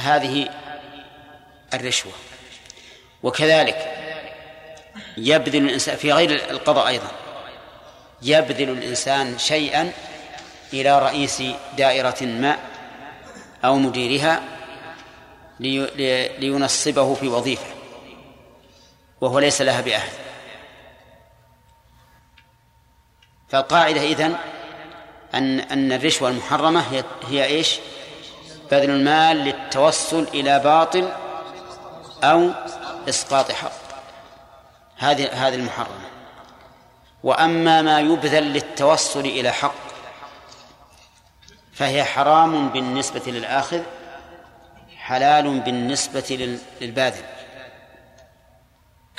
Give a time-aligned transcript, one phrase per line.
[0.00, 0.48] هذه
[1.74, 2.12] الرشوة
[3.22, 3.92] وكذلك
[5.16, 7.10] يبذل الإنسان في غير القضاء أيضا
[8.22, 9.92] يبذل الإنسان شيئا
[10.72, 11.42] إلى رئيس
[11.78, 12.58] دائرة ما
[13.64, 14.42] أو مديرها
[16.38, 17.66] لينصبه في وظيفة
[19.20, 20.12] وهو ليس لها بأهل
[23.48, 24.36] فالقاعدة إذن
[25.34, 27.78] أن أن الرشوة المحرمة هي هي إيش؟
[28.70, 31.12] بذل المال للتوصل إلى باطل
[32.24, 32.50] أو
[33.08, 33.72] إسقاط حق.
[34.96, 36.08] هذه هذه المحرمة.
[37.22, 39.74] وأما ما يبذل للتوصل إلى حق
[41.72, 43.82] فهي حرام بالنسبة للآخذ
[44.96, 47.24] حلال بالنسبة للباذل.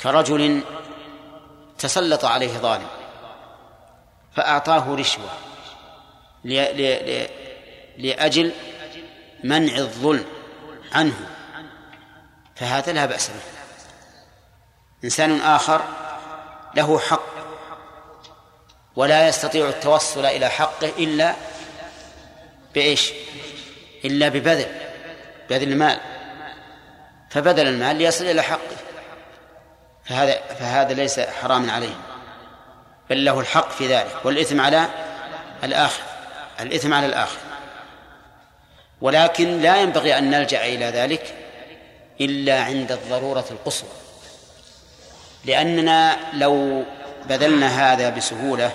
[0.00, 0.62] كرجل
[1.78, 2.86] تسلط عليه ظالم
[4.32, 5.30] فأعطاه رشوة
[7.98, 8.52] لأجل
[9.44, 10.24] منع الظلم
[10.92, 11.14] عنه
[12.56, 13.40] فهذا لا بأس به.
[15.04, 15.84] إنسان آخر
[16.74, 17.38] له حق
[18.96, 21.34] ولا يستطيع التوصل إلى حقه إلا
[22.74, 23.12] بإيش؟
[24.04, 24.66] إلا ببذل
[25.50, 26.00] بذل المال.
[27.30, 28.76] فبذل المال ليصل إلى حقه.
[30.04, 31.94] فهذا فهذا ليس حراما عليه
[33.10, 34.88] بل له الحق في ذلك والإثم على
[35.64, 36.02] الآخر
[36.60, 37.47] الإثم على الآخر.
[39.00, 41.34] ولكن لا ينبغي أن نلجأ إلى ذلك
[42.20, 43.90] إلا عند الضرورة القصوى.
[45.44, 46.84] لأننا لو
[47.28, 48.72] بذلنا هذا بسهولة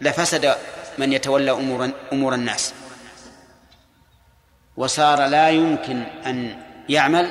[0.00, 0.56] لفسد
[0.98, 2.74] من يتولى أمور أمور الناس.
[4.76, 7.30] وصار لا يمكن أن يعمل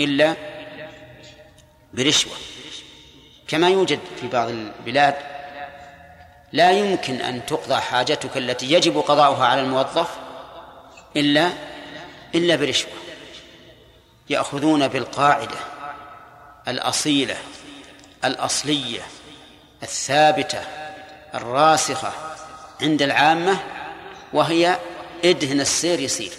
[0.00, 0.34] إلا
[1.94, 2.32] برشوة.
[3.48, 5.14] كما يوجد في بعض البلاد
[6.52, 10.23] لا يمكن أن تقضى حاجتك التي يجب قضاؤها على الموظف
[11.16, 11.52] إلا
[12.34, 12.90] إلا برشوة
[14.30, 15.58] يأخذون بالقاعدة
[16.68, 17.36] الأصيلة
[18.24, 19.02] الأصلية
[19.82, 20.60] الثابتة
[21.34, 22.12] الراسخة
[22.80, 23.58] عند العامة
[24.32, 24.78] وهي
[25.24, 26.32] ادهن السير يسير.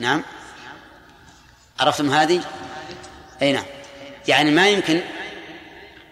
[0.00, 0.22] نعم.
[1.80, 2.44] عرفتم هذه؟
[3.42, 3.64] أي نعم.
[4.28, 5.00] يعني ما يمكن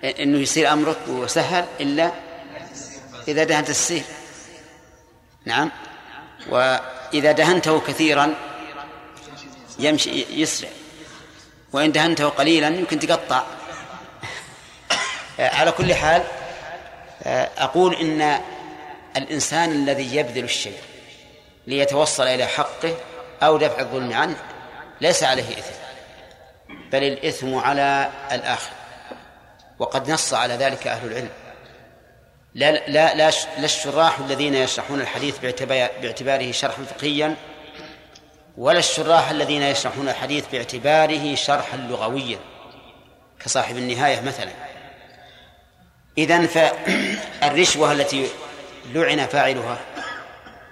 [0.04, 2.12] إنه يصير أمرك وسهل إلا
[3.28, 4.02] إذا دهنت السير.
[5.44, 5.70] نعم.
[7.14, 8.34] واذا دهنته كثيرا
[9.78, 10.68] يمشي يسرع.
[11.72, 13.42] وإن دهنته قليلا يمكن تقطع.
[15.38, 16.22] على كل حال
[17.58, 18.40] أقول إن
[19.16, 20.78] الإنسان الذي يبذل الشيء
[21.66, 22.96] ليتوصل إلى حقه
[23.42, 24.36] أو دفع الظلم عنه
[25.00, 25.74] ليس عليه إثم
[26.92, 28.70] بل الإثم على الآخر.
[29.78, 31.30] وقد نص على ذلك أهل العلم.
[32.54, 35.38] لا لا لا, لا الشراح الذين يشرحون الحديث
[36.02, 37.36] باعتباره شرحا فقهيا
[38.56, 42.38] ولا الشراح الذين يشرحون الحديث باعتباره شرحا لغويا
[43.40, 44.50] كصاحب النهاية مثلا.
[46.18, 48.28] إذن فالرشوة التي
[48.86, 49.78] لعن فاعلها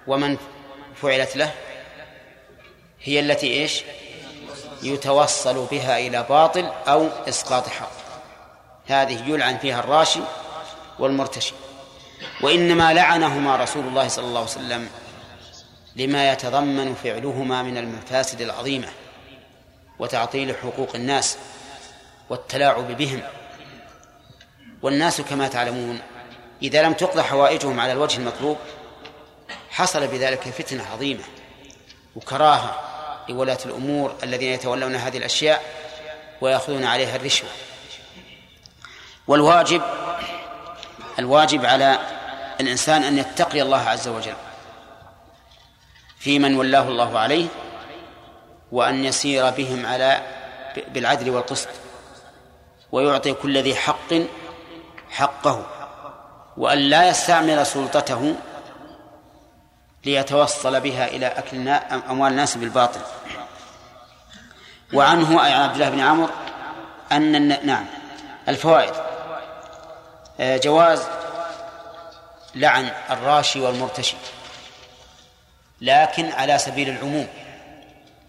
[0.07, 0.37] ومن
[1.03, 1.51] فعلت له
[3.03, 3.83] هي التي إيش؟
[4.83, 7.93] يتوصل بها إلى باطل أو إسقاط حق.
[8.87, 10.21] هذه يلعن فيها الراشي
[10.99, 11.55] والمرتشي.
[12.41, 14.89] وإنما لعنهما رسول الله صلى الله عليه وسلم
[15.97, 18.89] لما يتضمن فعلهما من المفاسد العظيمة
[19.99, 21.39] وتعطيل حقوق الناس
[22.31, 23.23] والتلاعب بهم.
[24.83, 26.01] والناس كما تعلمون
[26.63, 28.57] إذا لم تقضى حوائجهم على الوجه المطلوب
[29.71, 31.23] حصل بذلك فتنة عظيمة
[32.17, 32.81] وكراهة
[33.29, 35.63] لولاة الأمور الذين يتولون هذه الأشياء
[36.41, 37.49] ويأخذون عليها الرشوة.
[39.27, 39.83] والواجب
[41.19, 41.99] الواجب على
[42.63, 44.35] الإنسان أن يتقي الله عز وجل
[46.19, 47.47] في من ولاه الله عليه
[48.73, 50.23] وأن يسير بهم على
[50.89, 51.69] بالعدل والقسط
[52.93, 54.15] ويعطي كل ذي حق
[55.11, 55.67] حقه
[56.57, 58.35] وأن لا يستعمل سلطته
[60.05, 61.69] ليتوصل بها إلى أكل
[62.11, 63.01] أموال الناس بالباطل.
[64.93, 66.29] وعنه أي عن عبد الله بن عمرو
[67.13, 67.87] أن نعم
[68.49, 68.95] الفوائد.
[70.41, 71.03] آه، جواز
[72.55, 74.17] لعن الراشي والمرتشي
[75.81, 77.29] لكن على سبيل العموم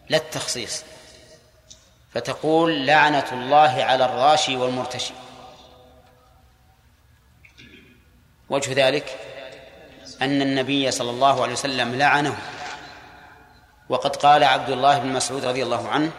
[0.09, 0.83] لا التخصيص.
[2.13, 5.13] فتقول لعنة الله على الراشي والمرتشي.
[8.49, 9.19] وجه ذلك
[10.21, 12.37] أن النبي صلى الله عليه وسلم لعنه.
[13.89, 16.11] وقد قال عبد الله بن مسعود رضي الله عنه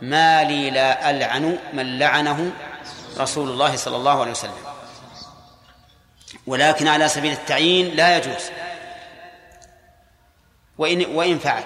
[0.00, 2.52] ما لي لا ألعن من لعنه
[3.18, 4.71] رسول الله صلى الله عليه وسلم.
[6.46, 8.50] ولكن على سبيل التعيين لا يجوز.
[10.78, 11.64] وإن وإن فعل.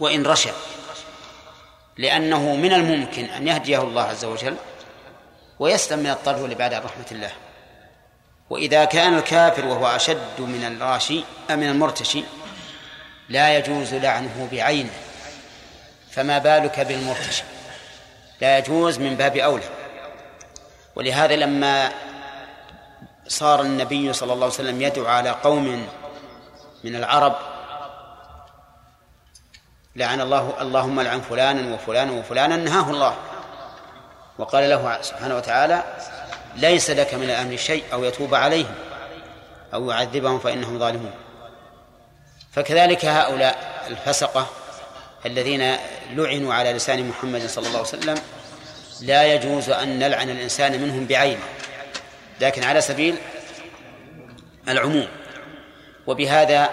[0.00, 0.50] وإن رشى
[1.98, 4.56] لأنه من الممكن أن يهديه الله عز وجل
[5.58, 7.32] ويسلم من الطرد والإبعاد عن رحمة الله.
[8.50, 12.24] وإذا كان الكافر وهو أشد من الراشي من المرتشي
[13.28, 14.90] لا يجوز لعنه بعينه.
[16.10, 17.42] فما بالك بالمرتشي؟
[18.40, 19.68] لا يجوز من باب أولى.
[20.96, 21.92] ولهذا لما
[23.28, 25.86] صار النبي صلى الله عليه وسلم يدعو على قوم
[26.84, 27.36] من العرب
[29.96, 33.14] لعن الله اللهم لعن فلانا وفلانا وفلانا نهاه الله.
[34.38, 35.84] وقال له سبحانه وتعالى
[36.56, 38.74] ليس لك من الأمر شيء أو يتوب عليهم
[39.74, 41.12] أو يعذبهم فإنهم ظالمون.
[42.52, 44.46] فكذلك هؤلاء الفسقة
[45.26, 45.76] الذين
[46.12, 48.18] لعنوا على لسان محمد صلى الله عليه وسلم
[49.00, 51.42] لا يجوز أن نلعن الإنسان منهم بعينه.
[52.40, 53.18] لكن على سبيل
[54.68, 55.08] العموم
[56.06, 56.70] وبهذا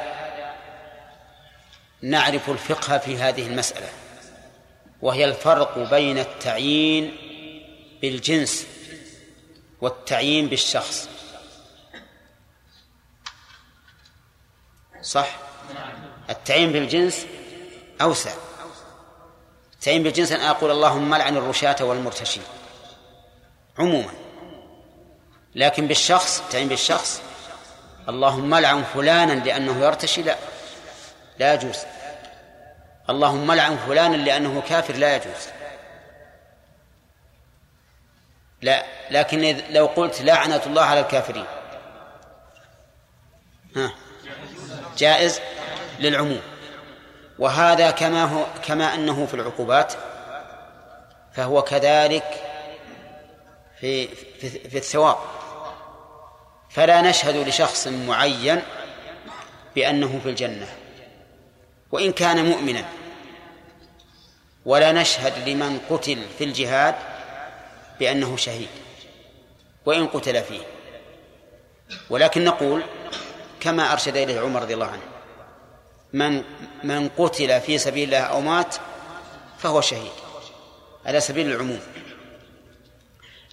[2.01, 3.89] نعرف الفقه في هذه المسألة
[5.01, 7.18] وهي الفرق بين التعيين
[8.01, 8.68] بالجنس
[9.81, 11.10] والتعيين بالشخص.
[15.01, 15.38] صح؟
[16.30, 17.25] التعيين بالجنس
[18.01, 18.33] أوسع.
[19.74, 22.44] التعيين بالجنس أن أقول اللهم لعن الرشاة والمرتشين.
[23.80, 24.23] عموما.
[25.56, 27.22] لكن بالشخص التعيين بالشخص.
[28.10, 30.36] اللهم لعن فلانا لأنه يرتشي لا.
[31.40, 31.78] لا يجوز.
[33.10, 35.48] اللهم لعن فلانا لأنه كافر لا يجوز.
[38.62, 38.86] لا.
[39.12, 41.46] لكن لو قلت لعنة الله على الكافرين.
[43.76, 43.94] ها.
[44.98, 45.42] جائز
[46.00, 46.42] للعموم.
[47.40, 49.94] وهذا كما هو كما أنه في العقوبات
[51.34, 52.44] فهو كذلك
[53.80, 55.18] في في, في الثواب.
[56.74, 58.62] فلا نشهد لشخص معين
[59.75, 60.68] بأنه في الجنة
[61.92, 62.86] وإن كان مؤمنا
[64.66, 66.96] ولا نشهد لمن قتل في الجهاد
[68.00, 68.70] بأنه شهيد
[69.86, 70.62] وإن قتل فيه.
[72.10, 72.84] ولكن نقول
[73.60, 75.02] كما أرشد إليه عمر رضي الله عنه
[76.14, 76.44] من
[76.84, 78.76] من قتل في سبيل الله أو مات
[79.60, 80.12] فهو شهيد
[81.06, 81.80] على سبيل العموم.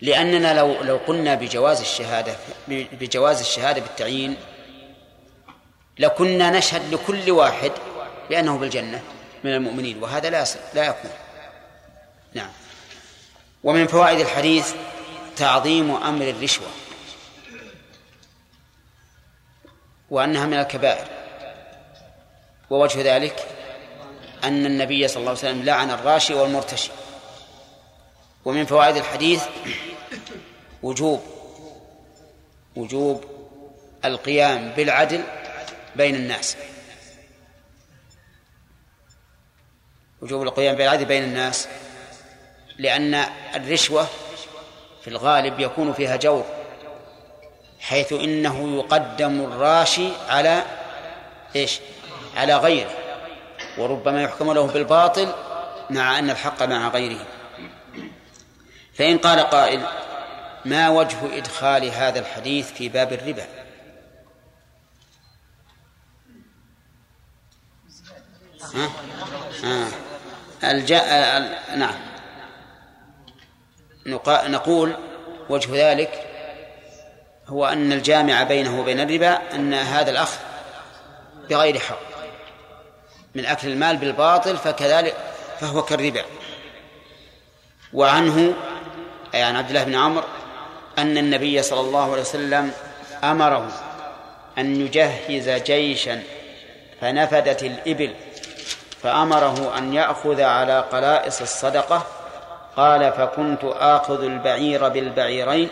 [0.03, 2.37] لأننا لو لو قلنا بجواز الشهادة
[2.69, 4.37] بجواز الشهادة بالتعيين
[5.99, 7.73] لكنا نشهد لكل واحد
[8.31, 9.03] بأنه بالجنة
[9.45, 10.45] من المؤمنين وهذا لا
[10.75, 11.11] لا يكون.
[12.35, 12.51] نعم.
[13.65, 14.75] ومن فوائد الحديث
[15.37, 16.67] تعظيم أمر الرشوة
[20.11, 21.07] وأنها من الكبائر.
[22.71, 23.47] ووجه ذلك
[24.45, 26.91] أن النبي صلى الله عليه وسلم لعن الراشي والمرتشي.
[28.45, 29.45] ومن فوائد الحديث
[30.83, 31.23] وجوب
[32.77, 33.25] وجوب
[34.05, 35.23] القيام بالعدل
[35.97, 36.57] بين الناس.
[40.23, 41.69] وجوب القيام بالعدل بين الناس
[42.79, 43.15] لأن
[43.55, 44.07] الرشوة
[45.03, 46.45] في الغالب يكون فيها جور
[47.81, 50.63] حيث إنه يقدم الراشي على
[51.57, 51.81] إيش؟
[52.37, 52.91] على غيره
[53.79, 55.33] وربما يحكم له بالباطل
[55.91, 57.27] مع أن الحق مع غيره.
[59.01, 59.83] فإن قال قائل
[60.65, 63.45] ما وجه إدخال هذا الحديث في باب الربا
[68.75, 68.91] ها؟
[69.65, 69.89] ها.
[70.65, 71.41] الجاء
[71.77, 71.95] نعم
[74.27, 74.97] نقول
[75.49, 76.27] وجه ذلك
[77.47, 80.39] هو أن الجامع بينه وبين الربا أن هذا الأخذ
[81.51, 82.01] بغير حق
[83.35, 85.17] من أكل المال بالباطل فكذلك
[85.61, 86.25] فهو كالربا
[87.93, 88.55] وعنه
[89.35, 90.25] أي عن عبد الله بن عمرو
[90.99, 92.73] أن النبي صلى الله عليه وسلم
[93.25, 93.69] أمره
[94.59, 96.23] أن يجهز جيشا
[97.01, 98.15] فنفدت الإبل
[99.03, 102.07] فأمره أن يأخذ على قلائص الصدقة
[102.77, 105.69] قال فكنت آخذ البعير بالبعيرين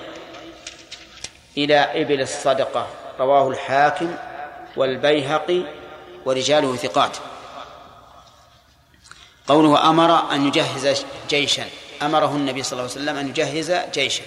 [1.56, 2.86] إلى إبل الصدقة.
[3.20, 4.14] رواه الحاكم
[4.76, 5.62] والبيهقي
[6.24, 7.16] ورجاله ثقات.
[9.48, 11.64] قوله أمر أن يجهز جيشا.
[12.02, 14.22] أمره النبي صلى الله عليه وسلم أن يجهز جيشا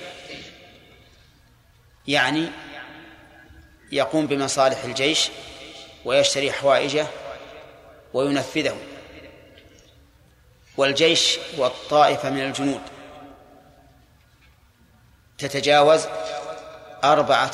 [2.07, 2.49] يعني
[3.91, 5.29] يقوم بمصالح الجيش
[6.05, 7.07] ويشتري حوائجه
[8.13, 8.77] وينفذه.
[10.77, 12.81] والجيش هو الطائفة من الجنود
[15.37, 16.05] تتجاوز
[17.03, 17.51] أربعة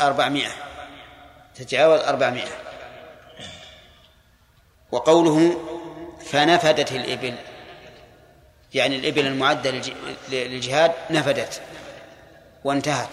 [0.00, 0.52] أربعمائة.
[1.54, 2.58] تتجاوز أربعمائة.
[4.92, 5.60] وقوله
[6.26, 7.34] فنفدت الإبل.
[8.74, 9.82] يعني الإبل المعدة
[10.28, 11.62] للجهاد نفدت
[12.64, 13.08] وانتهت.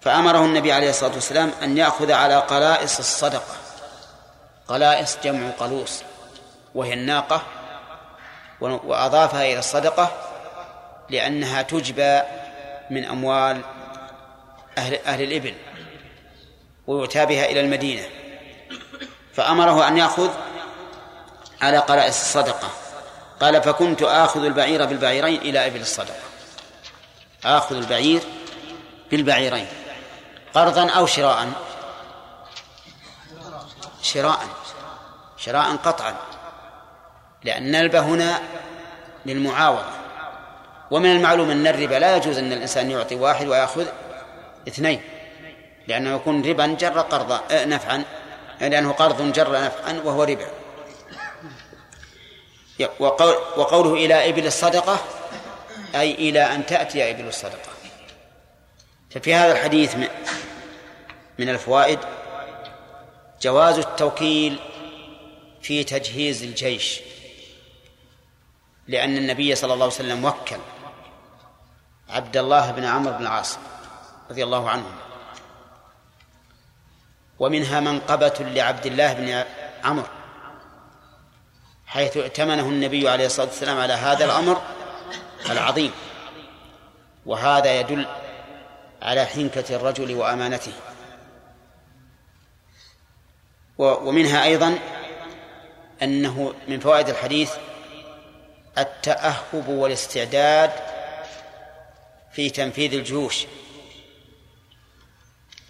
[0.00, 3.56] فأمره النبي عليه الصلاة والسلام أن يأخذ على قلائص الصدقة.
[4.68, 6.02] قلائص جمع قلوص
[6.74, 7.42] وهي الناقة
[8.60, 10.12] وأضافها إلى الصدقة
[11.10, 12.20] لأنها تجبى
[12.90, 13.60] من أموال
[14.78, 15.54] أهل, أهل الإبل
[16.86, 18.02] ويؤتى بها إلى المدينة.
[19.34, 20.30] فأمره أن يأخذ
[21.62, 22.83] على قرائس الصدقة.
[23.40, 26.14] قال فكنت آخذ البعير بالبعيرين إلى إبل الصدقة.
[27.44, 28.20] آخذ البعير
[29.10, 29.66] بالبعيرين.
[30.54, 31.48] قرضا أو شراء؟
[34.02, 34.38] شراء.
[35.36, 36.14] شراء قطعا.
[37.44, 38.38] لأن النلبة هنا
[39.26, 39.84] للمعاوضة.
[40.90, 43.86] ومن المعلوم أن الربا لا يجوز أن الإنسان يعطي واحد ويأخذ
[44.68, 45.00] اثنين.
[45.88, 48.04] لأنه يكون ربا جر قرضا آه، نفعا.
[48.60, 50.63] لأنه قرض جر نفعا وهو ربا.
[53.56, 54.98] وقوله إلى إبل الصدقة
[55.94, 57.70] أي إلى أن تأتي إبل الصدقة.
[59.10, 59.96] ففي هذا الحديث
[61.38, 61.98] من الفوائد
[63.42, 64.58] جواز التوكيل
[65.62, 67.00] في تجهيز الجيش
[68.88, 70.56] لأن النبي صلى الله عليه وسلم وكل
[72.08, 73.58] عبد الله بن عمرو بن العاص
[74.30, 74.86] رضي الله عنه.
[77.38, 79.44] ومنها منقبة لعبد الله بن
[79.84, 80.06] عمرو.
[81.94, 84.62] حيث ائتمنه النبي عليه الصلاة والسلام على هذا الأمر
[85.50, 85.92] العظيم.
[87.26, 88.06] وهذا يدل
[89.02, 90.72] على حنكة الرجل وأمانته.
[93.78, 94.78] ومنها أيضا
[96.02, 97.52] أنه من فوائد الحديث
[98.78, 100.70] التأهب والاستعداد
[102.32, 103.46] في تنفيذ الجيوش.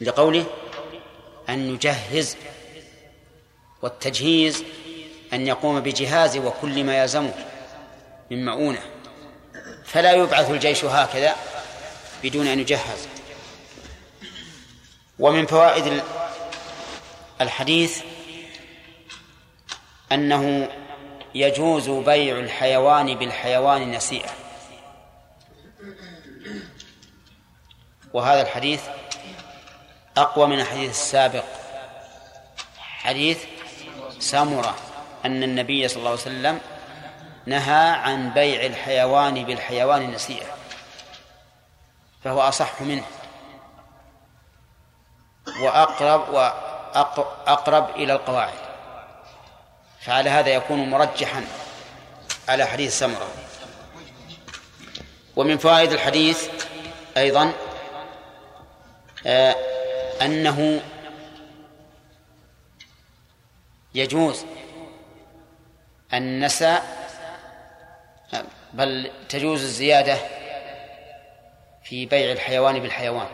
[0.00, 0.47] لقوله
[1.49, 2.37] أن يجهز
[3.83, 4.64] والتجهيز
[5.35, 7.35] أن يقوم بجهاز وكل ما يلزمه
[8.31, 8.81] من مؤونة
[9.85, 11.37] فلا يبعث الجيش هكذا
[12.23, 13.09] بدون أن يجهز.
[15.19, 16.03] ومن فوائد
[17.41, 18.03] الحديث
[20.12, 20.69] أنه
[21.35, 24.31] يجوز بيع الحيوان بالحيوان نسيئة.
[28.12, 28.83] وهذا الحديث
[30.17, 31.45] أقوى من الحديث السابق
[32.79, 33.38] حديث
[34.19, 34.93] سامرة
[35.25, 36.61] أن النبي صلى الله عليه وسلم
[37.47, 40.47] نهى عن بيع الحيوان بالحيوان نسيئة
[42.25, 43.04] فهو أصح منه.
[45.61, 48.59] وأقرب وأقرب إلى القواعد.
[50.00, 51.45] فعلى هذا يكون مرجحا
[52.49, 53.28] على حديث سمرة.
[55.37, 56.49] ومن فوائد الحديث
[57.16, 57.52] أيضا
[59.26, 59.57] آه
[60.23, 60.81] أنه
[63.95, 64.45] يجوز
[66.14, 67.04] النساء
[68.73, 70.18] بل تجوز الزيادة
[71.85, 73.28] في بيع الحيوان بالحيوان.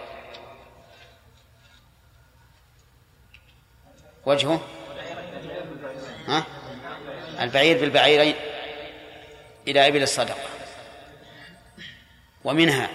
[4.27, 4.61] وجهه؟
[6.29, 6.47] ها؟
[7.41, 8.35] البعير بالبعيرين
[9.69, 10.49] إلى إبل الصدقة.
[12.45, 12.89] ومنها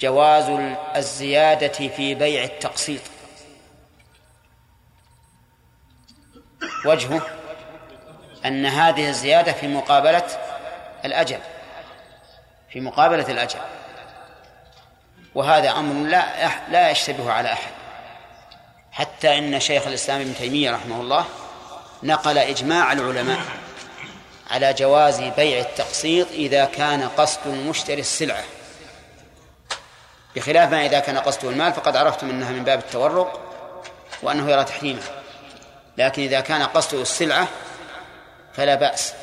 [0.00, 3.00] جواز الزيادة في بيع التقسيط.
[6.84, 7.43] وجهه؟
[8.44, 10.26] أن هذه الزيادة في مقابلة
[11.04, 11.38] الأجل
[12.74, 13.58] في مقابلة الأجل.
[15.34, 17.72] وهذا أمر لا لا يشتبه على أحد.
[18.92, 21.24] حتى إن شيخ الإسلام ابن تيمية رحمه الله
[22.02, 23.40] نقل إجماع العلماء
[24.50, 28.44] على جواز بيع التقسيط إذا كان قصد المشتري السلعة.
[30.36, 33.40] بخلاف ما إذا كان قصده المال فقد عرفتم أنها من باب التورق
[34.22, 35.02] وأنه يرى تحريمه.
[35.98, 37.48] لكن إذا كان قصده السلعة
[38.56, 39.14] فلا بأس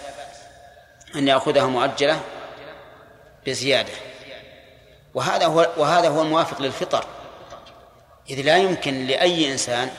[1.16, 2.20] أن يأخذها مؤجلة
[3.48, 3.94] بزيادة.
[5.14, 7.06] وهذا هو وهذا هو الموافق للفطر.
[8.30, 9.90] إذ لا يمكن لأي إنسان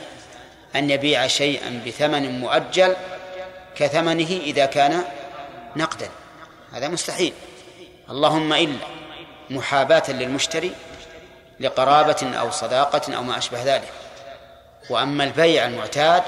[0.75, 2.95] أن يبيع شيئا بثمن مؤجل
[3.75, 5.03] كثمنه إذا كان
[5.75, 6.09] نقدا.
[6.73, 7.33] هذا مستحيل.
[8.09, 8.77] اللهم إلا
[9.49, 10.71] محاباة للمشتري
[11.59, 13.89] لقرابة أو صداقة أو ما أشبه ذلك.
[14.89, 16.23] وأما البيع المعتاد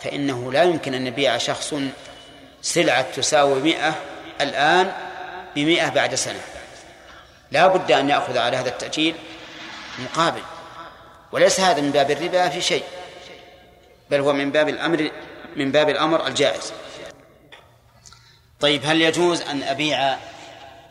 [0.00, 1.74] فإنه لا يمكن أن يبيع شخص
[2.62, 3.94] سلعة تساوي مئة
[4.40, 4.92] الآن
[5.54, 6.40] بمئة بعد سنة.
[7.50, 9.14] لا بد أن يأخذ على هذا التأجيل
[9.98, 10.42] مقابل
[11.32, 12.84] وليس هذا من باب الربا في شيء
[14.10, 15.10] بل هو من باب الأمر
[15.56, 16.72] من باب الأمر الجائز.
[18.60, 20.18] طيب هل يجوز أن أبيع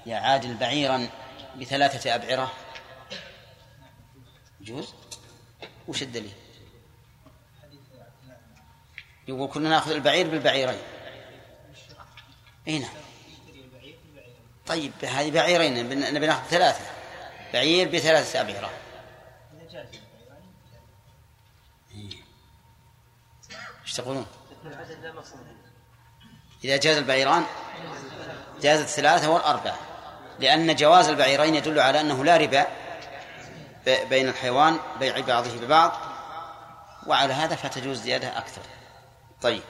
[0.06, 1.10] يا عادل بعيرا
[1.56, 2.52] بثلاثة أبعرة؟
[4.62, 4.94] يجوز؟
[5.88, 6.32] وش الدليل؟
[9.28, 10.80] يقول كنا نأخذ البعير بالبعيرين.
[12.68, 12.92] إي نعم.
[14.68, 16.86] طيب هذه بعيرين نبي ناخذ ثلاثة.
[17.54, 18.70] بعير بثلاثة أبعرة
[23.84, 24.26] إيش تقولون؟
[26.64, 27.46] إذا جاز البعيران
[28.62, 29.78] جاز الثلاثة والأربعة
[30.40, 32.66] لأن جواز البعيرين يدل على أنه لا ربا
[33.86, 35.92] بين الحيوان بيع بعضه ببعض.
[37.08, 38.62] وعلى هذا فتجوز زيادة أكثر.
[39.42, 39.64] طيب.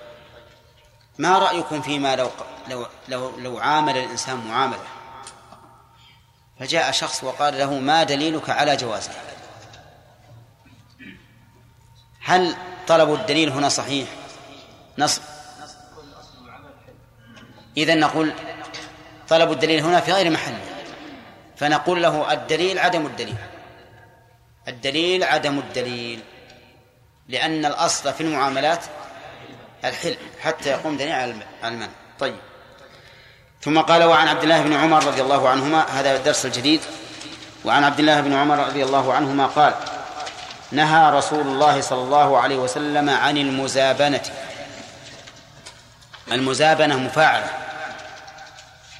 [1.21, 2.29] ما رأيكم فيما لو
[2.67, 4.83] لو لو, لو عامل الإنسان معاملة؟
[6.59, 9.21] فجاء شخص وقال له ما دليلك على جوازها
[12.21, 12.55] هل
[12.87, 14.09] طلب الدليل هنا صحيح؟
[14.97, 15.21] نص.
[17.77, 18.33] إذا نقول
[19.29, 20.65] طلب الدليل هنا في غير محله
[21.57, 23.35] فنقول له الدليل عدم الدليل.
[24.67, 26.23] الدليل عدم الدليل.
[27.27, 28.85] لأن الأصل في المعاملات
[29.85, 31.89] الحل حتى يقوم دليل على المنع.
[32.19, 32.35] طيب.
[33.61, 36.81] ثم قال وعن عبد الله بن عمر رضي الله عنهما هذا الدرس الجديد.
[37.65, 39.73] وعن عبد الله بن عمر رضي الله عنهما قال
[40.71, 44.21] نهى رسول الله صلى الله عليه وسلم عن المزابنة.
[46.31, 47.49] المزابنة مفاعلة.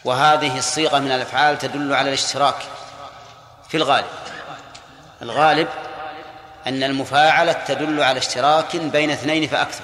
[0.05, 2.55] وهذه الصيغة من الأفعال تدل على الاشتراك
[3.69, 4.05] في الغالب.
[5.21, 5.67] الغالب
[6.67, 9.83] أن المفاعلة تدل على اشتراك بين اثنين فأكثر.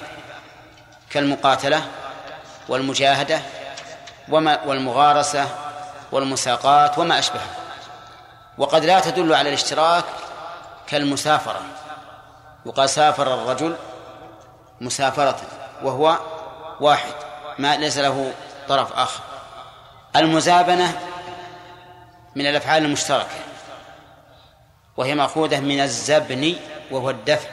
[1.10, 1.86] كالمقاتلة
[2.68, 3.40] والمجاهدة
[4.28, 5.46] وما والمغارسة
[6.12, 7.40] والمساقات وما أشبه
[8.58, 10.04] وقد لا تدل على الاشتراك
[10.86, 11.60] كالمسافرة.
[12.64, 13.76] وقد سافر الرجل
[14.80, 15.40] مسافرة
[15.82, 16.18] وهو
[16.80, 17.12] واحد
[17.58, 18.32] ما ليس له
[18.68, 19.20] طرف آخر.
[20.16, 21.00] المزابنة
[22.36, 23.36] من الأفعال المشتركة
[24.96, 26.56] وهي مأخوذة من الزبن
[26.90, 27.48] وهو الدفع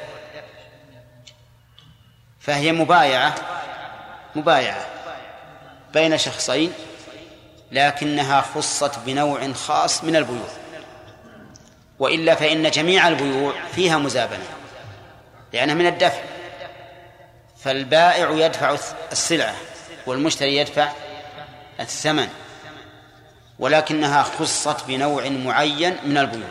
[2.45, 3.35] فهي مبايعة
[4.35, 4.85] مبايعة
[5.93, 6.73] بين شخصين
[7.71, 10.47] لكنها خصت بنوع خاص من البيوع.
[11.99, 14.43] وإلا فإن جميع البيوع فيها مزابنة
[15.53, 16.21] لأنها من الدفع.
[17.63, 18.77] فالبائع يدفع
[19.11, 19.55] السلعة
[20.05, 20.91] والمشتري يدفع
[21.79, 22.27] الثمن
[23.59, 26.49] ولكنها خصت بنوع معين من البيوع.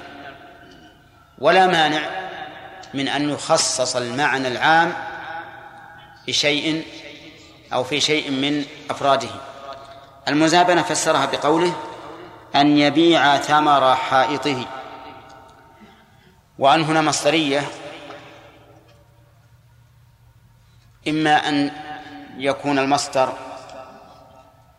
[1.38, 2.00] ولا مانع
[2.94, 5.13] من أن يخصص المعنى العام
[6.26, 6.84] بشيء
[7.72, 9.28] أو في شيء من أفراده.
[10.28, 11.74] المزابنة فسرها بقوله
[12.54, 14.66] أن يبيع ثمر حائطه.
[16.58, 17.68] وأن هنا مصدرية
[21.08, 21.70] إما أن
[22.37, 23.32] يكون المصدر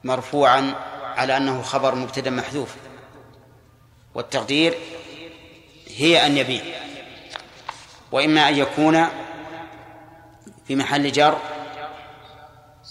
[0.04, 0.76] مرفوعا
[1.16, 2.76] على أنه خبر مبتدأ محذوف.
[4.16, 4.78] والتقدير
[5.98, 6.64] هي أن يبيع.
[8.12, 9.08] وإما أن يكون
[10.68, 11.38] في محل جر؟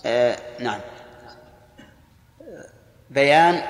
[0.07, 0.81] آه نعم.
[3.11, 3.63] بيان.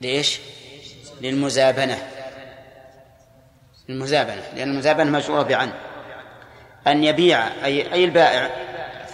[0.00, 0.40] ليش
[1.20, 1.98] للمزابنة.
[3.88, 5.72] المزابنة لأن المزابنة مشهورة بعن.
[6.86, 8.50] أن يبيع أي أي البائع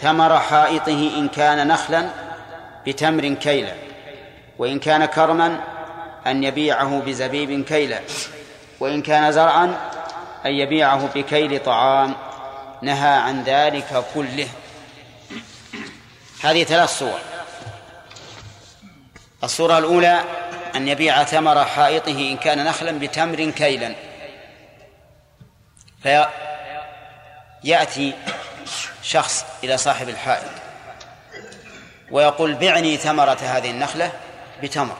[0.00, 2.08] ثمر حائطه إن كان نخلا
[2.86, 3.72] بتمر كيلا
[4.58, 5.60] وإن كان كرما
[6.26, 8.00] أن يبيعه بزبيب كيلا
[8.80, 9.76] وإن كان زرعا
[10.46, 12.14] أن يبيعه بكيل طعام.
[12.82, 14.48] نهى عن ذلك كله.
[16.42, 17.20] هذه ثلاث صور.
[19.44, 20.24] الصورة الأولى
[20.74, 23.94] أن يبيع ثمر حائطه إن كان نخلا بتمر كيلا.
[27.62, 28.14] فيأتي
[29.02, 30.50] شخص إلى صاحب الحائط
[32.10, 34.12] ويقول بعني ثمرة هذه النخلة
[34.62, 34.96] بتمر.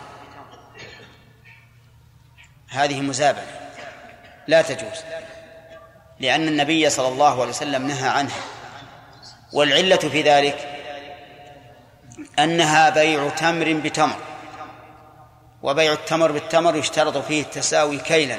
[2.68, 3.60] هذه مزابنة.
[4.46, 5.00] لا تجوز.
[6.20, 8.40] لأن النبي صلى الله عليه وسلم نهى عنها
[9.52, 10.72] والعلة في ذلك
[12.38, 14.16] أنها بيع تمر بتمر.
[15.62, 18.38] وبيع التمر بالتمر يشترط فيه التساوي كيلا.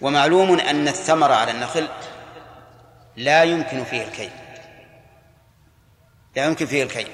[0.00, 1.88] ومعلوم أن الثمر على النخل
[3.16, 4.30] لا يمكن فيه الكيل.
[6.36, 7.08] لا يمكن فيه الكيل.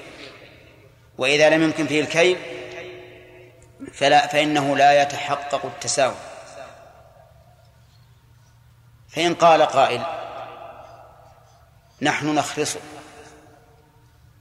[1.17, 2.37] وإذا لم يمكن فيه الكيل
[3.93, 6.15] فلا فإنه لا يتحقق التساوي.
[9.15, 10.03] فإن قال قائل
[12.01, 12.79] نحن نخرصه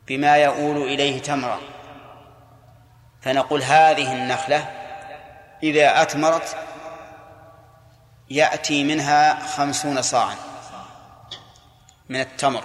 [0.07, 1.61] بما يؤول إليه تمرة
[3.23, 4.71] فنقول هذه النخلة
[5.63, 6.57] إذا أثمرت
[8.31, 10.37] يأتي منها خمسون صاعا
[12.09, 12.65] من التمر.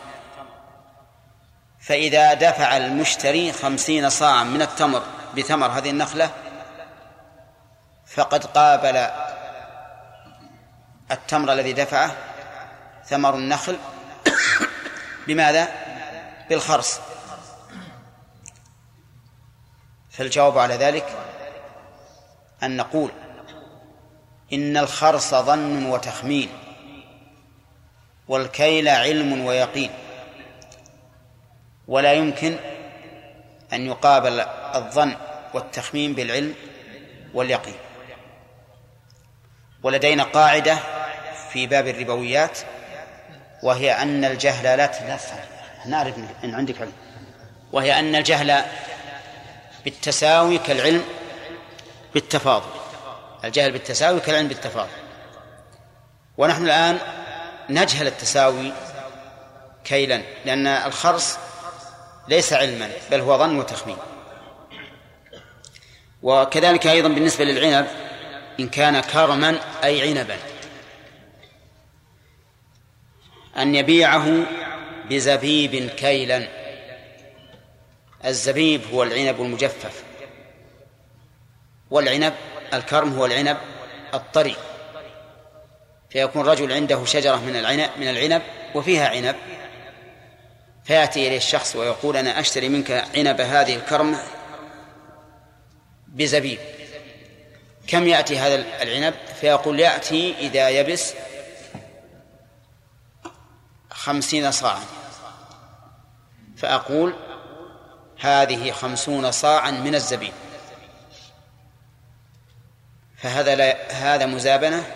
[1.80, 5.04] فإذا دفع المشتري خمسين صاعا من التمر
[5.38, 6.30] بثمر هذه النخلة
[8.08, 9.08] فقد قابل
[11.12, 12.15] التمر الذي دفعه
[13.06, 13.78] ثمر النخل.
[15.28, 15.67] بماذا؟
[16.50, 17.00] بالخرص.
[20.10, 21.17] فالجواب على ذلك
[22.63, 23.12] أن نقول
[24.54, 26.50] إن الخرص ظن وتخمين
[28.28, 29.91] والكيل علم ويقين.
[31.88, 32.58] ولا يمكن
[33.74, 34.39] أن يقابل
[34.76, 35.15] الظن
[35.54, 36.56] والتخمين بالعلم
[37.34, 37.76] واليقين.
[39.84, 40.80] ولدينا قاعدة
[41.54, 42.60] في باب الربويات
[43.64, 45.40] وهي أن الجهل لا تفهم
[45.86, 46.94] نعرف أن عندك علم.
[47.72, 48.64] وهي أن الجهل
[49.86, 51.04] بالتساوي كالعلم
[52.14, 52.70] بالتفاضل.
[53.44, 54.90] الجهل بالتساوي كالعلم بالتفاضل.
[56.38, 56.98] ونحن الآن
[57.70, 58.74] نجهل التساوي
[59.84, 61.38] كيلا لأن الخرص
[62.28, 63.98] ليس علما بل هو ظن وتخمين.
[66.24, 67.88] وكذلك أيضا بالنسبة للعنب
[68.60, 70.38] إن كان كرما أي عنبا.
[73.58, 74.46] أن يبيعه
[75.10, 76.48] بزبيب كيلا.
[78.26, 80.04] الزبيب هو العنب المجفف.
[81.91, 82.34] والعنب
[82.74, 83.58] الكرم هو العنب
[84.13, 84.56] الطري.
[86.10, 88.41] فيكون رجل عنده شجرة من العنب من العنب
[88.76, 89.36] وفيها عنب.
[90.86, 94.17] فيأتي إليه الشخص ويقول أنا أشتري منك عنب هذه الكرم
[96.08, 96.60] بزبيب.
[97.88, 101.13] كم يأتي هذا العنب؟ فيقول يأتي إذا يبس
[103.98, 104.84] خمسين صاعا.
[106.58, 107.14] فأقول
[108.20, 110.34] هذه خمسون صاعا من الزبيب.
[113.18, 114.96] فهذا لا هذا مزابنة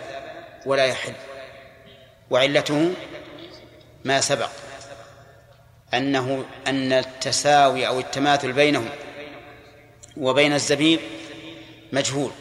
[0.66, 1.14] ولا يحل.
[2.30, 2.94] وعلته
[4.06, 4.50] ما سبق.
[5.94, 8.90] أنه أن التساوي أو التماثل بينهم
[10.18, 11.00] وبين الزبيب
[11.92, 12.32] مجهول.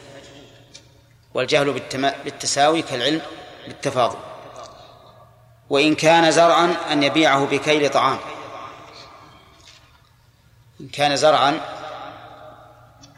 [1.33, 1.81] والجهل
[2.23, 3.21] بالتساوي كالعلم
[3.67, 4.30] بالتفاضل.
[5.71, 8.19] وإن كان زرعا أن يبيعه بكيل طعام.
[10.81, 11.61] إن كان زرعا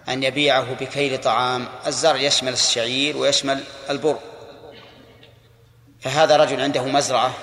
[0.10, 1.68] أن يبيعه بكيل طعام.
[1.88, 4.20] الزرع يشمل الشعير ويشمل البر.
[6.02, 7.34] فهذا رجل عنده مزرعة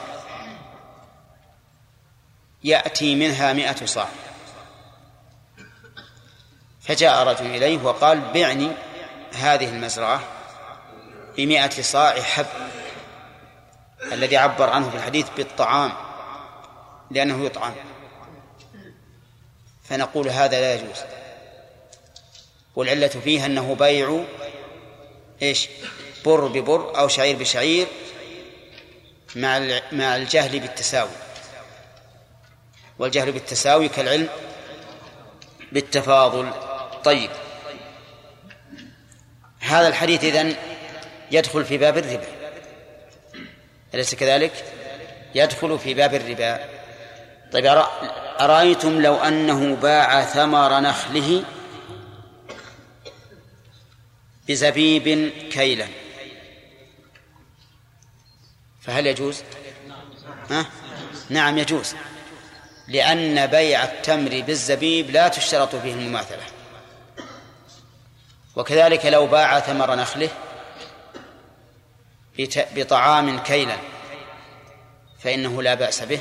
[2.64, 4.08] يأتي منها مئة صاع.
[6.80, 8.70] فجاء رجل إليه وقال بعني
[9.34, 10.20] هذه المزرعة
[11.36, 12.69] بمئة صاع حب.
[14.12, 15.92] الذي عبر عنه في الحديث بالطعام
[17.10, 17.74] لأنه يطعم.
[19.84, 20.98] فنقول هذا لا يجوز.
[22.76, 24.24] والعلة فيها أنه بيع
[25.42, 25.68] إيش؟
[26.24, 27.86] بر ببر أو شعير بشعير
[29.36, 31.10] مع مع الجهل بالتساوي.
[32.98, 34.28] والجهل بالتساوي كالعلم
[35.72, 36.52] بالتفاضل.
[37.04, 37.30] طيب.
[39.60, 40.56] هذا الحديث إذن
[41.30, 42.39] يدخل في باب الربا.
[43.94, 44.64] أليس كذلك؟
[45.34, 46.60] يدخل في باب الربا
[47.52, 47.66] طيب
[48.40, 51.44] أرأيتم لو أنه باع ثمر نخله
[54.48, 55.86] بزبيب كيلا
[58.80, 59.42] فهل يجوز؟
[60.50, 60.66] ها؟
[61.30, 61.94] نعم يجوز
[62.88, 66.42] لأن بيع التمر بالزبيب لا تشترط فيه المماثلة
[68.56, 70.28] وكذلك لو باع ثمر نخله
[72.76, 73.76] بطعام كيلا
[75.18, 76.20] فإنه لا بأس به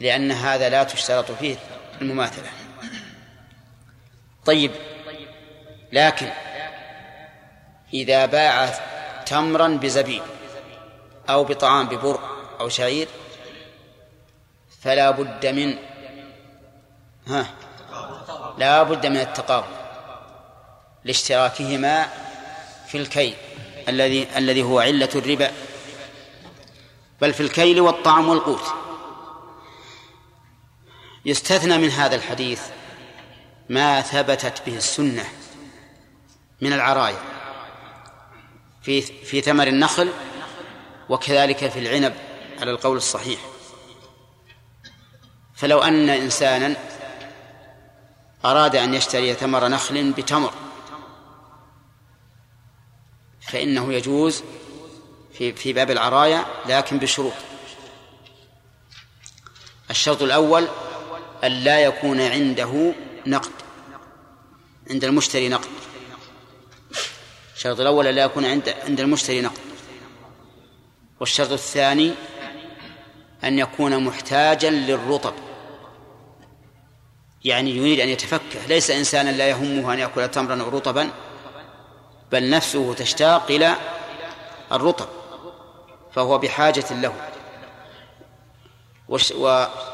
[0.00, 1.56] لأن هذا لا تشترط فيه
[2.00, 2.50] المماثلة.
[4.44, 4.70] طيب
[5.92, 6.30] لكن
[7.94, 8.66] إذا باع
[9.26, 10.22] تمرا بزبيب
[11.30, 12.20] أو بطعام ببر
[12.60, 13.08] أو شعير
[14.80, 15.78] فلا بد من
[17.26, 17.46] ها
[18.58, 19.66] لا بد من التقابل
[21.04, 22.08] لاشتراكهما
[22.86, 23.36] في الكيل.
[23.88, 25.52] الذي الذي هو علة الربا.
[27.20, 28.64] بل في الكيل والطعم والقوت.
[31.24, 32.62] يستثنى من هذا الحديث
[33.68, 35.24] ما ثبتت به السنة
[36.60, 37.22] من العرايا
[38.82, 40.10] في في ثمر النخل
[41.08, 42.14] وكذلك في العنب
[42.60, 43.40] على القول الصحيح.
[45.54, 46.76] فلو أن إنسانا
[48.44, 50.52] أراد أن يشتري ثمر نخل بتمر
[53.52, 54.42] فإنه يجوز
[55.32, 57.32] في في باب العرايا لكن بشروط.
[59.90, 60.68] الشرط الأول
[61.44, 62.94] أن لا يكون عنده
[63.26, 63.52] نقد
[64.90, 65.68] عند المشتري نقد.
[67.56, 69.60] الشرط الأول أن لا يكون عند عند المشتري نقد.
[71.20, 72.12] والشرط الثاني
[73.44, 75.34] أن يكون محتاجا للرطب.
[77.44, 78.66] يعني يريد أن يتفكه.
[78.68, 81.10] ليس إنسانا لا يهمه أن يأكل تمرا أو رطبا.
[82.32, 83.76] بل نفسه تشتاق إلى
[84.72, 85.08] الرطب
[86.14, 87.14] فهو بحاجة له.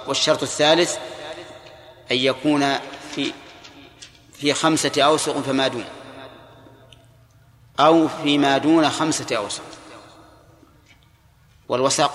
[0.07, 0.97] والشرط الثالث
[2.11, 2.79] أن يكون
[3.15, 3.33] في
[4.33, 5.85] في خمسة أوسق فما دون
[7.81, 9.65] أو فيما دون خمسة أوسق.
[11.69, 12.13] والوسق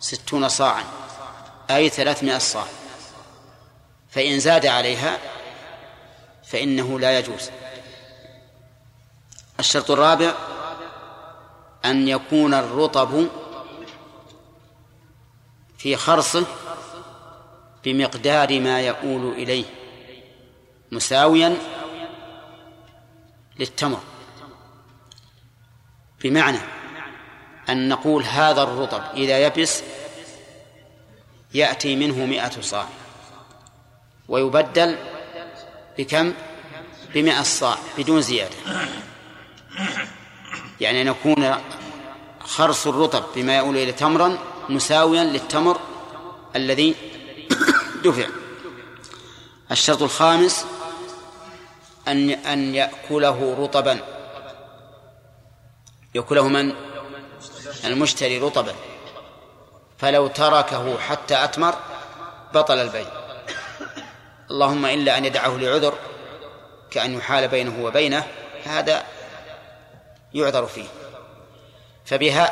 [0.00, 0.84] ستون صاعا
[1.70, 2.66] أي ثلاثمائة صاع.
[4.10, 5.18] فإن زاد عليها
[6.44, 7.50] فإنه لا يجوز.
[9.60, 10.34] الشرط الرابع
[11.84, 13.28] أن يكون الرطب
[15.78, 16.46] في خرصه
[17.84, 19.64] بمقدار ما يؤول إليه
[20.92, 21.56] مساويا
[23.58, 24.00] للتمر.
[26.22, 26.58] بمعنى
[27.68, 29.82] أن نقول هذا الرطب إذا يبس
[31.54, 32.88] يأتي منه مئة صاع
[34.28, 34.98] ويبدل
[35.98, 36.32] بكم؟
[37.14, 38.56] بمئة صاع بدون زيادة.
[40.80, 41.54] يعني أن يكون
[42.44, 44.38] خرص الرطب بما يؤول إلى تمرا
[44.68, 45.80] مساويا للتمر
[46.56, 46.94] الذي
[48.04, 48.26] دفع.
[49.70, 50.66] الشرط الخامس
[52.08, 54.00] أن أن يأكله رطبا.
[56.14, 56.72] يأكله من؟
[57.84, 58.74] المشتري رطبا.
[59.98, 61.74] فلو تركه حتى أتمر
[62.54, 63.06] بطل البيع.
[64.50, 65.94] اللهم إلا أن يدعه لعذر
[66.90, 68.26] كأن يحال بينه وبينه
[68.64, 69.04] هذا
[70.34, 70.86] يعذر فيه.
[72.04, 72.50] فبها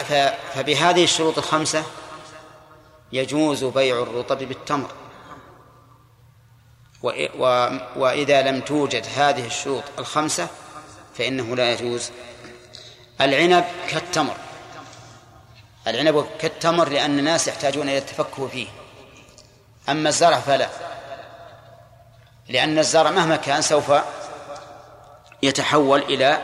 [0.54, 1.84] فبهذه الشروط الخمسة
[3.12, 4.90] يجوز بيع الرطب بالتمر.
[7.96, 10.48] وإذا لم توجد هذه الشروط الخمسة
[11.14, 12.10] فإنه لا يجوز.
[13.20, 14.36] العنب كالتمر.
[15.86, 18.68] العنب كالتمر لأن الناس يحتاجون إلى التفكه فيه.
[19.88, 20.68] أما الزرع فلا.
[22.48, 23.92] لأن الزرع مهما كان سوف
[25.42, 26.42] يتحول إلى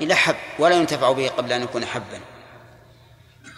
[0.00, 2.20] إلى حب ولا ينتفع به قبل أن يكون حبا.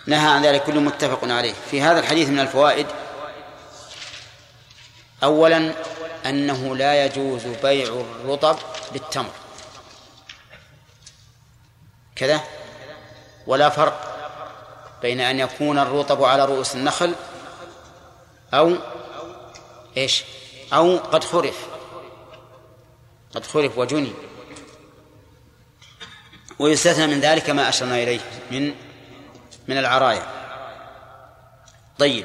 [0.06, 1.54] نهى عن ذلك كل متفق عليه.
[1.70, 2.86] في هذا الحديث من الفوائد
[5.22, 5.74] أولا
[6.26, 8.56] أنه لا يجوز بيع الرطب
[8.92, 9.30] بالتمر.
[12.16, 12.40] كذا؟
[13.46, 14.10] ولا فرق
[15.02, 17.14] بين أن يكون الرطب على رؤوس النخل
[18.54, 18.76] أو
[19.96, 20.24] إيش؟
[20.72, 21.66] أو قد خرف
[23.34, 24.12] قد خرف وجني.
[26.58, 28.74] ويستثنى من ذلك ما أشرنا إليه من
[29.68, 30.22] من العرايا.
[31.98, 32.24] طيب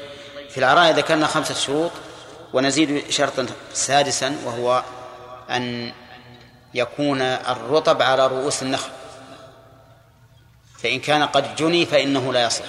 [0.50, 1.90] في العرايا ذكرنا خمسة شروط
[2.52, 4.82] ونزيد شرطا سادسا وهو
[5.50, 5.92] أن
[6.74, 8.90] يكون الرطب على رؤوس النخل.
[10.82, 12.64] فإن كان قد جني فإنه لا يصح.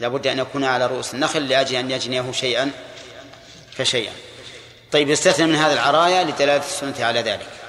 [0.00, 2.70] لابد أن يكون على رؤوس النخل لأجل أن يجنيه شيئا
[3.72, 4.12] فشيئا
[4.92, 7.59] طيب يستثنى من هذا العرايا لدلالة السنة على ذلك.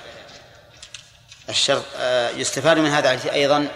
[1.50, 3.68] الشرط آه، يستفاد من هذا أيضا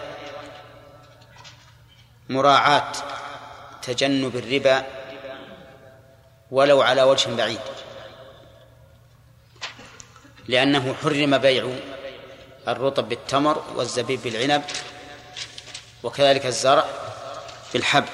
[2.28, 2.92] مراعاة
[3.82, 4.86] تجنب الربا
[6.50, 7.60] ولو على وجه بعيد
[10.48, 11.72] لأنه حرم بيع
[12.68, 14.62] الرطب بالتمر والزبيب بالعنب
[16.02, 16.84] وكذلك الزرع
[17.72, 18.04] بالحب.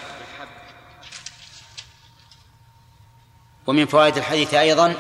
[3.67, 4.95] ومن فوائد الحديث أيضا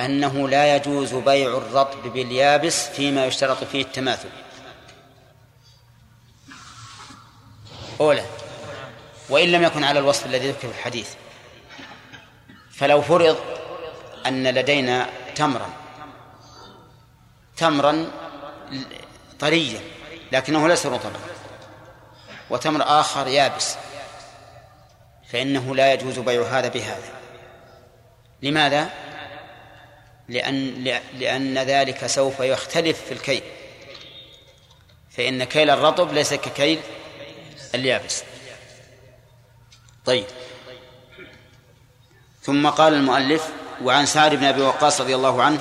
[0.00, 4.28] أنه لا يجوز بيع الرطب باليابس فيما يشترط فيه التماثل
[8.00, 8.24] أولى
[9.28, 11.10] وإن لم يكن على الوصف الذي ذكر في الحديث
[12.70, 13.36] فلو فرض
[14.26, 15.70] أن لدينا تمرا
[17.56, 18.10] تمرا
[19.38, 19.80] طريا
[20.32, 21.20] لكنه ليس رطبا
[22.50, 23.76] وتمر آخر يابس
[25.28, 27.12] فإنه لا يجوز بيع هذا بهذا
[28.42, 28.90] لماذا؟
[30.28, 30.84] لأن
[31.18, 33.42] لأن ذلك سوف يختلف في الكيل.
[35.10, 36.80] فإن كيل الرطب ليس ككيل
[37.74, 38.22] اليابس.
[40.04, 40.24] طيب.
[42.42, 43.48] ثم قال المؤلف
[43.82, 45.60] وعن سعد بن أبي وقاص رضي الله عنه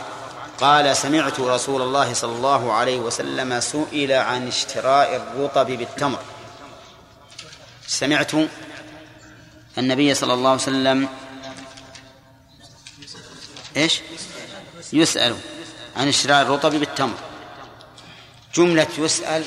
[0.59, 6.19] قال سمعت رسول الله صلى الله عليه وسلم سئل عن اشتراء الرطب بالتمر.
[7.87, 8.31] سمعت
[9.77, 11.09] النبي صلى الله عليه وسلم
[13.77, 14.01] إيش؟
[14.93, 15.35] يسأل
[15.95, 17.17] عن اشتراء الرطب بالتمر.
[18.55, 19.43] جملة يسأل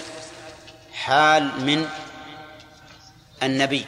[0.92, 1.88] حال من
[3.42, 3.86] النبي.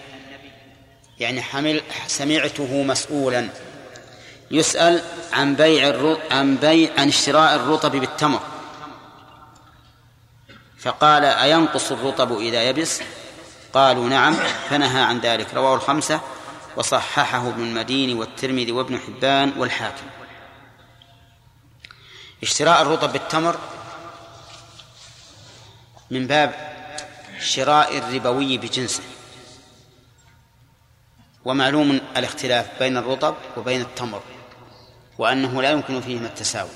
[1.19, 3.49] يعني حمل سمعته مسؤولا.
[4.51, 8.41] يسأل عن بيع عن بيع عن اشتراء الرطب بالتمر.
[10.79, 13.01] فقال أينقص الرطب إذا يبس؟
[13.73, 14.35] قالوا نعم
[14.71, 15.55] فنهى عن ذلك.
[15.55, 16.21] رواه الخمسة
[16.77, 20.07] وصححه ابن المدين والترمذي وابن حبان والحاكم.
[22.43, 23.59] اشتراء الرطب بالتمر
[26.11, 26.55] من باب
[27.41, 29.03] شراء الربوي بجنسه.
[31.45, 34.23] ومعلوم الاختلاف بين الرطب وبين التمر
[35.19, 36.71] وأنه لا يمكن فيهما التساوي.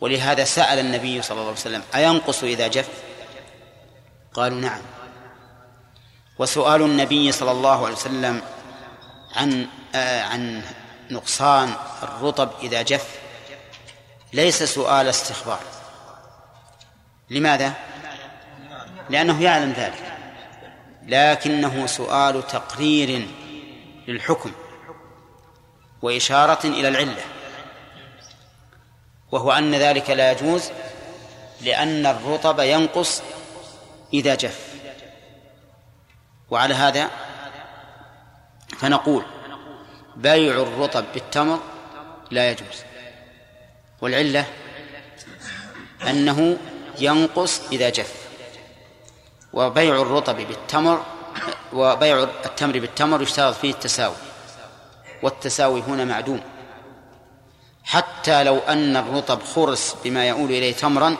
[0.00, 2.88] ولهذا سأل النبي صلى الله عليه وسلم أينقص إذا جف؟
[4.34, 4.80] قالوا نعم.
[6.38, 8.42] وسؤال النبي صلى الله عليه وسلم
[9.36, 10.62] عن آه عن
[11.10, 13.21] نقصان الرطب إذا جف؟
[14.32, 15.60] ليس سؤال استخبار.
[17.30, 17.72] لماذا؟
[19.10, 20.12] لأنه يعلم ذلك.
[21.06, 23.28] لكنه سؤال تقرير
[24.08, 24.52] للحكم
[26.02, 27.22] وإشارة إلى العلة.
[29.32, 30.70] وهو أن ذلك لا يجوز
[31.60, 33.22] لأن الرطب ينقص
[34.12, 34.74] إذا جف.
[36.50, 37.10] وعلى هذا
[38.78, 39.24] فنقول
[40.16, 41.58] بيع الرطب بالتمر
[42.30, 42.91] لا يجوز.
[44.02, 44.46] والعلة
[46.10, 46.58] أنه
[46.98, 48.14] ينقص إذا جف.
[49.52, 51.04] وبيع الرطب بالتمر
[51.72, 54.14] وبيع التمر بالتمر يشترط فيه التساوي.
[55.22, 56.40] والتساوي هنا معدوم.
[57.84, 61.16] حتى لو أن الرطب خرس بما يؤول إليه تمرا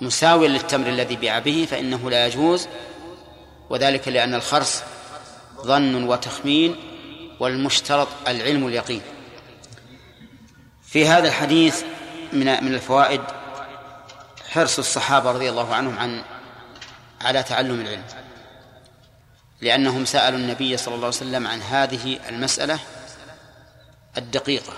[0.00, 2.68] مساويا للتمر الذي بيع به فإنه لا يجوز.
[3.70, 4.82] وذلك لأن الخرس
[5.62, 6.76] ظن وتخمين
[7.40, 9.02] والمشترط العلم اليقين.
[10.96, 11.82] في هذا الحديث
[12.32, 13.20] من من الفوائد
[14.48, 16.22] حرص الصحابة رضي الله عنهم عن
[17.20, 18.04] على تعلم العلم.
[19.60, 22.78] لأنهم سألوا النبي صلى الله عليه وسلم عن هذه المسألة
[24.16, 24.72] الدقيقة.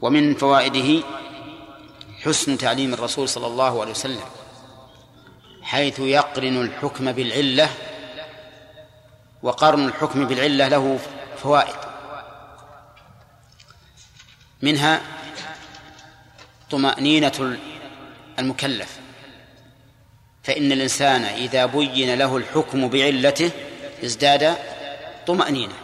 [0.00, 1.06] ومن فوائده
[2.24, 4.24] حسن تعليم الرسول صلى الله عليه وسلم
[5.62, 7.70] حيث يقرن الحكم بالعلة
[9.42, 10.98] وقرن الحكم بالعلة له
[11.42, 11.87] فوائد.
[14.62, 15.00] منها
[16.70, 17.58] طمأنينة
[18.38, 18.98] المكلف.
[20.42, 23.50] فإن الإنسان إذا بين له الحكم بعلته
[24.04, 24.56] ازداد
[25.26, 25.74] طمأنينة.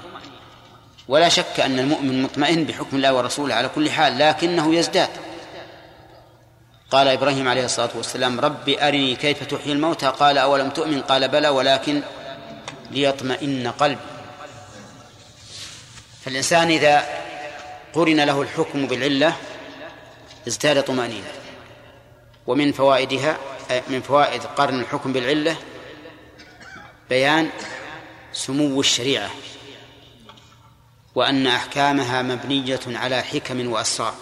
[1.09, 5.09] ولا شك أن المؤمن مطمئن بحكم الله ورسوله على كل حال لكنه يزداد.
[6.91, 10.07] قال إبراهيم عليه الصلاة والسلام رب أرني كيف تحيي الموتى.
[10.07, 12.03] قال أولم تؤمن؟ قال بلى ولكن
[12.91, 14.01] ليطمئن قلبي.
[16.25, 17.24] فالإنسان إذا
[17.95, 19.37] قرن له الحكم بالعلة
[20.49, 21.33] ازداد طمأنينة.
[22.47, 23.37] ومن فوائدها
[23.89, 25.57] من فوائد قرن الحكم بالعلة
[27.11, 27.51] بيان
[28.33, 29.31] سمو الشريعة
[31.15, 34.15] وأن أحكامها مبنية على حكم وأسرار.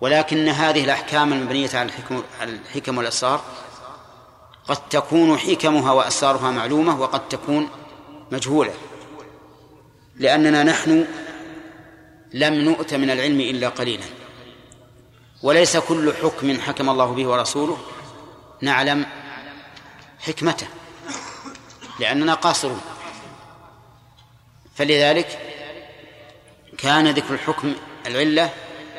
[0.00, 3.42] ولكن هذه الأحكام المبنية على الحكم الحكم والأسرار
[4.68, 7.68] قد تكون حكمها وأسرارها معلومة وقد تكون
[8.32, 8.74] مجهولة.
[10.16, 11.06] لأننا نحن
[12.32, 14.04] لم نؤت من العلم إلا قليلا.
[15.42, 17.78] وليس كل حكم حكم الله به ورسوله.
[18.60, 19.06] نعلم
[20.20, 20.66] حكمته
[22.00, 22.80] لأننا قاصرون.
[24.76, 25.38] فلذلك
[26.78, 27.74] كان ذكر الحكم
[28.06, 28.50] العلة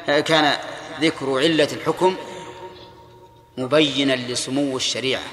[0.08, 0.58] كان
[1.02, 2.16] ذكر علة الحكم
[3.58, 5.24] مبينا لسمو الشريعة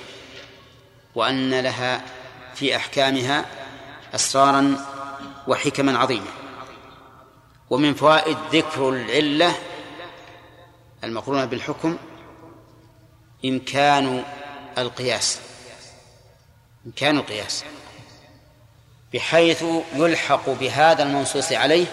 [1.14, 2.02] وأن لها
[2.54, 3.44] في أحكامها
[4.14, 4.86] أسرارا
[5.48, 6.30] وحكما عظيمة.
[7.70, 9.54] ومن فوائد ذكر العلة
[11.04, 11.98] المقرونة بالحكم
[13.44, 14.24] إمكان
[14.78, 15.38] القياس.
[16.86, 17.64] إمكان القياس.
[19.14, 21.86] بحيث يلحق بهذا المنصوص عليه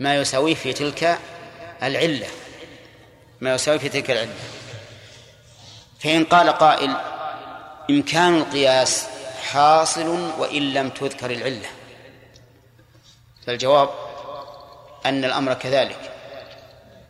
[0.00, 1.18] ما يساويه في تلك
[1.82, 2.26] العلة.
[3.40, 4.34] ما يساوي في تلك العلة.
[6.00, 6.96] فإن قال قائل
[7.90, 9.06] إمكان القياس
[9.42, 11.68] حاصل وإن لم تذكر العلة.
[13.46, 14.07] فالجواب
[15.08, 16.12] أن الأمر كذلك.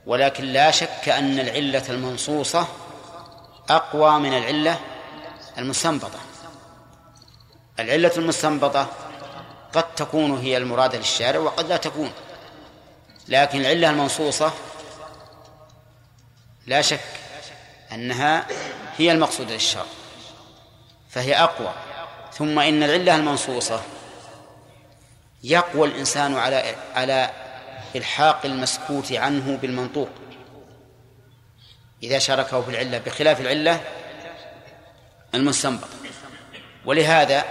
[0.07, 2.67] ولكن لا شك أن العلة المنصوصة
[3.71, 4.81] أقوى من العلة
[5.59, 6.19] المستنبطة.
[7.79, 8.89] العلة المستنبطة
[9.73, 12.13] قد تكون هي المرادة للشارع وقد لا تكون.
[13.29, 14.53] لكن العلة المنصوصة
[16.67, 17.01] لا شك
[17.93, 18.47] أنها
[18.99, 19.85] هي المقصود للشرع
[21.11, 21.73] فهي أقوى.
[22.33, 23.83] ثم إن العلة المنصوصة
[25.45, 27.31] يقوى الإنسان على على
[27.97, 30.09] إلحاق المسكوت عنه بالمنطوق.
[32.03, 33.81] إذا شاركه في العلة بخلاف العلة
[35.35, 35.89] المستنبط
[36.85, 37.45] ولهذا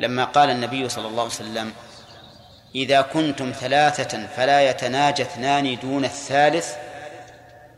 [0.00, 1.72] لما قال النبي صلى الله عليه وسلم
[2.74, 6.74] إذا كنتم ثلاثة فلا يتناجى اثنان دون الثالث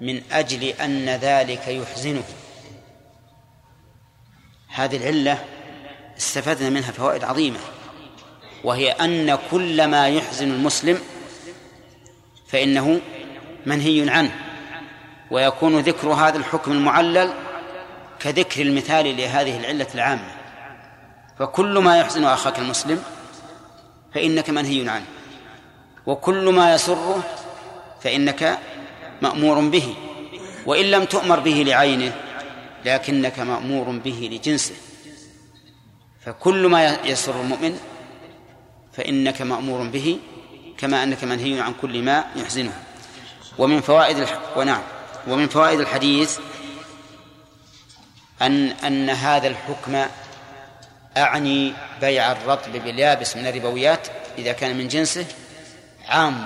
[0.01, 2.25] من أجل أن ذلك يحزنه.
[4.69, 5.45] هذه العلة
[6.19, 7.59] استفدنا منها فوائد عظيمة
[8.65, 11.01] وهي أن كل ما يحزن المسلم
[12.49, 13.01] فإنه
[13.67, 14.35] منهي عنه
[15.31, 17.33] ويكون ذكر هذا الحكم المعلل
[18.19, 20.29] كذكر المثال لهذه العلة العامة.
[21.39, 23.03] فكل ما يحزن أخاك المسلم
[24.15, 25.05] فإنك منهي عنه
[26.07, 27.23] وكل ما يسره
[28.03, 28.59] فإنك
[29.23, 29.95] مأمور به
[30.67, 32.13] وإن لم تؤمر به لعينه
[32.85, 34.75] لكنك مأمور به لجنسه.
[36.25, 37.79] فكل ما يسر المؤمن
[38.93, 40.19] فإنك مأمور به
[40.79, 42.83] كما أنك منهي عن كل ما يحزنه.
[43.59, 44.39] ومن فوائد الح...
[44.57, 44.83] ونعم.
[45.27, 46.39] ومن فوائد الحديث
[48.43, 50.07] أن أن هذا الحكم
[51.17, 54.09] أعني بيع الرطب باليابس من الربويات
[54.39, 55.27] إذا كان من جنسه
[56.09, 56.45] عام.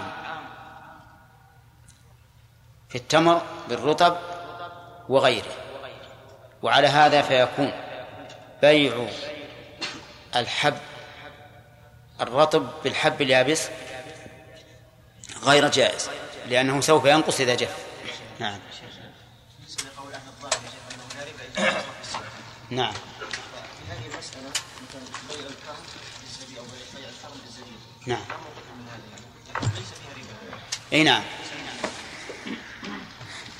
[2.88, 4.16] في التمر بالرطب
[5.08, 5.52] وغيره.
[6.62, 7.72] وعلى هذا فيكون
[8.62, 9.08] بيع
[10.36, 10.76] الحب
[12.20, 13.68] الرطب بالحب اليابس
[15.42, 16.10] غير جائز
[16.48, 17.74] لأنه سوف ينقص إذا جف
[18.38, 18.58] نعم.
[22.70, 22.92] نعم.
[28.06, 28.24] نعم.
[30.92, 31.22] إي نعم.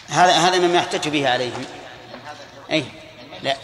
[0.09, 1.65] هذا هذا مما يحتج به عليهم.
[2.71, 2.85] إي.
[3.43, 3.57] لا.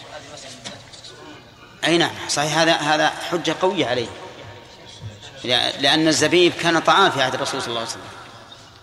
[1.83, 2.11] إي نعم.
[2.29, 2.57] صحيح.
[2.57, 4.07] هذا هذا حجة قوية عليه
[5.47, 8.01] لأن الزبيب كان طعام في عهد الرسول صلى الله عليه وسلم.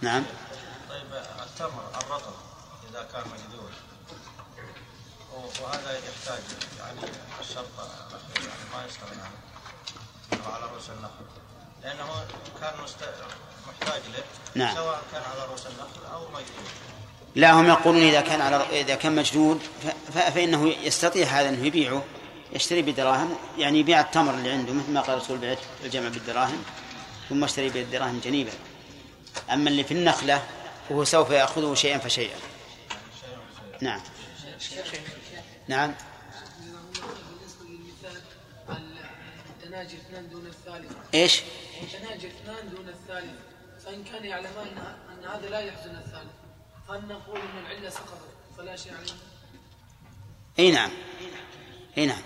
[0.01, 0.25] نعم.
[0.91, 2.33] طيب التمر الرطب
[2.91, 3.73] إذا كان مجدول
[5.63, 6.43] وهذا يحتاج
[6.79, 7.01] يعني
[7.41, 7.67] الشرط
[8.37, 11.25] يعني ما يستغنى عنه على رؤوس النخل.
[11.83, 12.27] لأنه
[12.61, 12.73] كان
[13.67, 14.75] محتاج له نعم.
[14.75, 16.65] سواء كان على رؤوس النخل أو مجدول
[17.35, 19.63] لا هم يقولون إذا كان على إذا كان مجدود
[20.15, 22.05] فإنه يستطيع هذا إنه يبيعه.
[22.55, 26.63] يشتري بدراهم يعني يبيع التمر اللي عنده مثل ما قال الرسول بعت الجمع بالدراهم
[27.29, 28.53] ثم اشتري بالدراهم جنيبا.
[29.53, 30.43] أما اللي في النخلة
[30.89, 32.37] فهو سوف يأخذه شيئا فشيئا.
[33.81, 34.01] نعم.
[35.69, 35.95] نعم.
[41.15, 41.43] إيش؟
[41.85, 43.39] اثنان دون الثالث
[43.85, 44.69] فان كان يعلمان
[45.13, 46.31] ان هذا لا يحزن الثالث
[46.91, 48.29] هل نقول ان العله سقطت
[48.59, 49.13] فلا شيء عليه؟
[50.59, 50.91] إي نعم.
[51.99, 52.23] إي نعم.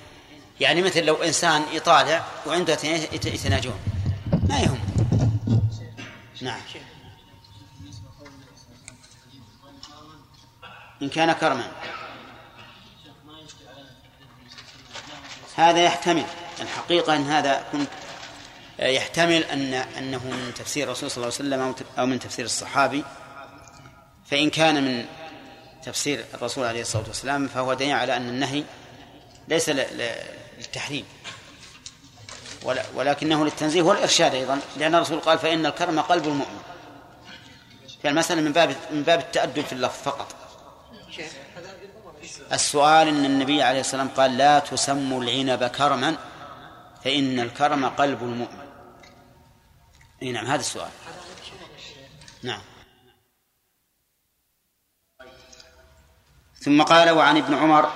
[0.61, 2.79] يعني مثل لو إنسان يطالع وعنده
[3.13, 3.81] يتناجون.
[4.49, 4.81] ما يهم.
[6.43, 6.61] نعم.
[11.03, 11.73] إن كان كرما.
[15.57, 16.25] هذا يحتمل.
[16.61, 17.89] الحقيقة أن هذا كنت
[18.79, 23.05] يحتمل أن أنه من تفسير الرسول صلى الله عليه وسلم أو من تفسير الصحابي.
[24.31, 25.05] فإن كان من
[25.83, 28.65] تفسير الرسول عليه الصلاة والسلام فهو دليل على أن النهي
[29.49, 29.71] ليس
[30.79, 31.05] للتحريم
[32.95, 36.61] ولكنه للتنزيه والإرشاد أيضا لأن الرسول قال فإن الكرم قلب المؤمن.
[38.03, 40.35] فالمسألة من باب من باب التأدب في اللفظ فقط.
[42.53, 46.17] السؤال أن النبي عليه الصلاة والسلام قال لا تسموا العنب كرما
[47.05, 48.69] فإن الكرم قلب المؤمن.
[50.23, 50.91] إي نعم هذا السؤال.
[52.43, 52.61] نعم.
[56.61, 57.93] ثم قال وعن ابن عمر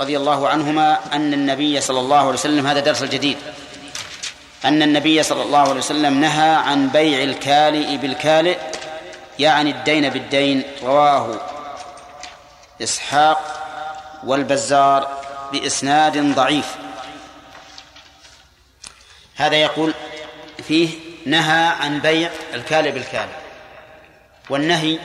[0.00, 3.36] رضي الله عنهما أن النبي صلى الله عليه وسلم هذا درس الجديد
[4.64, 8.58] أن النبي صلى الله عليه وسلم نهى عن بيع الكالئ بالكالئ
[9.38, 11.40] يعني الدين بالدين رواه
[12.82, 13.60] إسحاق
[14.24, 15.22] والبزار
[15.52, 16.74] بإسناد ضعيف.
[19.36, 19.94] هذا يقول
[20.68, 20.88] فيه
[21.26, 23.34] نهى عن بيع الكالئ بالكالئ
[24.50, 24.98] والنهي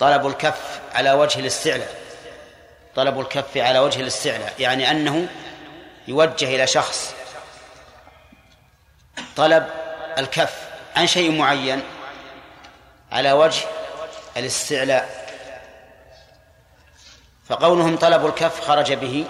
[0.00, 2.01] طلب الكف على وجه الاستعلاء.
[2.96, 5.28] طلب الكف على وجه الاستعلاء يعني أنه
[6.08, 7.14] يوجه إلى شخص
[9.36, 9.68] طلب
[10.18, 11.82] الكف عن شيء معين
[13.12, 13.64] على وجه
[14.36, 15.22] الاستعلاء.
[17.48, 19.26] فقولهم طلب الكف خرج به.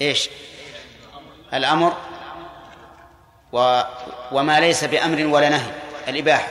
[0.00, 0.30] إيش؟
[1.54, 1.96] الأمر
[3.52, 3.82] و
[4.32, 5.72] وما ليس بأمر ولا نهي
[6.08, 6.48] الإباحة.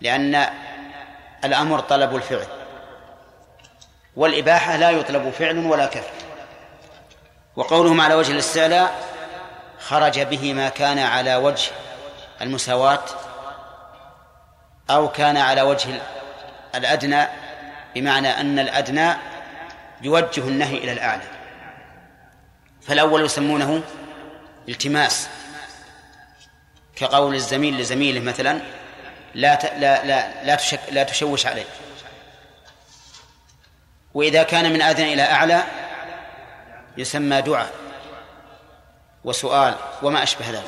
[0.00, 0.46] لأن
[1.44, 2.59] الأمر طلب الفعل.
[4.20, 6.04] والإباحة لا يطلب فعل ولا كف
[7.56, 9.08] وقولهم على وجه الاستعلاء
[9.78, 11.70] خرج به ما كان على وجه
[12.40, 13.04] المساواة
[14.90, 16.00] أو كان على وجه
[16.74, 17.26] الأدنى
[17.94, 19.12] بمعنى أن الأدنى
[20.02, 21.24] يوجه النهي إلى الأعلى.
[22.82, 23.82] فالأول يسمونه
[24.68, 25.28] التماس.
[26.96, 28.60] كقول الزميل لزميله مثلا
[29.34, 31.66] لا لا لا لا, تشك لا تشوش عليه.
[34.14, 35.62] وإذا كان من أدنى إلى أعلى
[36.96, 37.70] يسمى دعاء
[39.24, 40.64] وسؤال وما أشبه ذلك.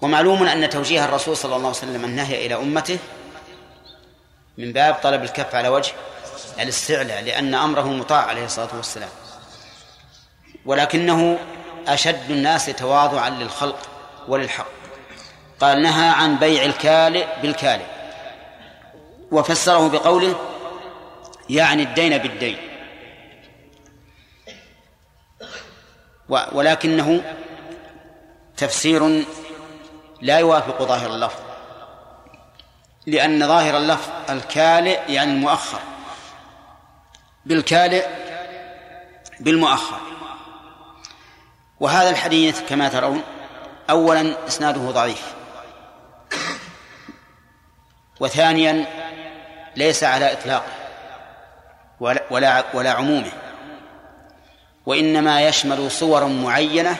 [0.00, 2.98] ومعلوم أن توجيه الرسول صلى الله عليه وسلم النهي إلى أمته
[4.58, 5.92] من باب طلب الكف على وجه
[6.60, 9.10] الاستعلاء لأن أمره مطاع عليه الصلاة والسلام.
[10.66, 11.38] ولكنه
[11.88, 13.78] أشد الناس تواضعا للخلق
[14.28, 14.66] وللحق.
[15.60, 17.84] قال نهى عن بيع الكالئ بالكالئ
[19.30, 20.34] وفسره بقوله
[21.50, 22.58] يعني الدين بالدين.
[26.28, 27.34] ولكنه
[28.56, 29.24] تفسير
[30.20, 31.40] لا يوافق ظاهر اللفظ.
[33.06, 35.78] لأن ظاهر اللفظ الكالئ يعني المؤخر.
[37.46, 38.06] بالكالئ
[39.40, 40.00] بالمؤخر.
[41.80, 43.22] وهذا الحديث كما ترون
[43.90, 45.34] أولا إسناده ضعيف.
[48.20, 48.86] وثانيا
[49.76, 50.77] ليس على إطلاقه
[52.00, 53.32] ولا, ولا, عمومه.
[54.86, 56.98] وإنما يشمل صور معينة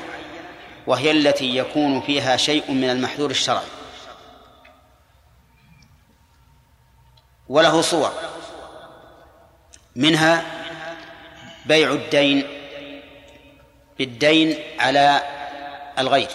[0.86, 3.66] وهي التي يكون فيها شيء من المحذور الشرعي.
[7.48, 8.12] وله صور.
[9.96, 10.44] منها
[11.66, 12.46] بيع الدين
[13.98, 15.22] بالدين على
[15.98, 16.28] الغير.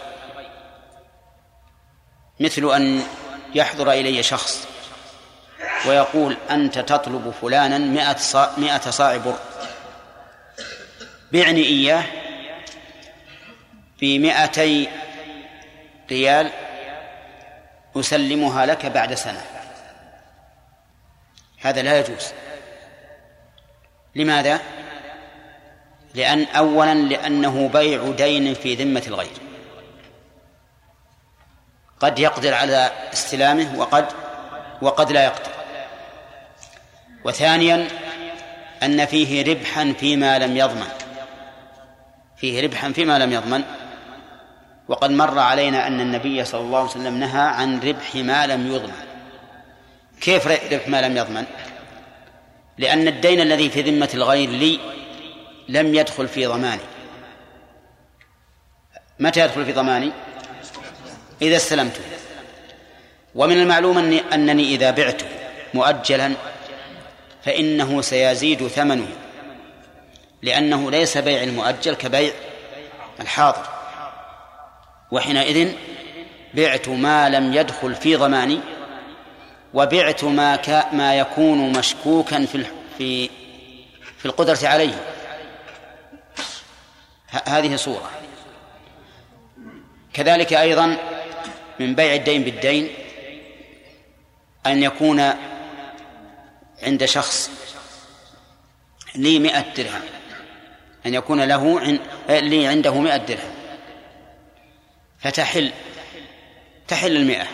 [2.39, 3.03] مثل أن
[3.55, 4.72] يحضر إلي شخص
[5.85, 9.37] ويقول أنت تطلب فلانا مئة صاع, مئة صاع بر
[11.31, 12.03] بعني إياه
[14.01, 14.89] بمئتي
[16.11, 16.49] ريال
[17.95, 19.41] أسلمها لك بعد سنة.
[21.61, 22.33] هذا لا يجوز.
[24.15, 24.59] لماذا؟
[26.13, 29.37] لأن أولا لأنه بيع دين في ذمة الغير.
[31.99, 34.05] قد يقدر على استلامه وقد
[34.81, 35.62] وقد لا يقدر.
[37.23, 37.87] وثانيا
[38.83, 40.87] أن فيه ربحا فيما لم يضمن.
[42.37, 43.63] فيه ربحا فيما لم يضمن.
[44.87, 49.05] وقد مر علينا أن النبي صلى الله عليه وسلم نهى عن ربح ما لم يضمن.
[50.21, 51.45] كيف ربح ما لم يضمن؟
[52.77, 54.79] لأن الدين الذي في ذمة الغير لي
[55.69, 56.81] لم يدخل في ضماني.
[59.19, 60.11] متى يدخل في ضماني؟
[61.41, 62.01] إذا استلمته.
[63.35, 63.97] ومن المعلوم
[64.33, 65.25] أنني إذا بعته
[65.73, 66.33] مؤجلا
[67.45, 69.07] فإنه سيزيد ثمنه
[70.41, 72.33] لأنه ليس بيع المؤجل كبيع
[73.19, 73.65] الحاضر
[75.11, 75.71] وحينئذ
[76.53, 78.59] بعت ما لم يدخل في ضماني
[79.73, 80.85] وبعت ما ك...
[80.93, 82.65] ما يكون مشكوكا في
[82.97, 83.29] في
[84.17, 84.95] في القدرة عليه.
[87.45, 88.09] هذه صورة
[90.13, 90.97] كذلك أيضا
[91.79, 92.89] من بيع الدين بالدين
[94.65, 95.33] أن يكون
[96.83, 97.49] عند شخص
[99.15, 100.01] لي مئة درهم
[101.05, 101.99] أن يكون له عن...
[102.29, 103.53] لي عنده مئة درهم.
[105.19, 105.73] فتحل
[106.87, 107.47] تحل المئة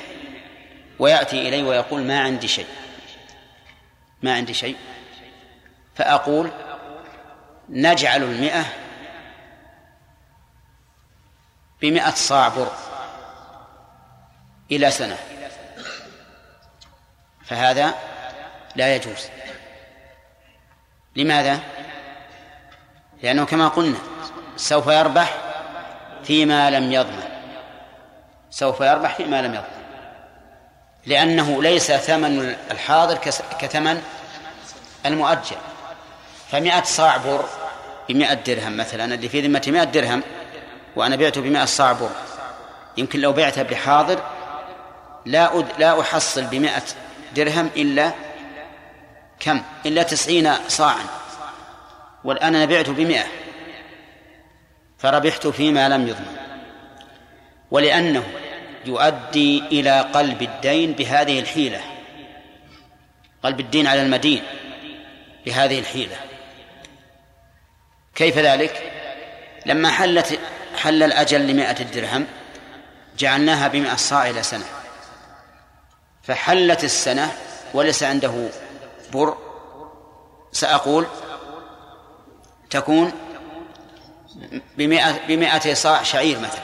[1.00, 2.68] ويأتي إلي ويقول ما عندي شيء.
[4.22, 4.78] ما عندي شيء.
[5.96, 6.52] فأقول
[7.70, 8.66] نجعل المئة
[11.82, 12.72] بمئة صاع بر
[14.72, 15.18] إلى سنة.
[17.46, 18.09] فهذا
[18.80, 19.30] لا يجوز
[21.16, 21.60] لماذا؟
[23.24, 23.98] لأنه كما قلنا
[24.58, 25.38] سوف يربح
[26.24, 27.24] فيما لم يضمن
[28.50, 29.80] سوف يربح فيما لم يضمن
[31.06, 33.18] لأنه ليس ثمن الحاضر
[33.60, 34.02] كثمن
[35.06, 35.58] المؤجل
[36.52, 37.46] فمئة صاع بر
[38.10, 40.24] بمئة درهم مثلا اللي في ذمتي مئة درهم
[40.96, 42.10] وأنا بعته بمئة صاع بر
[42.98, 44.20] يمكن لو بعته بحاضر
[45.26, 45.64] لا.
[45.80, 46.84] لا أحصل بمئة
[47.36, 48.12] درهم إلا
[49.40, 51.04] كم؟ إلا تسعين صاعا.
[52.24, 53.26] والآن أنا بعته بمئة.
[54.98, 56.38] فربحت فيما لم يضمن.
[57.72, 58.24] ولأنه
[58.86, 61.82] يؤدي إلى قلب الدين بهذه الحيلة.
[63.44, 64.44] قلب الدين على المدين
[65.46, 66.16] بهذه الحيلة.
[68.16, 68.92] كيف ذلك؟
[69.66, 70.40] لما حلت
[70.78, 72.26] حل الأجل لمائة الدرهم
[73.18, 74.66] جعلناها بمئة صاع إلى سنة.
[76.24, 77.32] فحلت السنة
[77.74, 78.50] وليس عنده
[79.14, 79.38] بر
[80.52, 81.06] سأقول
[82.70, 83.12] تكون
[84.78, 86.64] بمئة, بمئة صاع شعير مثلا.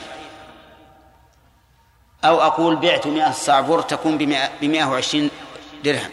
[2.25, 4.17] أو أقول بعت مئة صاع بر تكون
[4.61, 5.29] بمئة, وعشرين
[5.83, 6.11] درهم.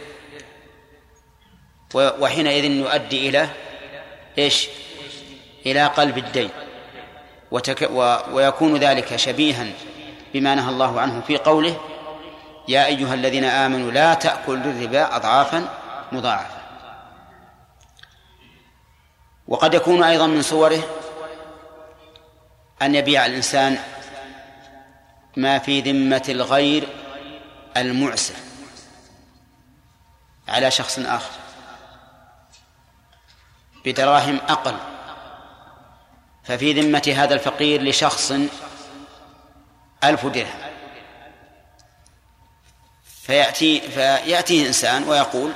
[1.95, 3.49] وحينئذ يؤدي إلى
[4.37, 4.67] إيش؟
[5.65, 6.49] إلى قلب الدين.
[7.51, 9.65] وتك و ويكون ذلك شبيها
[10.33, 11.79] بما نهى الله عنه في قوله
[12.67, 15.82] يا أيها الذين آمنوا لا تأكلوا الربا أضعافا
[16.13, 16.63] مضاعفة
[19.47, 20.83] وقد يكون أيضا من صوره
[22.81, 23.79] أن يبيع الإنسان
[25.37, 26.87] ما في ذمة الغير
[27.77, 28.33] المعسر
[30.47, 31.31] على شخص آخر.
[33.85, 34.77] بدراهم أقل.
[36.43, 38.33] ففي ذمة هذا الفقير لشخص
[40.03, 40.59] ألف درهم.
[43.23, 45.51] فيأتي فيأتيه إنسان ويقول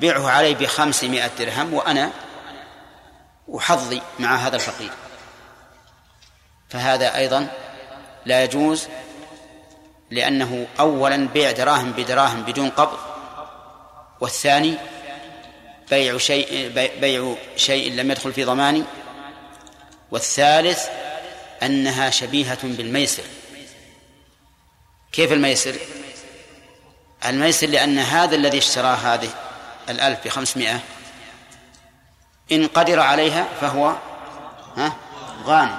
[0.00, 2.10] بيعه علي بخمسمائة درهم وأنا
[3.58, 4.90] أحظي مع هذا الفقير.
[6.70, 7.48] فهذا أيضا
[8.26, 8.88] لا يجوز
[10.10, 12.98] لأنه أولا بيع دراهم بدراهم بدون قبض
[14.20, 14.74] والثاني
[15.90, 16.68] بيع شيء
[17.00, 18.84] بيع شيء لم يدخل في ضماني
[20.10, 20.88] والثالث
[21.62, 23.22] أنها شبيهة بالميسر.
[25.12, 25.74] كيف الميسر؟
[27.26, 29.30] الميسر لأن هذا الذي اشترى هذه
[29.88, 30.80] الألف بخمسمائة
[32.52, 33.94] إن قدر عليها فهو
[34.76, 34.92] ها؟
[35.44, 35.78] غانم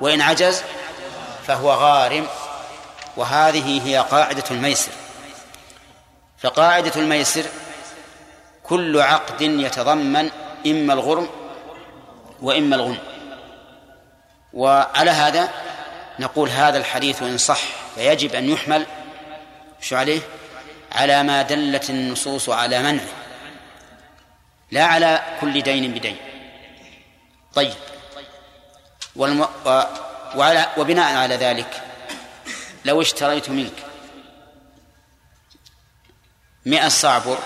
[0.00, 0.62] وإن عجز
[1.46, 2.26] فهو غارم.
[3.16, 4.92] وهذه هي قاعدة الميسر.
[6.38, 7.44] فقاعدة الميسر
[8.62, 10.30] كل عقد يتضمن
[10.66, 11.28] إما الغرم
[12.42, 12.98] وإما الغنم
[14.52, 15.48] وعلى هذا
[16.18, 17.60] نقول هذا الحديث إن صح
[17.94, 18.86] فيجب أن يحمل
[19.80, 20.20] شو عليه؟
[20.92, 23.19] على ما دلت النصوص على منعه.
[24.70, 26.16] لا على كل دين بدين.
[27.54, 27.74] طيب.
[29.16, 29.40] والم...
[29.40, 29.82] و...
[30.34, 30.66] وعلى...
[30.76, 31.82] وبناء على ذلك
[32.84, 33.72] لو اشتريت منك
[36.66, 37.38] مئة صعبر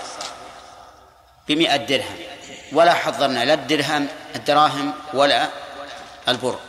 [1.47, 2.17] بمئة درهم
[2.71, 5.49] ولا حضرنا لا الدرهم الدراهم ولا
[6.27, 6.59] البر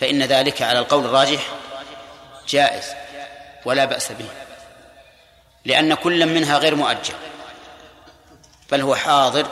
[0.00, 1.48] فإن ذلك على القول الراجح
[2.48, 2.84] جائز
[3.64, 4.28] ولا بأس به
[5.64, 7.14] لأن كل منها غير مؤجل.
[8.70, 9.46] بل هو حاضر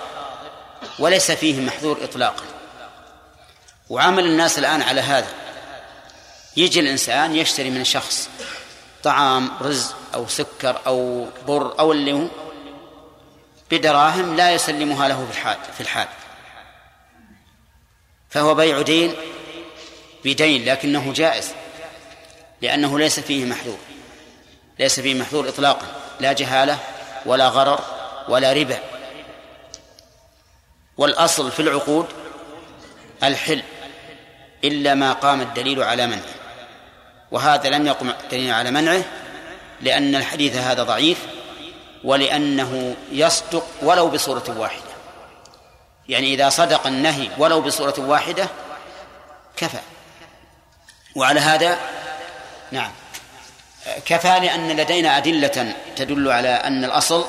[0.99, 2.45] وليس فيه محذور إطلاقا.
[3.91, 5.29] وعمل الناس الآن على هذا.
[6.57, 8.29] يجي الإنسان يشتري من شخص
[9.03, 12.27] طعام رز أو سكر أو بر أو اللي هو
[13.71, 16.09] بدراهم لا يسلمها له في الحال في الحال.
[18.31, 19.15] فهو بيع دين
[20.25, 21.55] بدين لكنه جائز
[22.63, 23.79] لأنه ليس فيه محذور
[24.79, 25.87] ليس فيه محذور إطلاقا.
[26.21, 26.79] لا جهالة
[27.27, 27.81] ولا غرر
[28.29, 28.94] ولا ربا.
[30.99, 32.07] والأصل في العقود
[33.23, 33.63] الحل
[34.65, 36.35] إلا ما قام الدليل على منعه.
[37.31, 39.03] وهذا لم يقم الدليل على منعه
[39.81, 41.19] لأن الحديث هذا ضعيف
[42.05, 44.95] ولأنه يصدق ولو بصورة واحدة.
[46.09, 48.49] يعني إذا صدق النهي ولو بصورة واحدة
[49.57, 49.81] كفى.
[51.17, 51.79] وعلى هذا
[52.73, 52.91] نعم
[54.07, 57.25] كفى لأن لدينا أدلة تدل على أن الأصل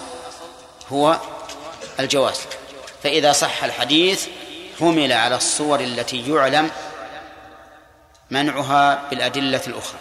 [0.91, 1.17] هو
[1.99, 2.39] الجواز.
[3.05, 4.27] فإذا صح الحديث
[4.79, 6.71] حمل على الصور التي يعلم
[8.31, 9.99] منعها بالأدلة الأخرى.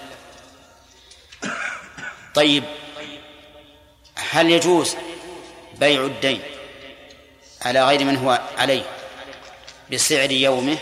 [2.34, 2.64] طيب
[4.30, 4.96] هل يجوز
[5.74, 6.42] بيع الدين
[7.62, 8.82] على غير من هو عليه
[9.92, 10.78] بسعر يومه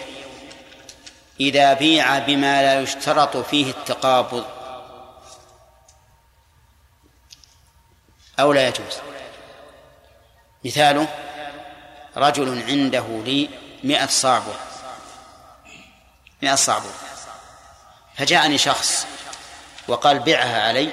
[1.41, 4.45] إذا بيع بما لا يشترط فيه التقابض؟
[8.41, 8.99] أو لا يجوز؟
[10.65, 11.09] مثاله
[12.17, 13.49] رجل عنده لي
[13.85, 14.55] مئة صعبة
[16.43, 16.91] مئة صعبة
[18.17, 19.07] فجاءني شخص
[19.89, 20.93] وقال بعها علي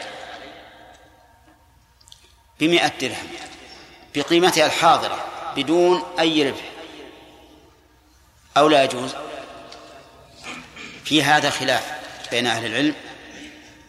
[2.59, 3.27] بمئة درهم
[4.15, 6.69] بقيمتها الحاضرة بدون أي ربح.
[8.57, 9.15] أو لا يجوز؟
[11.05, 11.91] في هذا خلاف
[12.31, 12.95] بين أهل العلم.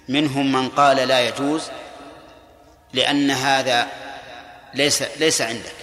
[0.09, 1.71] منهم من قال لا يجوز
[2.93, 3.89] لأن هذا
[4.75, 5.75] ليس ليس عندك.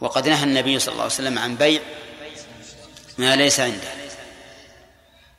[0.00, 1.80] وقد نهى النبي صلى الله عليه وسلم عن بيع
[3.18, 3.88] ما ليس عنده.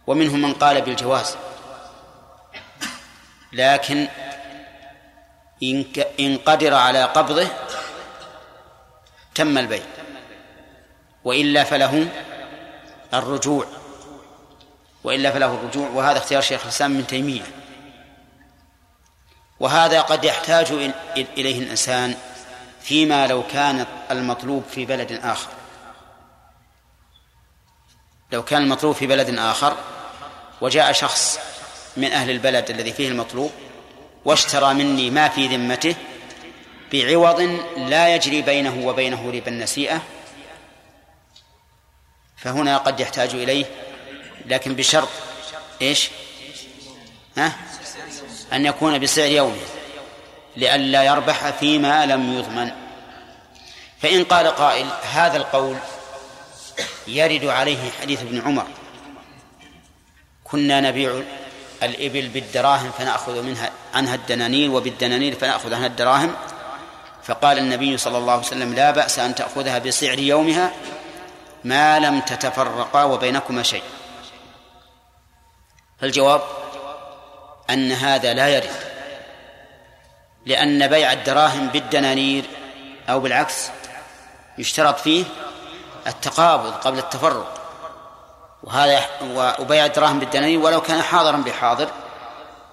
[0.08, 1.36] ومنهم من قال بالجواز.
[3.54, 4.08] لكن
[6.20, 7.48] إن قدر على قبضه
[9.36, 9.84] تم البيع.
[11.24, 12.08] وإلا فله
[13.14, 13.68] الرجوع.
[15.04, 15.90] وإلا فله الرجوع.
[15.90, 17.44] وهذا اختيار شيخ الإسلام من تيمية.
[19.60, 20.72] وهذا قد يحتاج
[21.18, 22.16] إليه الإنسان.
[22.86, 25.50] فيما لو كان المطلوب في بلد آخر
[28.32, 29.78] لو كان المطلوب في بلد آخر
[30.62, 31.40] وجاء شخص
[31.98, 33.52] من أهل البلد الذي فيه المطلوب
[34.26, 35.96] واشترى مني ما في ذمته
[36.94, 37.42] بعوض
[37.78, 40.02] لا يجري بينه وبينه ربا النسيئة
[42.38, 43.66] فهنا قد يحتاج إليه
[44.46, 45.10] لكن بشرط
[45.82, 46.10] إيش؟
[47.38, 47.56] ها؟
[48.54, 49.75] أن يكون بسعر يومه
[50.58, 52.72] لئلا يربح فيما لم يضمن.
[54.02, 55.78] فإن قال قائل هذا القول
[57.08, 58.68] يرد عليه حديث ابن عمر.
[60.44, 61.22] كنا نبيع
[61.84, 66.36] الإبل بالدراهم فنأخذ منها عنها الدنانير وبالدنانير فنأخذ عنها الدراهم.
[67.24, 70.72] فقال النبي صلى الله عليه وسلم لا بأس أن تأخذها بسعر يومها
[71.64, 73.84] ما لم تتفرقا وبينكما شيء.
[76.02, 76.42] فالجواب
[77.70, 78.95] أن هذا لا يرد.
[80.46, 82.44] لأن بيع الدراهم بالدنانير
[83.10, 83.70] أو بالعكس
[84.58, 85.26] يشترط فيه
[86.08, 87.62] التقابض قبل التفرق.
[88.64, 89.06] وهذا
[89.60, 91.90] وبيع الدراهم بالدنانير ولو كان حاضرا بحاضر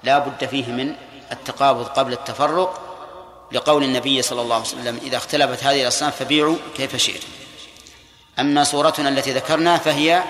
[0.03, 0.95] لا بد فيه من
[1.33, 2.89] التقابض قبل التفرق
[3.53, 7.29] لقول النبي صلى الله عليه وسلم إذا اختلفت هذه الأصناف فبيعوا كيف شئتم.
[8.39, 10.23] أما صورتنا التي ذكرنا فهي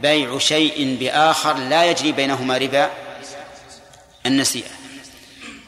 [0.00, 2.90] بيع شيء بآخر لا يجري بينهما ربا
[4.26, 4.75] النسيئة.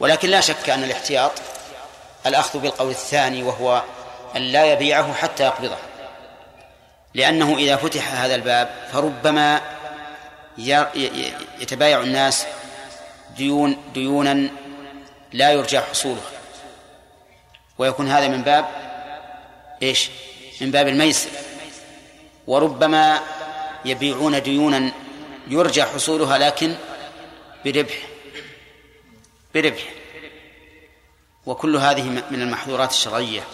[0.00, 1.32] ولكن لا شك أن الاحتياط
[2.26, 3.82] الأخذ بالقول الثاني وهو
[4.36, 5.76] أن لا يبيعه حتى يقبضه.
[7.14, 9.60] لأنه إذا فتح هذا الباب فربما
[11.60, 12.46] يتبايع الناس
[13.36, 14.48] ديون ديونا
[15.32, 16.22] لا يرجى حصوله.
[17.78, 18.68] ويكون هذا من باب
[19.82, 20.10] إيش؟
[20.60, 21.30] من باب الميسر.
[22.46, 23.20] وربما
[23.84, 24.90] يبيعون ديونا
[25.48, 26.74] يرجى حصولها لكن
[27.64, 27.94] بربح.
[29.60, 29.84] بربح.
[31.46, 33.44] وكل هذه من المحظورات الشرعية.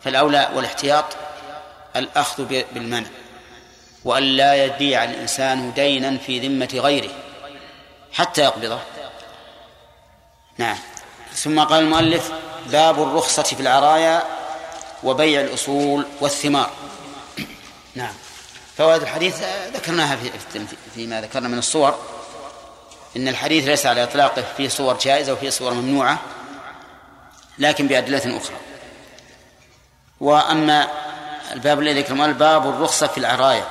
[0.00, 1.04] فالأولى والاحتياط
[1.96, 3.06] الأخذ بالمنع.
[4.04, 7.10] وأن لا يبيع الإنسان دينا في ذمة غيره.
[8.12, 8.80] حتى يقبضه.
[10.58, 10.76] نعم.
[11.32, 12.32] ثم قال المؤلف
[12.66, 14.22] باب الرخصة في العرايا
[15.02, 16.70] وبيع الأصول والثمار.
[17.94, 18.14] نعم.
[18.76, 19.42] فوائد الحديث
[19.74, 20.30] ذكرناها في
[20.94, 22.15] فيما ذكرنا من الصور.
[23.16, 26.18] إن الحديث ليس على إطلاقه فيه صور جائزة وفيه صور ممنوعة
[27.58, 28.56] لكن بأدلة أخرى.
[30.20, 30.88] وأما
[31.52, 33.68] الباب الذي ذكر باب الرخصة في العرايا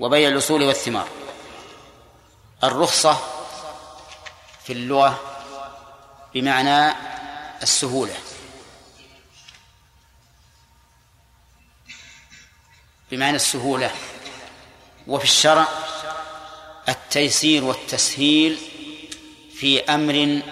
[0.00, 1.08] وبيع الأصول والثمار.
[2.64, 3.18] الرخصة
[4.64, 5.20] في اللغة
[6.34, 6.94] بمعنى
[7.62, 8.14] السهولة.
[13.10, 13.90] بمعنى السهولة.
[15.06, 15.68] وفي الشرع
[16.90, 18.58] التيسير والتسهيل
[19.54, 20.42] في أمر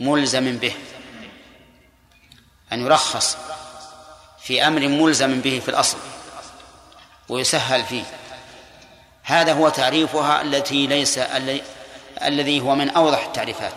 [0.00, 0.72] ملزم به.
[2.72, 3.36] أن يرخص
[4.42, 5.98] في أمر ملزم به في الأصل
[7.28, 8.04] ويسهل فيه.
[9.22, 11.18] هذا هو تعريفها التي ليس
[12.22, 13.74] الذي هو من أوضح التعريفات.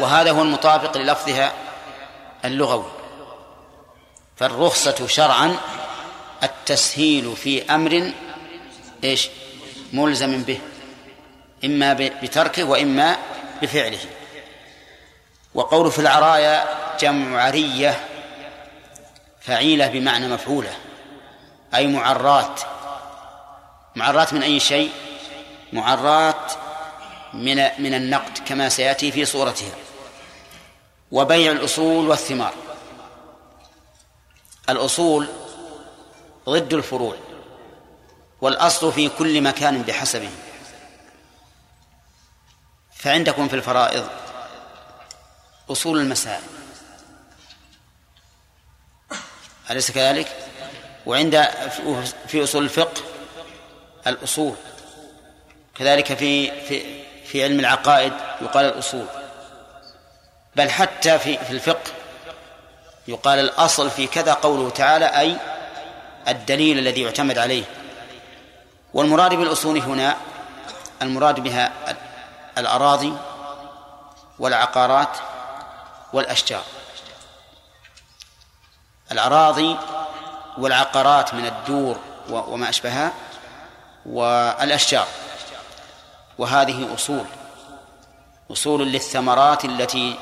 [0.00, 1.52] وهذا هو المطابق للفظها
[2.44, 2.92] اللغوي.
[4.36, 5.56] فالرخصة شرعا
[6.42, 8.12] التسهيل في أمر
[9.04, 9.28] إيش؟
[9.96, 10.60] ملزم به
[11.64, 11.92] إما
[12.22, 13.16] بتركه وإما
[13.62, 13.98] بفعله.
[15.54, 16.64] وقول في العرايا
[17.00, 18.04] جمع عرية
[19.40, 20.72] فعيلة بمعنى مفعولة
[21.74, 22.60] أي معرات.
[23.96, 24.90] معرات من أي شيء؟
[25.72, 26.52] معرات
[27.34, 29.74] من من النقد كما سيأتي في صورتها.
[31.10, 32.54] وبيع الأصول والثمار.
[34.70, 35.26] الأصول
[36.48, 37.16] ضد الفروع.
[38.40, 40.30] والأصل في كل مكان بحسبه.
[42.94, 44.08] فعندكم في الفرائض
[45.70, 46.42] أصول المسائل.
[49.70, 50.28] أليس كذلك؟
[51.06, 51.48] وعند
[52.28, 53.02] في أصول الفقه
[54.06, 54.54] الأصول.
[55.74, 59.06] كذلك في في في علم العقائد يقال الأصول.
[60.56, 61.92] بل حتى في في الفقه
[63.08, 65.36] يقال الأصل في كذا قوله تعالى أي
[66.28, 67.64] الدليل الذي يعتمد عليه.
[68.96, 70.16] والمراد بالأصول هنا
[71.02, 71.72] المراد بها
[72.58, 73.12] الأراضي
[74.38, 75.08] والعقارات
[76.12, 76.62] والأشجار.
[79.12, 79.76] الأراضي
[80.58, 83.12] والعقارات من الدور وما أشبهها
[84.06, 85.06] والأشجار.
[86.38, 87.24] وهذه أصول
[88.50, 90.18] أصول للثمرات التي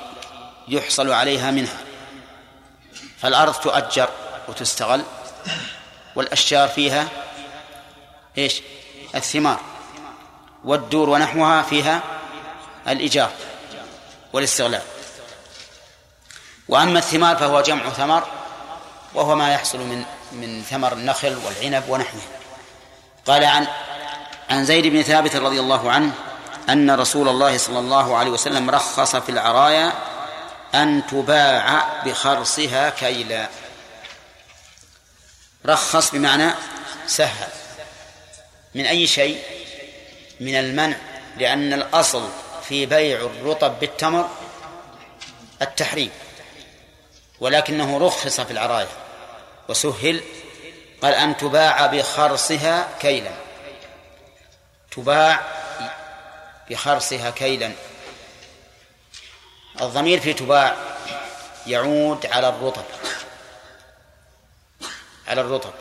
[0.68, 1.78] يحصل عليها منها.
[3.18, 4.08] فالأرض تؤجر
[4.48, 5.02] وتستغل
[6.16, 7.08] والأشجار فيها
[8.38, 8.62] إيش؟
[9.14, 9.60] الثمار.
[10.64, 12.02] والدور ونحوها فيها
[12.88, 13.30] الإيجار
[14.32, 14.82] والاستغلال.
[16.68, 18.26] وأما الثمار فهو جمع ثمر
[19.14, 22.20] وهو ما يحصل من من ثمر النخل والعنب ونحوه.
[23.26, 23.66] قال عن
[24.50, 26.12] عن زيد بن ثابت رضي الله عنه
[26.68, 29.92] أن رسول الله صلى الله عليه وسلم رخص في العرايا
[30.74, 33.48] أن تباع بخرصها كيلا.
[35.66, 36.50] رخص بمعنى
[37.06, 37.48] سهل.
[38.74, 39.42] من أي شيء؟
[40.40, 40.96] من المنع
[41.36, 42.28] لأن الأصل
[42.68, 44.28] في بيع الرطب بالتمر
[45.62, 46.10] التحريم
[47.40, 48.88] ولكنه رخص في العرايا
[49.68, 50.20] وسهل
[51.02, 53.30] قال أن تباع بخرصها كيلا.
[54.90, 55.40] تباع
[56.70, 57.72] بخرصها كيلا.
[59.80, 60.76] الضمير في تباع
[61.66, 62.84] يعود على الرطب
[65.28, 65.72] على الرطب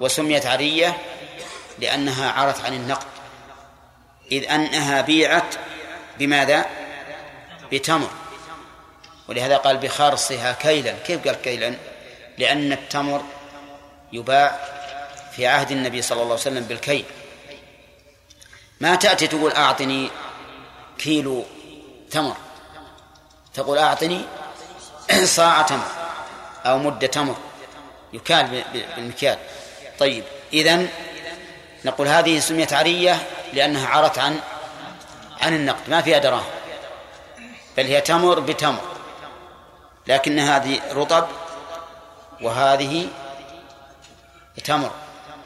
[0.00, 0.96] وسميت عرية
[1.78, 3.06] لأنها عرت عن النقد.
[4.32, 5.54] إذ أنها بيعت
[6.18, 6.66] بماذا؟
[7.72, 8.10] بتمر.
[9.28, 10.92] ولهذا قال بخرصها كيلا.
[10.92, 11.74] كيف قال كيلا؟
[12.38, 13.22] لأن التمر
[14.12, 14.58] يباع
[15.36, 17.04] في عهد النبي صلى الله عليه وسلم بالكيل.
[18.80, 20.10] ما تأتي تقول أعطني
[20.98, 21.44] كيلو
[22.10, 22.36] تمر.
[23.54, 24.24] تقول أعطني
[25.24, 25.90] صاع تمر
[26.66, 27.36] أو مدة تمر.
[28.12, 29.38] يكال بالمكيال.
[29.98, 30.88] طيب إذن
[31.86, 34.40] نقول هذه سميت عرية لأنها عرت عن
[35.40, 36.50] عن النقد ما فيها دراهم.
[37.76, 38.80] بل هي تمر بتمر.
[40.06, 41.26] لكن هذه رطب
[42.40, 43.08] وهذه
[44.64, 44.90] تمر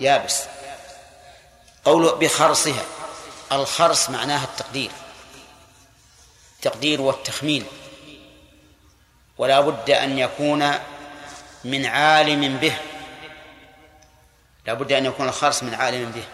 [0.00, 0.42] يابس.
[1.84, 2.84] قول بخرصها.
[3.52, 4.90] الخرص معناها التقدير.
[6.56, 7.64] التقدير والتخمين.
[9.38, 10.72] ولا بد أن يكون
[11.64, 12.76] من عالم به.
[14.66, 16.24] لا بد أن يكون الخرص من عالم به.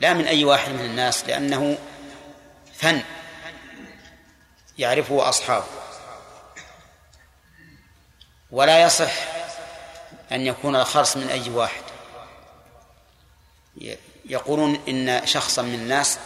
[0.00, 1.78] لا من أي واحد من الناس لأنه
[2.74, 3.02] فن
[4.78, 5.66] يعرفه أصحابه.
[8.50, 9.12] ولا يصح
[10.32, 11.82] أن يكون الخرص من أي واحد.
[14.24, 16.18] يقولون إن شخصا من الناس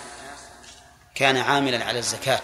[1.15, 2.43] كان عاملا على الزكاة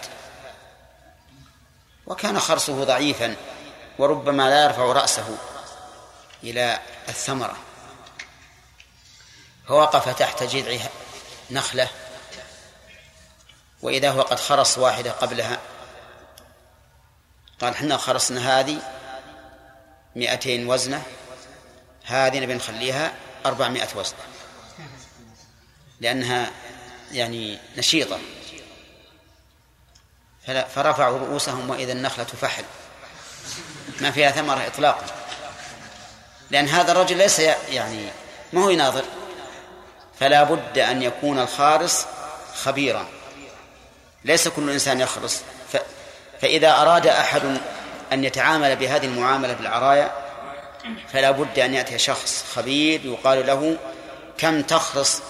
[2.07, 3.35] وكان خرصه ضعيفا
[3.99, 5.37] وربما لا يرفع رأسه
[6.43, 7.57] إلى الثمرة.
[9.67, 10.85] فوقف تحت جذع
[11.51, 11.89] نخلة
[13.81, 15.59] وإذا هو قد خرص واحدة قبلها.
[17.61, 18.79] قال إحنا خرصنا هذه
[20.15, 21.03] مئتين وزنة
[22.05, 23.13] هذه نبي نخليها
[23.45, 24.19] أربعمائة وزنة
[25.99, 26.51] لأنها
[27.11, 28.19] يعني نشيطة.
[30.45, 32.65] فرفعوا رؤوسهم وإذا النخلة فحل
[34.01, 35.05] ما فيها ثمرة إطلاقا.
[36.51, 38.09] لأن هذا الرجل ليس يعني
[38.53, 39.05] ما هو يناظر.
[40.19, 42.05] فلا بد أن يكون الخارص
[42.55, 43.05] خبيرا.
[44.25, 45.41] ليس كل إنسان يخرص.
[45.73, 45.77] ف...
[46.41, 47.57] فإذا أراد أحد
[48.13, 50.11] أن يتعامل بهذه المعاملة بالعرايا
[51.13, 53.77] فلا بد أن يأتي شخص خبير يقال له
[54.37, 55.21] كم تخرص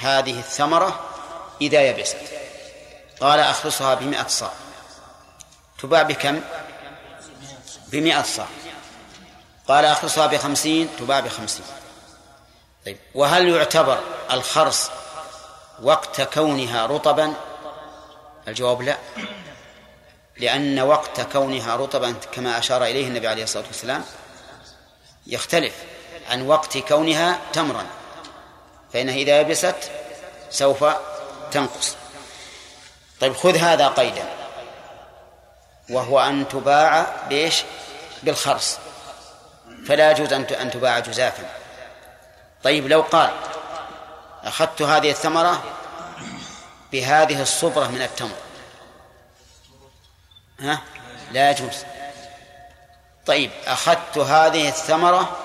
[0.00, 1.00] هذه الثمرة
[1.60, 2.16] إذا يبست؟
[3.20, 4.52] قال أخرصها بمئة صاع.
[5.82, 6.40] تباع بكم؟
[7.88, 8.46] بمئة صاع.
[9.68, 11.64] قال أخرصها بخمسين تباع بخمسين.
[12.86, 12.96] طيب.
[13.14, 13.98] وهل يعتبر
[14.30, 14.90] الخرص
[15.82, 17.34] وقت كونها رطبا؟
[18.48, 18.96] الجواب لا.
[20.36, 24.04] لأن وقت كونها رطبا كما أشار إليه النبي عليه الصلاة والسلام
[25.26, 25.74] يختلف
[26.30, 27.86] عن وقت كونها تمرا
[28.92, 29.90] فإنها إذا يبست
[30.50, 30.84] سوف
[31.52, 31.96] تنقص.
[33.20, 34.24] طيب خذ هذا قيدا.
[35.90, 37.64] وهو أن تباع بإيش؟
[38.22, 38.78] بالخرص.
[39.86, 41.61] فلا يجوز أن تباع جزافا.
[42.64, 43.30] طيب لو قال
[44.44, 45.62] أخذت هذه الثمرة
[46.92, 48.36] بهذه الصبرة من التمر
[50.60, 50.80] ها؟
[51.32, 51.84] لا يجوز.
[53.26, 55.36] طيب أخذت هذه الثمرة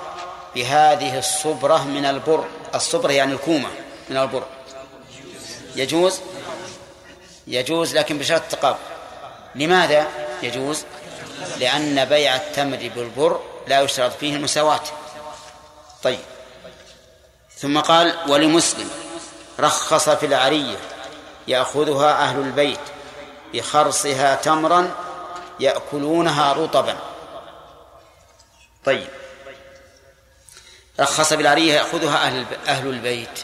[0.55, 2.45] بهذه الصبرة من البر
[2.75, 3.69] الصبرة يعني الكومة
[4.09, 4.43] من البر.
[5.75, 6.21] يجوز؟
[7.47, 8.79] يجوز لكن بشرط التقابل.
[9.55, 10.07] لماذا
[10.43, 10.83] يجوز؟
[11.57, 14.83] لأن بيع التمر بالبر لا يشترط فيه المساواة.
[16.03, 16.19] طيب.
[17.57, 18.89] ثم قال ولمسلم
[19.59, 20.77] رخص في العرية
[21.47, 22.79] يأخذها أهل البيت
[23.53, 24.95] بخرصها تمرا
[25.59, 26.97] يأكلونها رطبا.
[28.85, 29.07] طيب.
[30.99, 33.43] رخص بالعرية يأخذها أهل أهل البيت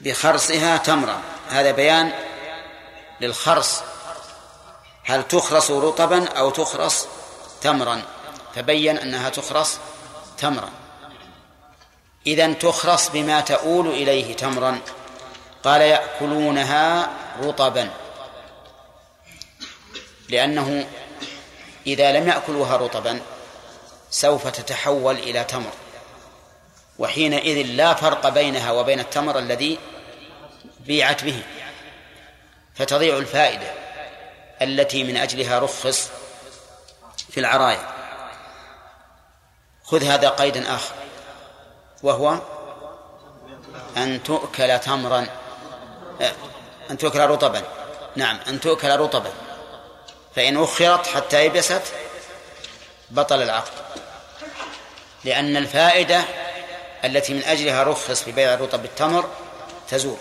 [0.00, 1.20] بخرصها تمرا.
[1.48, 2.12] هذا بيان
[3.20, 3.80] للخرص.
[5.04, 7.06] هل تخرص رطبا أو تخرص
[7.60, 8.02] تمرا؟
[8.54, 9.78] فبين أنها تخرص
[10.44, 10.70] تمرا.
[12.26, 14.78] إذا تخرص بما تؤول إليه تمرا.
[15.64, 17.10] قال يأكلونها
[17.42, 17.90] رطبا.
[20.28, 20.86] لأنه
[21.86, 23.20] إذا لم يأكلوها رطبا
[24.10, 25.72] سوف تتحول إلى تمر.
[26.98, 29.78] وحينئذ لا فرق بينها وبين التمر الذي
[30.80, 31.42] بيعت به.
[32.74, 33.72] فتضيع الفائدة
[34.62, 36.10] التي من أجلها رخص
[37.30, 37.93] في العرايا
[39.84, 40.94] خذ هذا قيدا آخر
[42.02, 42.38] وهو
[43.96, 45.26] أن تؤكل تمرا.
[46.90, 47.62] أن تؤكل رطبا.
[48.16, 49.30] نعم أن تؤكل رطبا.
[50.36, 51.82] فإن أخرت حتى يبست
[53.10, 53.72] بطل العقد.
[55.24, 56.24] لأن الفائدة
[57.04, 59.28] التي من أجلها رخص في بيع الرطب بالتمر
[59.88, 60.16] تزول.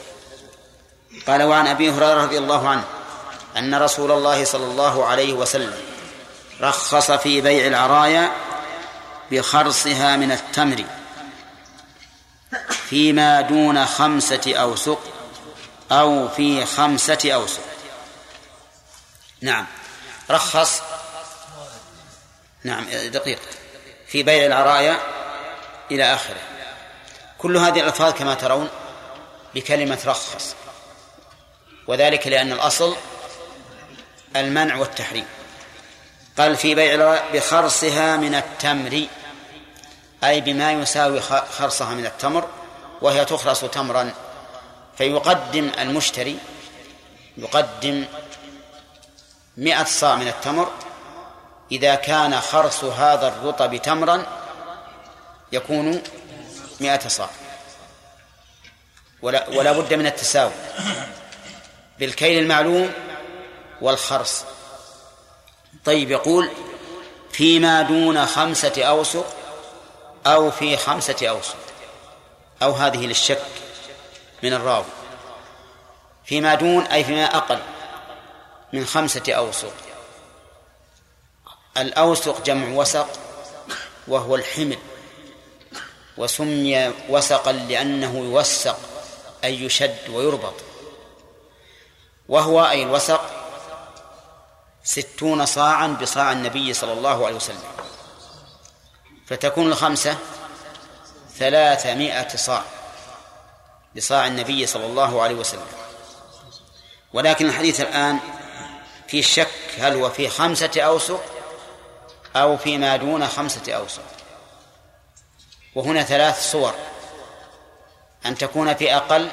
[1.27, 2.83] قال وعن أبي هريرة رضي الله عنه
[3.57, 5.73] أن رسول الله صلى الله عليه وسلم
[6.61, 8.31] رخص في بيع العرايا
[9.33, 10.85] بخرصها من التمر
[12.89, 14.99] فيما دون خمسة أوسق
[15.91, 17.61] أو في خمسة أوسق.
[19.41, 19.65] نعم.
[20.29, 20.81] رخص.
[22.63, 23.39] نعم دقيق.
[24.07, 24.97] في بيع العرايا
[25.91, 26.41] إلى آخره.
[27.37, 28.69] كل هذه الألفاظ كما ترون
[29.55, 30.55] بكلمة رخص.
[31.87, 32.95] وذلك لأن الأصل
[34.35, 35.25] المنع والتحريم.
[36.37, 39.07] قال في بيع بخرصها من التمر.
[40.23, 41.21] أي بما يساوي
[41.57, 42.47] خرصها من التمر
[43.01, 44.13] وهي تخرص تمرا.
[44.97, 46.37] فيقدم المشتري
[47.37, 48.05] يقدم
[49.57, 50.71] مئة صاع من التمر.
[51.71, 54.25] إذا كان خرص هذا الرطب تمرا
[55.51, 56.03] يكون
[56.79, 57.29] مئة صاع.
[59.21, 60.51] ولا, ولا بد من التساوي
[61.99, 62.91] بالكيل المعلوم
[63.81, 64.43] والخرص.
[65.85, 66.49] طيب يقول
[67.31, 69.42] فيما دون خمسة أوسق
[70.27, 71.57] أو في خمسة أوسق
[72.63, 73.45] أو هذه للشك
[74.43, 74.85] من الراوي.
[76.25, 77.59] فيما دون أي فيما أقل
[78.73, 79.73] من خمسة أوسق
[81.77, 83.07] الأوسق جمع وسق
[84.07, 84.77] وهو الحمل.
[86.17, 88.79] وسمي وسقا لأنه يوسق
[89.43, 90.53] أي يشد ويربط.
[92.29, 93.21] وهو أي الوسق
[94.83, 97.72] ستون صاعا بصاع النبي صلى الله عليه وسلم.
[99.27, 100.17] فتكون الخمسة
[101.37, 102.63] ثلاثمائة صاع
[103.95, 105.67] بصاع النبي صلى الله عليه وسلم.
[107.13, 108.19] ولكن الحديث الآن
[109.07, 111.23] في شك هل هو في خمسة أوسق
[112.35, 114.03] أو فيما دون خمسة أوسق.
[115.75, 116.73] وهنا ثلاث صور
[118.25, 119.29] أن تكون في أقل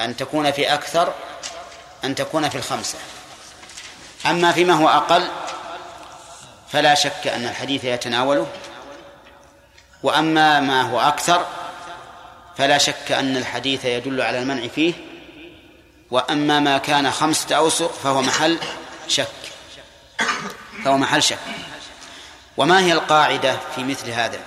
[0.00, 1.14] أن تكون في أكثر
[2.04, 2.98] أن تكون في الخمسة.
[4.26, 5.28] أما فيما هو أقل
[6.72, 8.46] فلا شك أن الحديث يتناوله.
[10.02, 11.46] وأما ما هو أكثر
[12.58, 14.92] فلا شك أن الحديث يدل على المنع فيه.
[16.10, 18.58] وأما ما كان خمسة أوسق فهو محل
[19.08, 19.28] شك.
[20.84, 21.38] فهو محل شك.
[22.56, 24.40] وما هي القاعدة في مثل هذا؟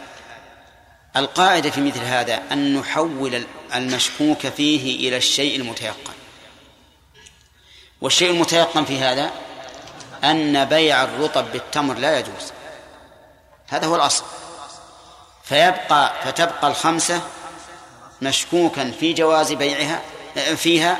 [1.15, 3.43] القاعدة في مثل هذا أن نحول
[3.76, 6.13] المشكوك فيه إلى الشيء المتيقن.
[8.01, 9.32] والشيء المتيقن في هذا
[10.24, 12.51] أن بيع الرطب بالتمر لا يجوز.
[13.67, 14.24] هذا هو الأصل.
[15.43, 17.21] فيبقى فتبقى الخمسة
[18.21, 20.01] مشكوكا في جواز بيعها
[20.55, 20.97] فيها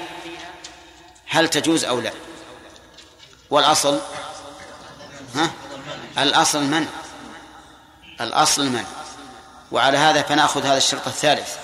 [1.28, 2.12] هل تجوز أو لا.
[3.50, 4.00] والأصل
[5.36, 5.52] ها؟
[6.18, 6.88] الأصل المنع
[8.22, 8.86] الأصل المنع
[9.72, 11.58] وعلى هذا فنأخذ هذا الشرط الثالث.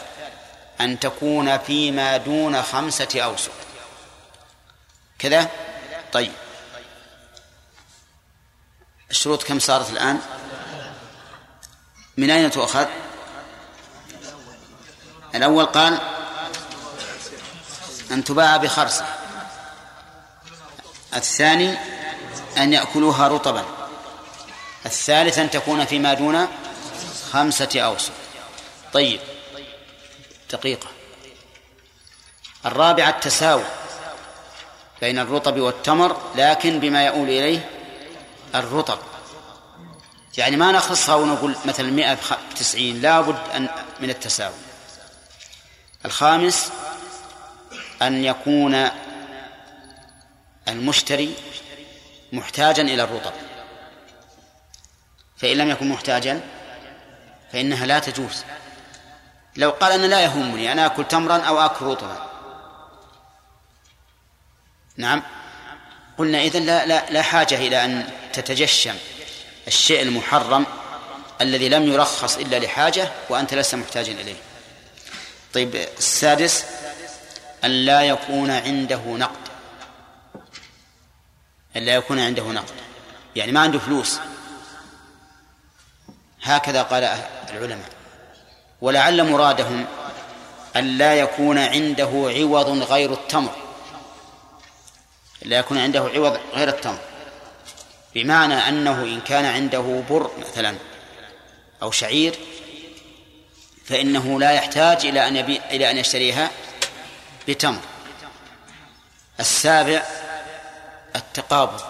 [0.81, 3.51] أن تكون فيما دون خمسة أوسق
[5.19, 5.49] كذا؟
[6.11, 6.31] طيب.
[9.11, 10.19] الشروط كم صارت الآن؟
[12.17, 12.85] من أين تؤخذ؟
[15.35, 15.97] الأول قال
[18.11, 19.05] أن تباع بخرصة.
[21.15, 21.77] الثاني
[22.57, 23.65] أن يأكلوها رطبا.
[24.85, 26.47] الثالث أن تكون فيما دون
[27.31, 28.11] خمسة أوسط
[28.93, 29.19] طيب.
[30.51, 30.87] دقيقة.
[32.65, 33.63] الرابعة التساوي
[35.01, 37.78] بين الرطب والتمر لكن بما يؤول إليه
[38.55, 38.99] الرطب.
[40.37, 42.17] يعني ما نخصها ونقول مثلا مئة
[42.51, 43.69] بتسعين لا بد أن
[43.99, 44.55] من التساوي.
[46.05, 46.71] الخامس
[48.01, 48.89] أن يكون
[50.67, 51.35] المشتري
[52.33, 53.33] محتاجا إلى الرطب.
[55.37, 56.41] فإن لم يكن محتاجا
[57.51, 58.43] فإنها لا تجوز.
[59.55, 62.29] لو قال أنا لا يهمني أنا أكل تمرا أو أكل رطبا.
[64.97, 65.23] نعم؟
[66.19, 68.95] قلنا إذن لا, لا, لا حاجة إلى أن تتجشم
[69.67, 70.65] الشيء المحرم
[71.41, 74.35] الذي لم يرخص إلا لحاجة وأنت لست محتاجا إليه.
[75.53, 76.65] طيب السادس
[77.63, 79.49] أن لا يكون عنده نقد.
[81.75, 82.73] أن لا يكون عنده نقد.
[83.35, 84.19] يعني ما عنده فلوس.
[86.43, 87.03] هكذا قال
[87.49, 87.89] العلماء.
[88.81, 89.85] ولعل مرادهم
[90.75, 93.68] أن لا يكون عنده عوض غير التمر.
[95.41, 96.99] لا يكون عنده عوض غير التمر.
[98.15, 100.75] بمعنى أنه إن كان عنده بر مثلا
[101.81, 102.35] أو شعير
[103.85, 106.51] فإنه لا يحتاج إلى أن يبي إلى أن يشتريها
[107.47, 107.79] بتمر.
[109.39, 110.03] السابع
[111.15, 111.81] التقابض.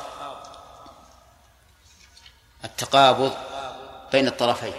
[2.66, 3.34] التقابض
[4.12, 4.74] بين الطرفين.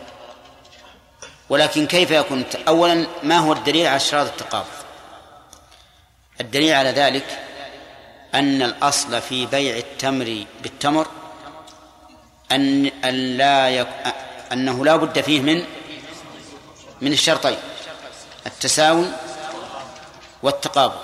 [1.48, 4.66] ولكن كيف يكون؟ أولا ما هو الدليل على اشتراط التقابض؟
[6.40, 7.38] الدليل على ذلك
[8.34, 11.06] أن الأصل في بيع التمر بالتمر
[12.52, 13.88] أن أن لا يك...
[14.52, 15.64] أنه لا بد فيه من
[17.00, 17.56] من الشرطين
[18.46, 19.06] التساوي
[20.42, 20.94] والتقابل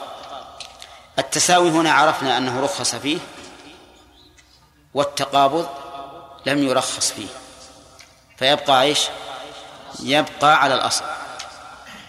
[1.19, 3.19] التساوي هنا عرفنا أنه رخص فيه
[4.95, 5.69] والتقابض
[6.47, 7.27] لم يرخص فيه.
[8.37, 9.01] فيبقى إيش؟
[10.03, 11.05] يبقى على الأصل.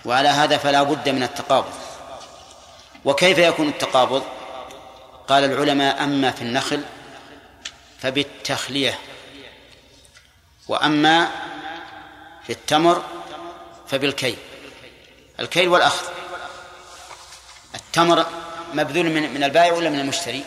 [0.05, 1.73] وعلى هذا فلا بد من التقابض.
[3.05, 4.23] وكيف يكون التقابض؟
[5.27, 6.83] قال العلماء أما في النخل
[7.99, 8.99] فبالتخلية
[10.67, 11.31] وأما
[12.43, 13.03] في التمر
[13.87, 14.37] فبالكيل.
[15.39, 16.07] الكيل والأخذ
[17.75, 18.25] التمر
[18.73, 20.43] مبذول من من البائع ولا من المشتري؟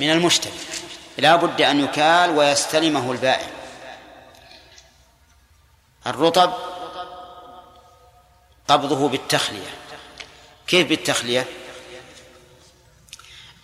[0.00, 0.58] من المشتري.
[1.18, 3.50] لا بد أن يكال ويستلمه البائع.
[6.06, 6.52] الرطب
[8.68, 9.70] قبضه بالتخلية.
[10.66, 11.46] كيف بالتخلية؟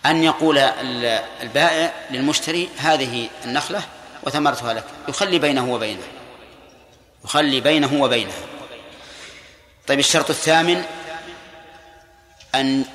[0.07, 3.83] أن يقول البائع للمشتري هذه النخلة
[4.23, 4.83] وثمرتها لك.
[5.07, 6.03] يخلي بينه وبينه.
[7.25, 8.37] يخلي بينه وبينها
[9.87, 10.83] طيب الشرط الثامن
[12.55, 12.85] أن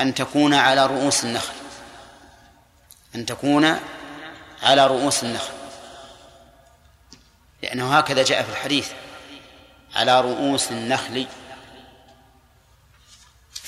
[0.00, 1.54] أن تكون على رؤوس النخل.
[3.14, 3.78] أن تكون
[4.62, 5.52] على رؤوس النخل.
[7.62, 8.90] لأنه هكذا جاء في الحديث.
[9.94, 11.26] على رؤوس النخل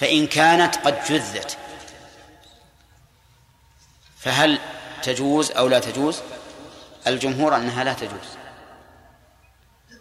[0.00, 1.56] فإن كانت قد جذت
[4.18, 4.58] فهل
[5.02, 6.20] تجوز أو لا تجوز؟
[7.06, 8.28] الجمهور أنها لا تجوز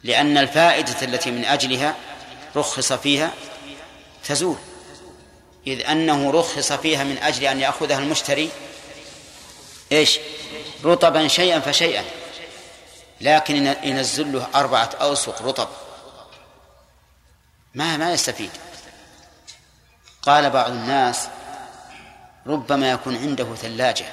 [0.04, 1.96] لأن الفائدة التي من أجلها
[2.56, 3.34] رخص فيها
[4.24, 4.58] تزول
[5.68, 8.50] إذ أنه رخص فيها من أجل أن يأخذها المشتري
[9.92, 10.20] إيش؟
[10.84, 12.04] رطبا شيئا فشيئا
[13.22, 15.68] لكن ينزل له أربعة أوسق رطب
[17.74, 18.52] ما ما يستفيد.
[20.22, 21.28] قال بعض الناس
[22.48, 24.06] ربما يكون عنده ثلاجة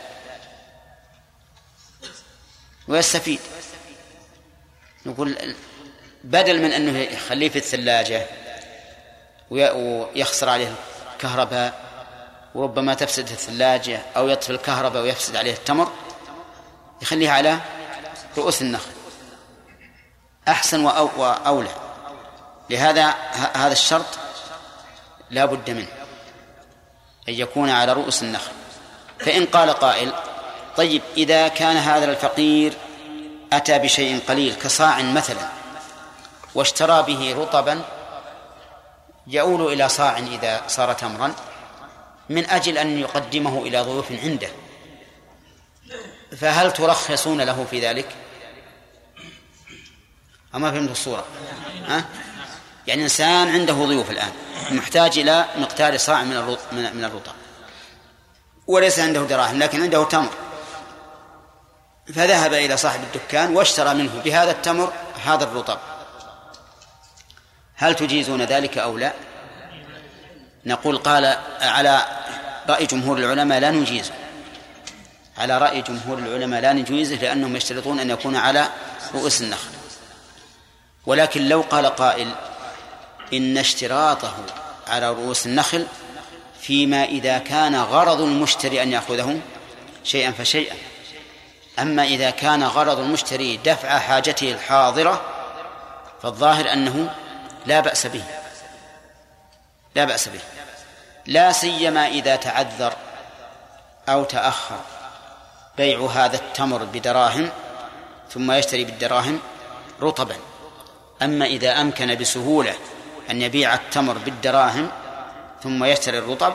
[2.88, 3.40] ويستفيد.
[5.07, 5.54] نقول
[6.24, 8.26] بدل من أنه يخليه في الثلاجة
[9.50, 10.74] ويخسر عليه
[11.14, 11.86] الكهرباء
[12.54, 15.92] وربما تفسد الثلاجة أو يطفي الكهرباء ويفسد عليه التمر
[17.02, 17.59] يخليها على
[18.38, 18.90] رؤوس النخل.
[20.48, 21.74] أحسن وأولى.
[22.70, 23.07] لهذا
[23.54, 24.18] هذا الشرط
[25.31, 25.89] لا بد منه
[27.29, 28.53] أن يكون على رؤوس النخل.
[29.18, 30.12] فإن قال قائل
[30.77, 32.72] طيب إذا كان هذا الفقير
[33.53, 35.49] أتى بشيء قليل كصاع مثلا
[36.55, 37.83] واشترى به رطبا
[39.27, 41.35] يؤول إلى صاع إذا صار تمرا
[42.29, 44.49] من أجل أن يقدمه إلى ضيوف عنده.
[46.37, 48.09] فهل ترخصون له في ذلك؟
[50.55, 51.24] أما فهمت الصورة
[51.87, 52.05] ها؟
[52.87, 54.32] يعني إنسان عنده ضيوف الآن
[54.70, 57.32] محتاج إلى مقدار صاع من من الرطب.
[58.66, 60.32] وليس عنده دراهم لكن عنده تمر.
[62.14, 64.93] فذهب إلى صاحب الدكان واشترى منه بهذا التمر
[65.24, 65.78] هذا الرطب.
[67.76, 69.12] هل تجيزون ذلك أو لا؟
[70.66, 72.03] نقول قال على
[72.68, 74.12] رأي جمهور العلماء لا نجيزه
[75.39, 78.68] على رأي جمهور العلماء لا نجيزه لأنهم يشترطون أن يكون على
[79.14, 79.70] رؤوس النخل.
[81.07, 82.32] ولكن لو قال قائل
[83.33, 84.35] إن اشتراطه
[84.87, 85.87] على رؤوس النخل
[86.61, 89.41] فيما إذا كان غرض المشتري أن يأخذه
[90.05, 90.77] شيئا فشيئا.
[91.79, 95.20] أما إذا كان غرض المشتري دفع حاجته الحاضرة
[96.22, 97.14] فالظاهر أنه
[97.66, 98.25] لا بأس به.
[99.95, 100.41] لا بأس به.
[101.26, 102.92] لا سيما إذا تعذر
[104.09, 104.80] أو تأخر
[105.76, 107.50] بيع هذا التمر بدراهم
[108.30, 109.41] ثم يشتري بالدراهم
[110.03, 110.37] رطبا.
[111.22, 112.75] أما إذا أمكن بسهولة
[113.30, 114.90] أن يبيع التمر بالدراهم
[115.62, 116.54] ثم يشتري الرطب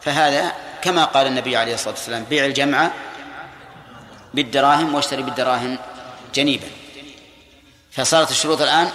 [0.00, 0.52] فهذا
[0.82, 2.90] كما قال النبي عليه الصلاة والسلام بيع الجمع
[4.34, 5.78] بالدراهم واشتري بالدراهم
[6.34, 6.66] جنيبا.
[7.92, 8.90] فصارت الشروط الآن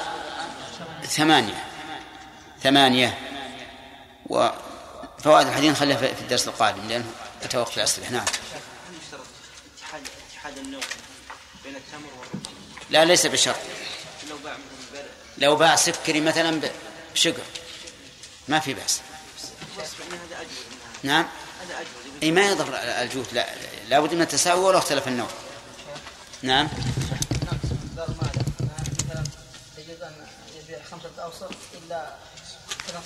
[1.04, 1.64] ثمانية
[2.64, 3.18] ثمانية
[4.26, 7.06] وفوائد الحديث نخليها في الدرس القادم لأنه
[7.44, 8.10] أتوقف الأسئلة.
[8.10, 8.26] نعم.
[10.34, 10.82] اتحاد النوع
[11.64, 12.10] بين التمر
[12.90, 13.56] لا ليس بشرط.
[14.30, 14.54] لو باع
[15.38, 16.62] لو باع سكري مثلا
[17.14, 17.44] بشقر
[18.48, 19.02] ما في بأس.
[21.04, 21.28] نعم.
[22.24, 23.26] إي ما يضر الجهد.
[23.32, 23.48] لا
[23.90, 25.30] لابد من التساوي ولو اختلف النوع.
[26.42, 26.70] نعم.
[30.92, 32.16] خمسة أوسط إلا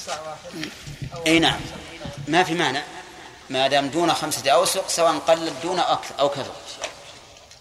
[0.08, 0.70] واحد
[1.28, 1.60] أي نعم.
[2.28, 2.84] ما في مانع
[3.50, 6.54] ما دام دون خمسة أوسق سواء قلت دون أكثر أو كثر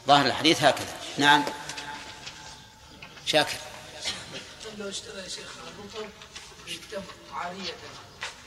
[0.07, 0.95] ظاهر الحديث هكذا.
[1.19, 1.45] نعم.
[3.27, 3.57] شاكر.
[4.79, 6.11] لو اشترى يا شيخ الرطب
[6.67, 7.75] بالتمر عارية.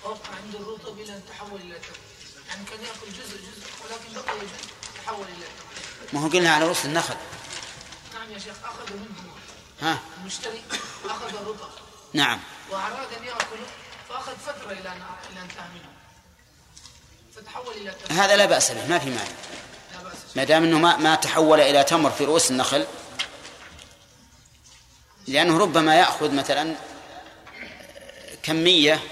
[0.04, 1.98] وقع عند الرطب إلى أن تحول إلى تمر
[2.48, 4.70] يعني كان يأكل جزء جزء ولكن بقي جزء
[5.06, 7.16] تحول إلى تمر ما هو قلنا على رؤوس النخل.
[8.14, 9.32] نعم يا شيخ أخذ منه
[9.82, 10.62] ها؟ المشتري
[11.06, 11.70] أخذ الرطب.
[12.14, 12.40] نعم.
[12.72, 13.68] وأراد أن يأكله
[14.10, 15.02] فأخذ فترة إلى أن
[15.32, 15.90] إلى أن انتهى منه
[17.36, 19.32] فتحول إلى تمر هذا لا بأس به ما في مانع.
[20.36, 22.88] ما دام إنه ما ما تحول إلى تمر في رؤوس النخل
[25.28, 26.76] لأنه ربما يأخذ مثلا
[28.46, 29.04] كميه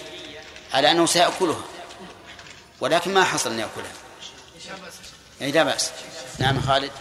[0.73, 1.63] على أنه سيأكلها.
[2.79, 3.91] ولكن ما حصل ان ياكلها
[5.41, 5.91] يعني لا بأس.
[6.39, 6.91] نعم خالد.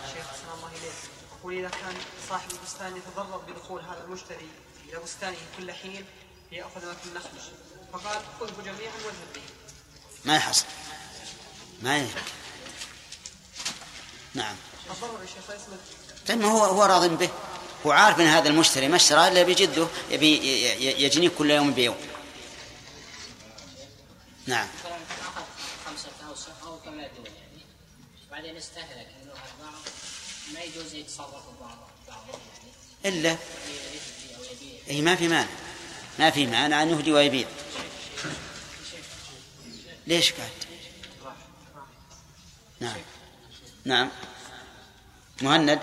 [1.39, 1.95] يقول إذا كان
[2.29, 4.49] صاحب البستان يتضرر بدخول هذا المشتري
[4.89, 6.05] إلى بستانه كل حين
[6.53, 7.29] ليأخذ ما في النخل.
[7.93, 9.41] فقال خذه جميعا واذهب به.
[10.25, 10.65] ما يحصل.
[11.83, 12.21] ما يمكن
[14.35, 14.57] نعم.
[16.29, 17.31] طيب ما هو هو راض به.
[17.87, 20.37] هو عارف إن هذا المشتري ما اشترى إلا بجده يبي
[21.03, 21.97] يجنيه كل يوم بيوم.
[24.47, 24.69] نعم.
[25.87, 27.63] خمسة أوسق أو كما دون يعني
[28.31, 29.83] بعدين استهلك انه بعض
[30.55, 31.79] ما يجوز يتصرف بعض
[32.09, 32.41] بعضهم
[33.05, 33.37] يعني إلا
[34.91, 35.51] أي ما في مانع.
[36.19, 37.49] ما في مانع أن يهدي ويبيع
[40.07, 40.51] ليش قاعد
[42.81, 42.97] نعم.
[43.85, 44.11] نعم.
[45.43, 45.81] مهند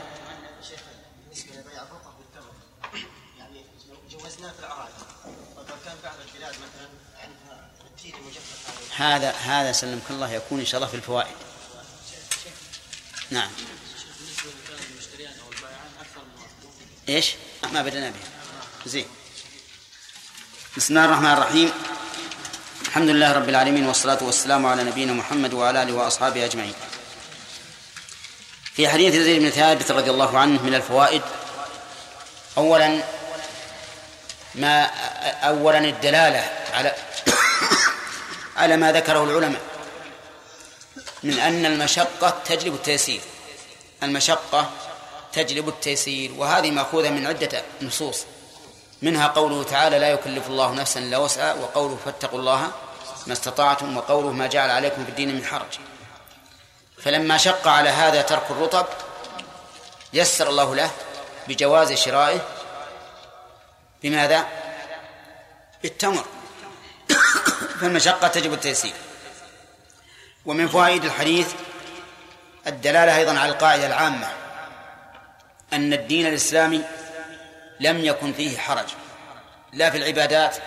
[3.37, 3.65] يعني
[4.11, 4.89] جوزناه في العراض
[5.85, 6.89] كان بعض البلاد مثلا
[7.23, 7.69] عندها
[8.99, 11.35] هذا هذا سلمك الله يكون إن شاء الله في الفوائد.
[13.31, 13.49] نعم.
[17.09, 17.35] إيش؟
[17.71, 18.19] ما بدنا به
[18.85, 19.05] زين.
[20.77, 21.71] بسم الله الرحمن الرحيم.
[22.87, 26.73] الحمد لله رب العالمين والصلاة والسلام على نبينا محمد وعلى آله وأصحابه أجمعين.
[28.73, 31.21] في حديث زيد بن ثابت رضي الله عنه من الفوائد
[32.57, 33.03] أولا
[34.55, 34.83] ما
[35.43, 36.95] أولا الدلالة على
[38.59, 39.61] على ما ذكره العلماء
[41.23, 43.21] من أن المشقة تجلب التيسير.
[44.03, 44.69] المشقة
[45.33, 48.25] تجلب التيسير وهذه مأخوذة من عدة نصوص.
[49.01, 51.53] منها قوله تعالى لا يكلف الله نفسا إلا وسعها.
[51.53, 52.71] وقوله فاتقوا الله
[53.27, 53.97] ما استطعتم.
[53.97, 55.79] وقوله ما جعل عليكم في الدين من حرج.
[57.03, 58.85] فلما شق على هذا ترك الرطب
[60.13, 60.91] يسر الله له
[61.47, 62.41] بجواز شرائه.
[64.03, 64.47] بماذا؟
[65.83, 66.25] بالتمر.
[67.79, 68.93] فالمشقة تجب التيسير.
[70.45, 71.53] ومن فوائد الحديث
[72.67, 74.27] الدلالة أيضا على القاعدة العامة
[75.73, 76.83] أن الدين الإسلامي
[77.79, 78.85] لم يكن فيه حرج
[79.73, 80.57] لا في العبادات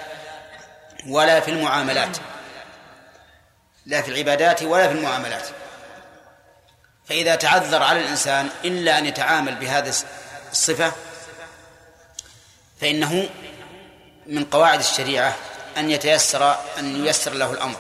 [1.07, 2.17] ولا في المعاملات
[3.87, 5.49] لا في العبادات ولا في المعاملات.
[7.09, 9.95] فإذا تعذر على الإنسان إلا أن يتعامل بهذه
[10.51, 10.93] الصفة
[12.81, 13.29] فإنه
[14.27, 15.37] من قواعد الشريعة
[15.77, 17.77] أن يتيسر أن ييسر له الأمر.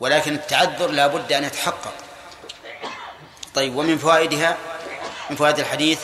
[0.00, 1.94] ولكن التعذر لا بد أن يتحقق.
[3.54, 4.56] طيب ومن فوائدها
[5.30, 6.00] من فوائد الحديث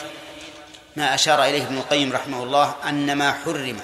[0.95, 3.79] ما أشار إليه ابن القيم رحمه الله أن ما حرم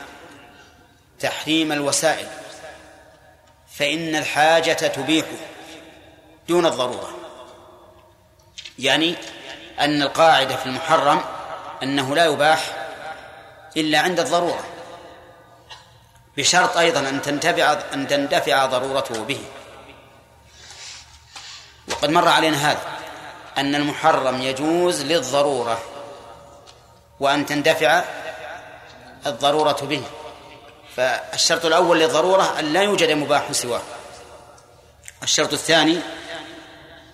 [1.19, 2.27] تحريم الوسائل
[3.73, 5.27] فإن الحاجة تبيحه
[6.49, 7.17] دون الضرورة.
[8.79, 9.15] يعني
[9.79, 11.21] أن القاعدة في المحرم
[11.83, 12.87] أنه لا يباح
[13.77, 14.72] إلا عند الضرورة.
[16.37, 19.41] بشرط أيضا أن تنتفع أن تندفع ضرورته به.
[21.87, 22.81] وقد مر علينا هذا
[23.57, 25.81] أن المحرم يجوز للضرورة
[27.19, 28.03] وأن تندفع
[29.25, 30.03] الضرورة به.
[30.95, 33.81] فالشرط الأول للضرورة أن لا يوجد مباح سواه.
[35.23, 35.99] الشرط الثاني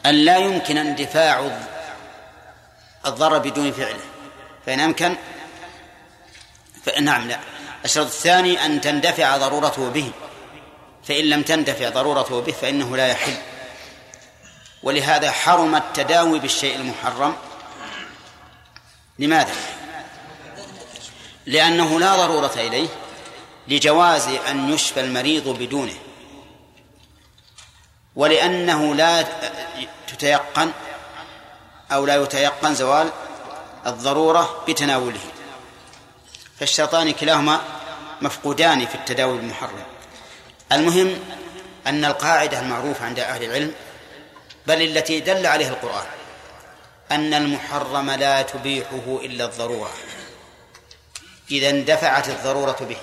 [0.05, 1.59] أن لا يمكن اندفاع
[3.05, 4.05] الضرر بدون فعله.
[4.65, 5.15] فإن أمكن
[6.85, 7.39] فنعم لا.
[7.85, 10.11] الشرط الثاني أن تندفع ضرورته به.
[11.03, 13.38] فإن لم تندفع ضرورته به فإنه لا يحل.
[14.84, 17.35] ولهذا حرم التداوي بالشيء المحرم.
[19.19, 19.53] لماذا؟
[21.45, 22.88] لأنه لا ضرورة إليه
[23.68, 25.95] لجواز أن يشفى المريض بدونه.
[28.15, 29.26] ولأنه لا
[30.07, 30.72] تتيقن
[31.91, 33.10] أو لا يتيقن زوال
[33.88, 35.19] الضرورة بتناوله.
[36.60, 37.61] فالشرطان كلاهما
[38.22, 39.84] مفقودان في التداوي المحرم.
[40.72, 41.19] المهم
[41.88, 43.73] أن القاعدة المعروفة عند أهل العلم
[44.68, 46.06] بل التي دل عليها القرآن
[47.11, 49.91] أن المحرم لا تبيحه إلا الضرورة.
[51.52, 52.98] إذا اندفعت الضرورة به.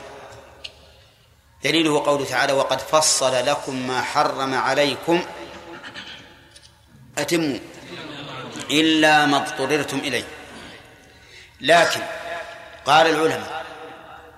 [1.64, 5.22] دليله قوله تعالى وقد فصل لكم ما حرم عليكم
[7.18, 7.58] أتموا
[8.70, 10.24] إلا ما اضطررتم إليه.
[11.60, 12.00] لكن
[12.86, 13.66] قال العلماء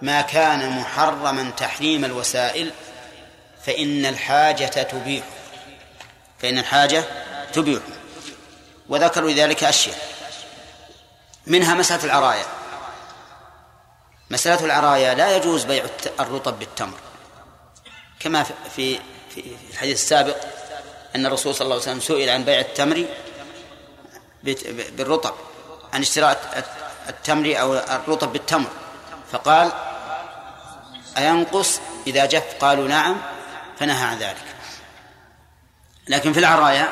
[0.03, 2.73] ما كان محرما تحريم الوسائل
[3.67, 5.25] فإن الحاجة تبيح.
[6.39, 7.05] فإن الحاجة
[7.53, 7.83] تبيح.
[8.89, 9.99] وذكروا لذلك أشياء.
[11.47, 12.47] منها مسألة العرايا.
[14.31, 15.85] مسألة العرايا لا يجوز بيع
[16.21, 16.99] الرطب بالتمر.
[18.21, 18.43] كما
[18.77, 18.99] في
[19.35, 20.37] في الحديث السابق
[21.17, 23.05] أن الرسول صلى الله عليه وسلم سئل عن بيع التمر
[24.93, 25.35] بالرطب
[25.93, 26.65] عن اشتراء
[27.09, 28.71] التمر أو الرطب بالتمر.
[29.33, 29.73] فقال
[31.19, 33.17] أينقص إذا جف؟ قالوا نعم
[33.79, 34.45] فنهى عن ذلك.
[36.09, 36.89] لكن في العرايا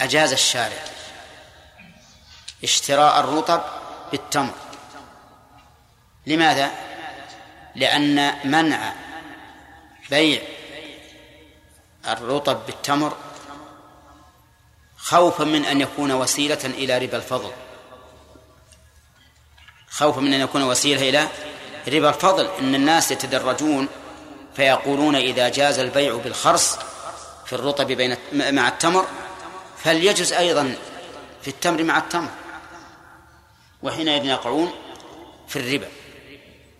[0.00, 0.82] أجاز الشارع
[2.64, 3.62] اشتراء الرطب
[4.10, 4.54] بالتمر.
[6.26, 6.70] لماذا؟
[7.74, 8.92] لأن منع
[10.10, 10.42] بيع
[12.08, 13.16] الرطب بالتمر
[14.98, 17.52] خوفا من أن يكون وسيلة إلى ربا الفضل.
[19.90, 21.28] خوفا من أن يكون وسيلة إلى
[21.88, 22.48] ربا الفضل.
[22.58, 23.88] إن الناس يتدرجون
[24.56, 26.76] فيقولون إذا جاز البيع بالخرص
[27.46, 29.06] في الرطب بين مع التمر
[29.84, 30.74] فليجز أيضا
[31.42, 32.30] في التمر مع التمر.
[33.82, 34.72] وحينئذ يقعون
[35.48, 35.88] في الربا.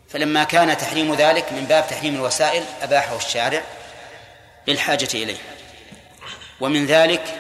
[0.09, 3.63] فلما كان تحريم ذلك من باب تحريم الوسائل أباحه الشارع
[4.67, 5.39] للحاجة إليه.
[6.61, 7.39] ومن ذلك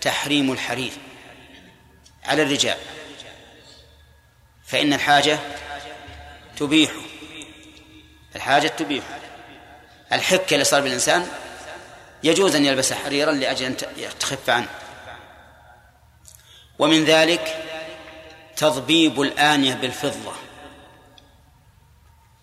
[0.00, 0.92] تحريم الحرير
[2.24, 2.76] على الرجال.
[4.72, 5.38] فإن الحاجة
[6.56, 6.90] تبيح.
[8.36, 9.04] الحاجة تبيح.
[10.12, 11.28] الحكة اللي صار بالإنسان
[12.22, 13.76] يجوز أن يلبس حريرا لأجل أن
[14.20, 14.68] تخف عنه.
[16.78, 17.64] ومن ذلك
[18.56, 20.32] تضبيب الآنية بالفضة.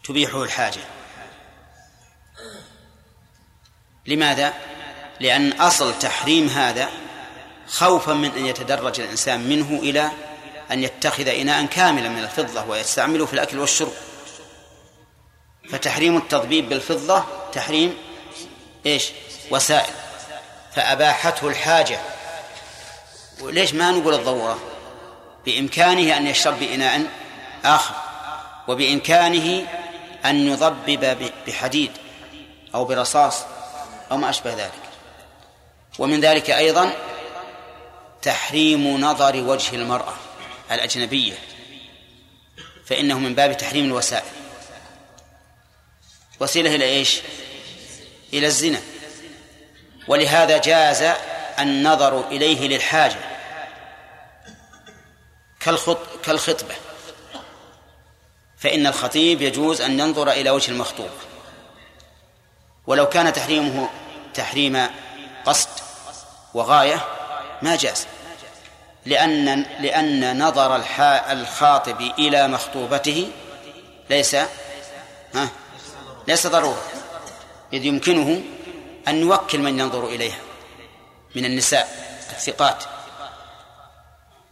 [0.03, 0.81] تبيحه الحاجة.
[4.05, 4.53] لماذا؟
[5.19, 6.89] لأن أصل تحريم هذا
[7.67, 10.11] خوفا من أن يتدرج الإنسان منه إلى
[10.71, 13.93] أن يتخذ إناء كاملا من الفضة ويستعمله في الأكل والشرب.
[15.69, 17.23] فتحريم التضبيب بالفضة
[17.53, 17.97] تحريم
[18.85, 19.11] إيش؟
[19.51, 19.93] وسائل.
[20.75, 21.99] فأباحته الحاجة.
[23.41, 24.59] وليش ما نقول الضرورة؟
[25.45, 27.07] بإمكانه أن يشرب بإناء
[27.65, 27.95] آخر
[28.67, 29.67] وبإمكانه
[30.25, 31.91] أن يضبب بحديد
[32.75, 33.43] أو برصاص
[34.11, 34.71] أو ما أشبه ذلك.
[35.99, 36.93] ومن ذلك أيضا
[38.21, 40.13] تحريم نظر وجه المرأة.
[40.71, 41.33] الأجنبية
[42.85, 44.25] فإنه من باب تحريم الوسائل.
[46.39, 47.21] وسيلة إلى إيش؟
[48.33, 48.81] إلى الزنا.
[50.07, 51.15] ولهذا جاز
[51.59, 53.19] النظر إليه للحاجة
[55.59, 56.75] كالخط كالخطبة.
[58.57, 61.09] فإن الخطيب يجوز أن ينظر إلى وجه المخطوب.
[62.87, 63.89] ولو كان تحريمه
[64.33, 64.89] تحريم
[65.45, 65.69] قصد
[66.53, 67.07] وغاية
[67.61, 68.07] ما جاز.
[69.05, 70.75] لأن لأن نظر
[71.31, 73.31] الخاطب إلى مخطوبته
[74.09, 74.35] ليس
[75.35, 75.49] ها
[76.27, 76.83] ليس ضرورة
[77.73, 78.41] إذ يمكنه
[79.07, 80.39] أن يوكل من ينظر إليها
[81.35, 81.87] من النساء
[82.29, 82.83] الثقات.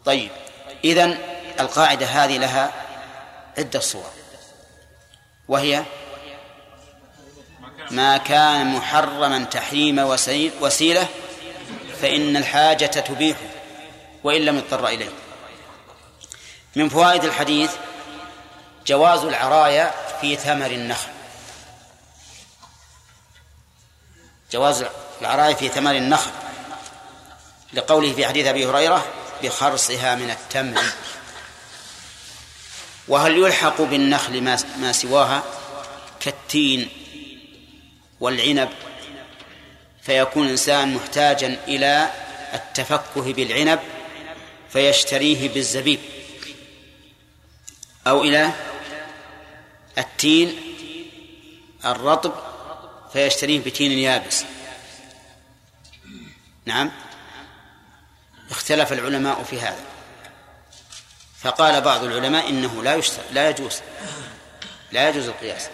[0.06, 0.30] طيب
[0.84, 1.18] إذن
[1.60, 2.72] القاعدة هذه لها
[3.58, 4.12] عدة صور
[5.48, 5.84] وهي
[7.92, 10.00] ما كان محرما تحريم
[10.62, 11.08] وسيلة
[12.02, 13.47] فإن الحاجة تبيحه.
[14.24, 15.10] وإن لم يضطر إليه.
[16.76, 17.72] من فوائد الحديث
[18.88, 21.10] جواز العرايا في ثمر النخل.
[24.52, 24.86] جواز
[25.22, 26.32] العرايا في ثمر النخل.
[27.74, 29.06] لقوله في حديث أبي هريرة
[29.44, 30.84] بخرصها من التمر.
[33.08, 35.44] وهل يلحق بالنخل ما, ما سواها؟
[36.20, 36.90] كالتين
[38.20, 38.70] والعنب.
[40.02, 42.12] فيكون الإنسان محتاجا إلى
[42.54, 43.80] التفكه بالعنب
[44.70, 46.00] فيشتريه بالزبيب.
[48.08, 48.52] أو إلى
[49.98, 50.56] التين
[51.86, 52.34] الرطب
[53.14, 54.44] فيشتريه بتين يابس.
[56.66, 56.92] نعم.
[58.52, 59.86] اختلف العلماء في هذا.
[61.40, 63.82] فقال بعض العلماء إنه لا يشترى لا يجوز.
[64.92, 65.70] لا يجوز القياس.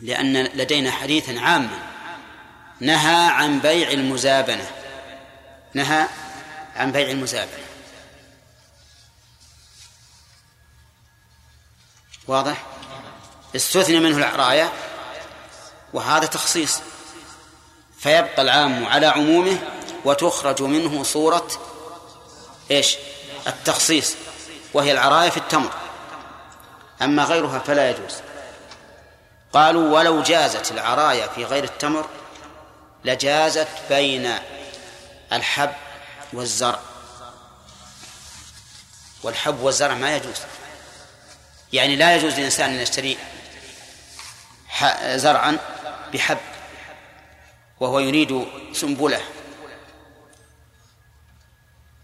[0.00, 1.78] لأن لدينا حديثا عاما
[2.80, 4.70] نهى عن بيع المزابنة.
[5.74, 6.08] نهى
[6.76, 7.64] عن بيع المزابنه
[12.28, 12.62] واضح؟
[13.56, 14.72] استثني منه العرايا
[15.92, 16.80] وهذا تخصيص.
[17.98, 19.58] فيبقى العام على عمومه
[20.04, 21.48] وتخرج منه صورة
[22.70, 22.96] إيش؟
[23.46, 24.14] التخصيص
[24.74, 25.70] وهي العراية في التمر.
[27.02, 28.14] أما غيرها فلا يجوز.
[29.52, 32.08] قالوا ولو جازت العراية في غير التمر
[33.04, 34.34] لجازت بين
[35.32, 35.72] الحب
[36.32, 36.80] والزرع.
[39.22, 40.36] والحب والزرع ما يجوز.
[41.72, 43.18] يعني لا يجوز للإنسان أن يشتري
[45.14, 45.58] زرعا
[46.12, 46.38] بحب
[47.80, 49.20] وهو يريد سنبله.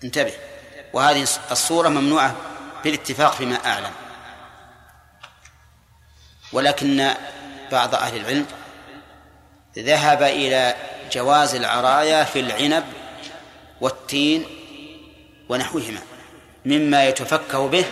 [0.05, 0.33] انتبه.
[0.93, 2.37] وهذه الصورة ممنوعة
[2.85, 3.93] بالاتفاق فيما أعلم.
[6.53, 7.15] ولكن
[7.73, 8.47] بعض أهل العلم
[9.79, 10.77] ذهب إلى
[11.13, 12.85] جواز العرايا في العنب
[13.81, 14.47] والتين
[15.49, 16.03] ونحوهما
[16.65, 17.85] مما يتفكه به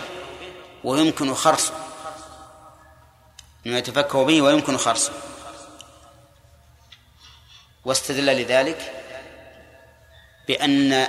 [0.83, 1.73] ويمكن خرصه.
[3.65, 5.11] مما يتفكه به ويمكن خرصه.
[7.85, 9.03] واستدل لذلك
[10.47, 11.07] بأن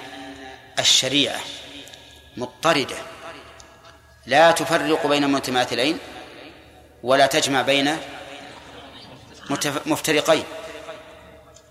[0.79, 1.41] الشريعة
[2.37, 2.97] مضطردة.
[4.27, 5.99] لا تفرق بين متماثلين
[7.03, 7.97] ولا تجمع بين
[9.87, 10.45] مفترقين.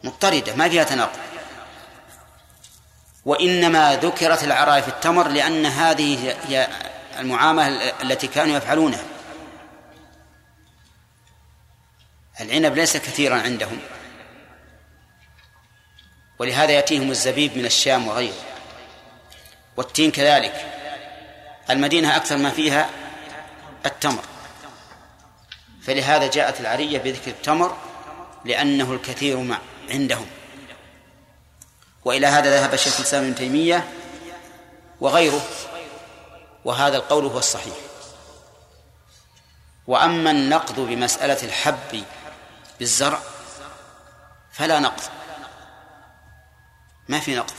[0.04, 0.56] مضطردة.
[0.56, 1.27] ما فيها تناقض.
[3.28, 6.68] وإنما ذكرت العراء في التمر لأن هذه هي
[7.20, 7.68] المعاملة
[8.02, 9.04] التي كانوا يفعلونها.
[12.42, 13.80] العنب ليس كثيرا عندهم.
[16.40, 18.44] ولهذا يأتيهم الزبيب من الشام وغيره.
[19.78, 20.66] والتين كذلك.
[21.70, 22.90] المدينة أكثر ما فيها
[23.86, 24.24] التمر.
[25.82, 27.78] فلهذا جاءت العرية بذكر التمر
[28.46, 29.58] لأنه الكثير
[29.90, 30.26] عندهم.
[32.08, 33.90] وإلى هذا ذهب الشيخ الإسلام ابن تيمية
[35.02, 35.42] وغيره
[36.66, 37.76] وهذا القول هو الصحيح.
[39.88, 42.04] وأما النقض بمسألة الحب
[42.80, 43.20] بالزرع
[44.52, 45.04] فلا نقض
[47.08, 47.54] ما في نقض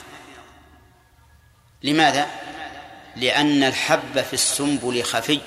[1.82, 2.26] لماذا؟
[3.16, 5.40] لأن الحب في السنبل خفي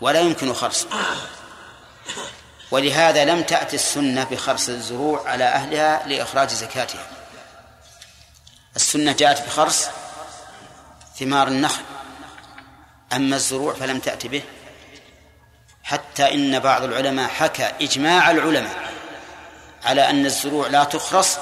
[0.00, 0.88] ولا يمكن خرصه
[2.70, 7.17] ولهذا لم تأتي السنة بخرص الزروع على أهلها لإخراج زكاتها.
[8.78, 9.88] السنة جاءت بخرص
[11.18, 11.82] ثمار النخل
[13.12, 14.42] أما الزروع فلم تأت به
[15.82, 18.92] حتى إن بعض العلماء حكى إجماع العلماء
[19.84, 21.38] على أن الزروع لا تخرص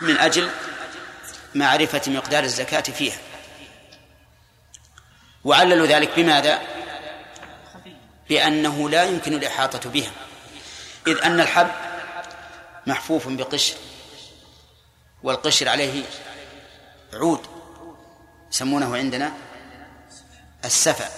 [0.00, 0.50] من أجل
[1.54, 3.18] معرفة مقدار الزكاة فيها
[5.44, 6.62] وعللوا ذلك بماذا؟
[8.28, 10.10] بأنه لا يمكن الإحاطة بها
[11.06, 11.70] إذ أن الحب
[12.86, 13.74] محفوف بقشر
[15.22, 16.04] والقشر عليه
[17.14, 17.46] عود
[18.52, 19.32] يسمونه عندنا
[20.64, 21.08] السفع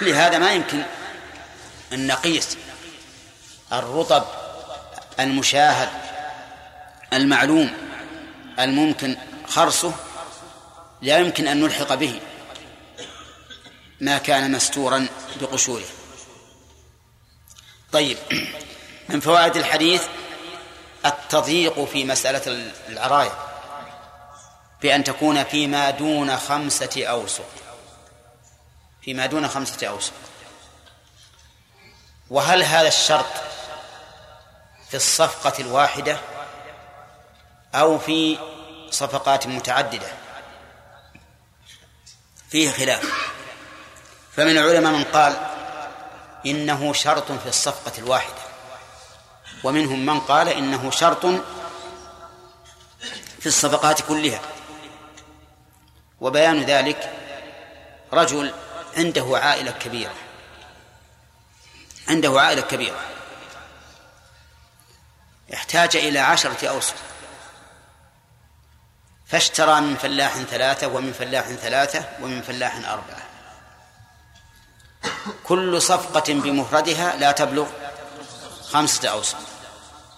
[0.00, 0.82] لهذا ما يمكن
[1.92, 2.56] أن نقيس
[3.72, 4.24] الرطب
[5.20, 5.88] المشاهد
[7.12, 7.72] المعلوم
[8.58, 9.16] الممكن
[9.48, 9.94] خرصه
[11.02, 12.20] لا يمكن أن نلحق به
[14.00, 15.06] ما كان مستورا
[15.40, 15.84] بقشوره.
[17.92, 18.18] طيب
[19.08, 20.02] من فوائد الحديث
[21.06, 23.38] التضييق في مسألة العراية
[24.82, 27.48] بأن تكون فيما دون خمسة أوسق
[29.04, 30.12] فيما دون خمسة أوسق.
[32.30, 33.26] وهل هذا الشرط
[34.88, 36.18] في الصفقة الواحدة
[37.74, 38.38] أو في
[38.90, 40.08] صفقات متعددة؟
[42.50, 43.32] فيه خلاف.
[44.36, 45.36] فمن العلماء من قال
[46.46, 48.43] إنه شرط في الصفقة الواحدة.
[49.64, 51.26] ومنهم من قال إنه شرط
[53.40, 54.40] في الصفقات كلها.
[56.20, 57.12] وبيان ذلك
[58.12, 58.54] رجل
[58.96, 60.14] عنده عائلة كبيرة.
[62.08, 63.00] عنده عائلة كبيرة.
[65.54, 66.94] احتاج إلى عشرة أوسق
[69.26, 73.22] فاشترى من فلاح ثلاثة ومن فلاح ثلاثة ومن فلاح أربعة.
[75.44, 77.66] كل صفقة بمفردها لا تبلغ
[78.70, 79.53] خمسة أوسق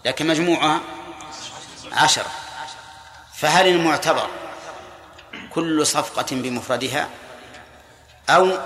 [0.06, 0.80] لكن مجموعها
[1.92, 2.30] عشرة
[3.34, 4.28] فهل المعتبر
[5.50, 7.08] كل صفقة بمفردها
[8.30, 8.58] أو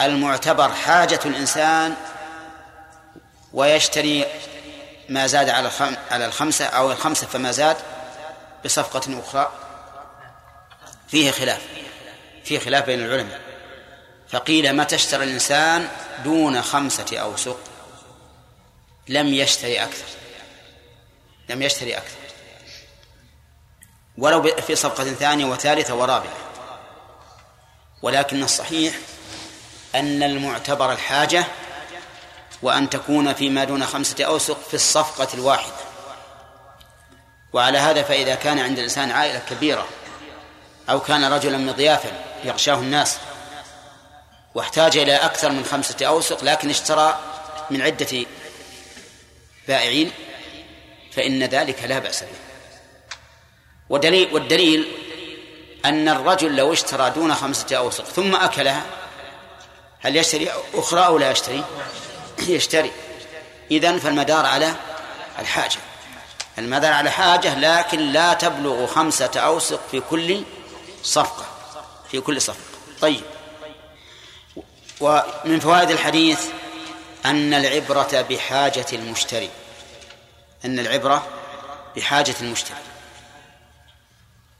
[0.00, 1.96] المعتبر حاجة الإنسان
[3.52, 4.26] ويشتري
[5.08, 5.70] ما زاد على
[6.10, 7.76] على الخمسة أو الخمسة فما زاد
[8.64, 9.52] بصفقة أخرى؟
[11.08, 11.62] فيه خلاف.
[12.44, 13.40] فيه خلاف بين العلماء.
[14.28, 15.88] فقيل متى اشترى الإنسان
[16.24, 17.58] دون خمسة أوسق
[19.08, 20.20] لم يشتري أكثر.
[21.50, 22.16] لم يشتري أكثر.
[24.18, 26.36] ولو في صفقة ثانية وثالثة ورابعة.
[28.02, 28.94] ولكن الصحيح
[29.94, 31.44] أن المعتبر الحاجة
[32.62, 35.90] وأن تكون فيما دون خمسة أوسق في الصفقة الواحدة.
[37.52, 39.86] وعلى هذا فإذا كان عند الإنسان عائلة كبيرة
[40.90, 42.10] أو كان رجلا مضيافا
[42.44, 43.18] يغشاه الناس
[44.54, 47.18] واحتاج إلى أكثر من خمسة أوسق لكن اشترى
[47.70, 48.26] من عدة
[49.68, 50.12] بائعين
[51.12, 52.28] فإن ذلك لا بأس به.
[53.88, 54.88] ودليل والدليل
[55.84, 58.82] أن الرجل لو اشترى دون خمسة أوسق ثم أكلها
[60.00, 61.64] هل يشتري؟ أخرى أو لا يشتري؟
[62.48, 62.92] يشتري.
[63.70, 64.74] إذن فالمدار على
[65.38, 65.78] الحاجة.
[66.58, 70.42] المدار على حاجة لكن لا تبلغ خمسة أوسق في كل
[71.02, 71.44] صفقة.
[72.10, 72.64] في كل صفقة.
[73.00, 73.22] طيب.
[75.00, 76.40] ومن فوائد الحديث
[77.24, 79.50] أن العبرة بحاجة المشتري.
[80.64, 81.26] أن العبرة
[81.96, 82.76] بحاجة المشتري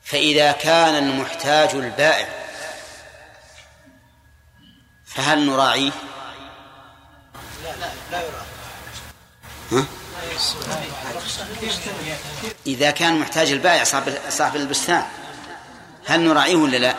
[0.04, 2.28] فإذا كان المحتاج البائع
[5.06, 5.90] فهل نراعيه؟
[7.64, 9.84] لا لا لا يراعي؟
[12.66, 15.06] إذا كان محتاج البائع صاحب صاحب البستان
[16.06, 16.94] هل نراعيه ولا لا؟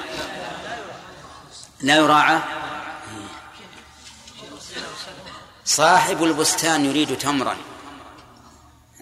[1.81, 2.39] لا يراعى
[5.65, 7.57] صاحب البستان يريد تمرا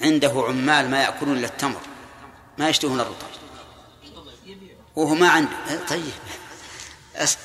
[0.01, 1.81] عنده عمال ما يأكلون إلا التمر
[2.57, 3.27] ما يشتهون الرطب.
[4.95, 5.51] وهو ما عنده
[5.89, 6.13] طيب.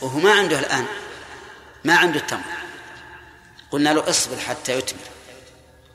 [0.01, 0.86] وهو ما عنده الآن
[1.85, 2.44] ما عنده التمر.
[3.70, 5.01] قلنا له اصبر حتى يتمر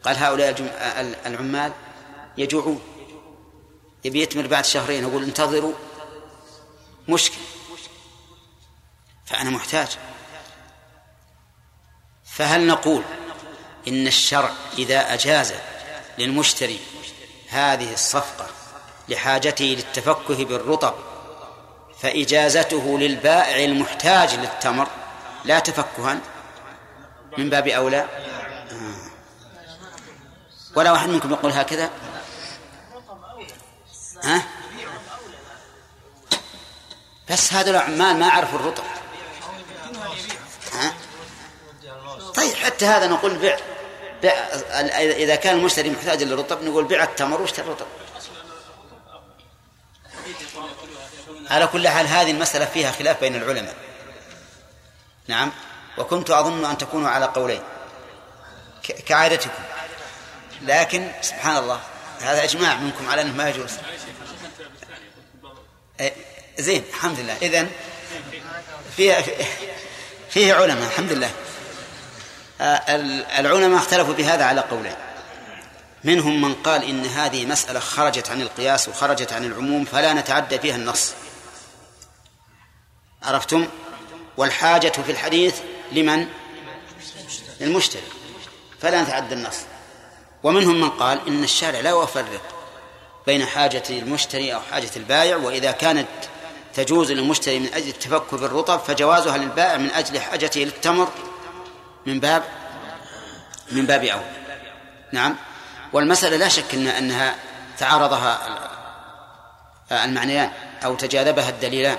[0.04, 0.56] قال هؤلاء
[1.26, 1.74] العمال
[2.38, 2.82] يجوعون.
[4.06, 5.74] يبي يتمر بعد شهرين أقول انتظروا.
[7.10, 7.42] مشكل
[9.26, 9.88] فأنا محتاج.
[12.26, 13.04] فهل نقول
[13.88, 15.54] إن الشرع إذا أجاز
[16.20, 16.80] للمشتري.
[17.50, 18.48] هذه الصفقة
[19.10, 20.94] لحاجته للتفكه بالرطب
[22.00, 24.88] فإجازته للبائع المحتاج للتمر
[25.46, 26.20] لا تفكها.
[27.38, 28.08] من باب أولى.
[28.72, 29.10] آه.
[30.76, 31.90] ولا واحد منكم يقول هكذا؟
[34.24, 34.44] ها؟
[37.30, 38.84] بس هذا العمال ما عرفوا الرطب.
[40.74, 40.94] ها؟
[42.36, 43.58] طيب حتى هذا نقول بيع.
[44.24, 47.86] إذا كان المشتري محتاج للرطب نقول بيع التمر واشتري الرطب.
[51.50, 53.76] على كل حال هذه المسألة فيها خلاف بين العلماء.
[55.28, 55.52] نعم.
[55.98, 57.62] وكنت أظن أن تكونوا على قولين.
[59.06, 59.64] كعادتكم.
[60.62, 61.80] لكن سبحان الله
[62.22, 63.72] هذا إجماع منكم على أنه ما يجوز.
[66.00, 66.14] إيه،
[66.58, 67.38] زين الحمد لله.
[67.42, 67.72] إذن
[68.98, 69.26] فيه
[70.30, 71.32] فيه علماء الحمد لله.
[72.62, 74.96] العلماء اختلفوا بهذا على قولين.
[76.04, 80.76] منهم من قال إن هذه مسألة خرجت عن القياس وخرجت عن العموم فلا نتعدى فيها
[80.76, 81.14] النص.
[83.24, 83.68] عرفتم؟
[84.38, 85.60] والحاجة في الحديث
[85.92, 86.28] لمن؟
[87.60, 88.04] للمشتري
[88.82, 89.58] فلا نتعدى النص.
[90.44, 92.42] ومنهم من قال إن الشارع لا يفرق
[93.28, 96.08] بين حاجة المشتري أو حاجة البائع وإذا كانت
[96.74, 101.10] تجوز للمشتري من أجل التفكك بالرطب فجوازها للبائع من أجل حاجته للتمر
[102.06, 102.44] من باب
[103.72, 104.22] من باب أول.
[105.12, 105.36] نعم.
[105.94, 107.36] والمسألة لا شك إن أنها
[107.78, 108.40] تعارضها
[109.92, 110.52] المعنيان
[110.86, 111.98] أو تجاذبها الدليلان.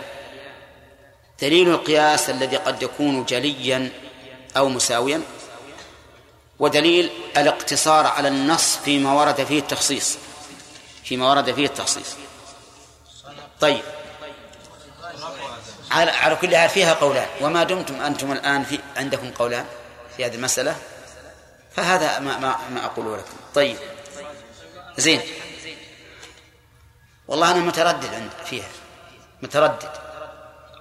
[1.43, 3.93] دليل القياس الذي قد يكون جليا
[4.57, 5.23] أو مساويا
[6.59, 10.19] ودليل الاقتصار على النص فيما ورد فيه التخصيص
[11.05, 12.17] فيما ورد فيه التخصيص.
[13.61, 13.83] طيب.
[15.91, 17.27] على كل حال فيها قولان.
[17.41, 19.67] وما دمتم أنتم الآن في عندكم قولان؟
[20.21, 20.77] في هذه المسألة؟
[21.77, 23.37] فهذا ما ما, ما اقوله لكم.
[23.55, 23.77] طيب.
[24.97, 25.21] زين.
[27.29, 28.69] والله أنا متردد عند فيها.
[29.43, 29.91] متردد.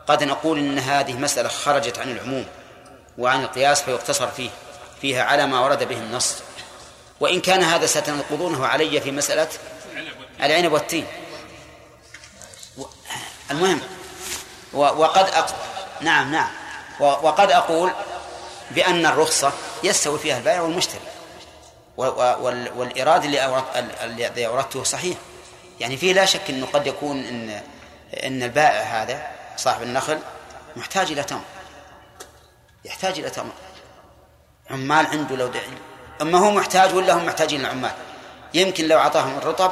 [0.08, 2.46] قد نقول إن هذه مسألة خرجت عن العموم
[3.18, 4.50] وعن القياس فيقتصر فيه
[5.02, 6.36] فيها على ما ورد به النص.
[7.20, 9.50] وإن كان هذا ستنقضونه علي في مسألة
[10.44, 11.08] العنب والتين.
[13.52, 13.82] المهم.
[14.74, 15.56] وقد أق...
[16.02, 16.50] نعم نعم.
[17.00, 17.92] وقد أقول
[18.72, 21.02] بأن الرخصة يستوي فيها البائع والمشتري.
[21.98, 23.64] والإرادة اللي
[24.04, 25.18] الذي أوردته صحيح.
[25.80, 27.62] يعني فيه لا شك أنه قد يكون أن
[28.24, 29.28] أن البائع هذا
[29.58, 30.20] صاحب النخل
[30.76, 31.42] محتاج إلى تمر.
[32.86, 33.52] يحتاج إلى تمر.
[34.72, 35.64] عمال عنده لو دعي
[36.22, 37.92] أما هو محتاج ولا هم محتاجين العمال؟
[38.54, 39.72] يمكن لو أعطاهم الرطب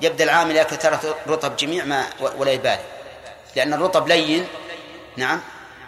[0.00, 2.06] يبدأ العامل يأكل ثلاث رطب جميع ما
[2.36, 2.84] ولا يبالي.
[3.56, 4.46] لأن الرطب لين
[5.16, 5.40] نعم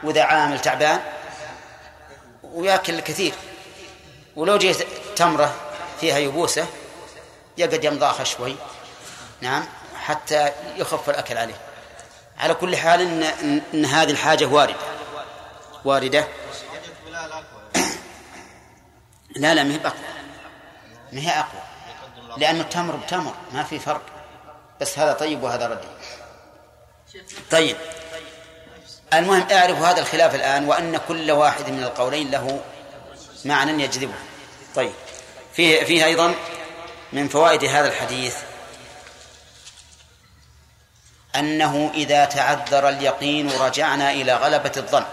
[0.02, 1.00] وإذا عامل تعبان
[2.54, 3.34] وياكل الكثير.
[4.36, 4.86] ولو جيت
[5.16, 5.54] تمرة
[6.00, 6.66] فيها يبوسة
[7.58, 8.56] يقعد يمضاخ شوي.
[9.40, 9.64] نعم
[9.96, 11.60] حتى يخف الأكل عليه.
[12.38, 13.22] على كل حال إن,
[13.74, 14.76] إن هذه الحاجة واردة.
[15.84, 16.28] واردة.
[19.36, 19.92] لا لا ما هي أقوى
[21.12, 21.62] ما هي أقوى.
[22.36, 24.02] لأن التمر بتمر ما في فرق.
[24.80, 25.88] بس هذا طيب وهذا ردي.
[27.50, 27.76] طيب.
[29.12, 32.60] المهم اعرفوا هذا الخلاف الآن وأن كل واحد من القولين له
[33.44, 34.14] معنى يجذبه.
[34.74, 34.92] طيب.
[35.52, 36.34] فيه فيه أيضا
[37.12, 38.36] من فوائد هذا الحديث
[41.36, 45.04] أنه إذا تعذر اليقين رجعنا إلى غلبة الظن.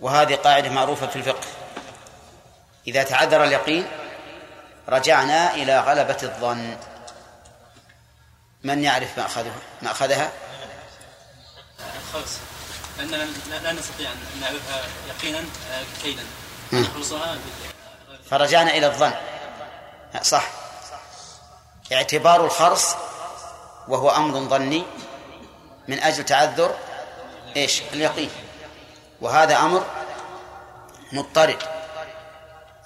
[0.00, 1.46] وهذه قاعدة معروفة في الفقه.
[2.86, 3.86] إذا تعذر اليقين
[4.88, 6.76] رجعنا إلى غلبة الظن.
[8.64, 9.18] من يعرف
[9.82, 10.30] ما أخذها
[12.98, 13.28] لأننا
[13.62, 16.22] لا نستطيع أن نعرفها يقينا آه، كيدا.
[16.72, 17.38] نخلصها
[18.30, 19.12] فرجعنا إلى الظن.
[20.22, 20.48] صح.
[21.92, 22.94] اعتبار الخرص
[23.88, 24.84] وهو أمر ظني
[25.88, 26.74] من أجل تعذر
[27.56, 28.30] إيش؟ اليقين.
[29.20, 29.86] وهذا أمر
[31.12, 31.62] مضطرد.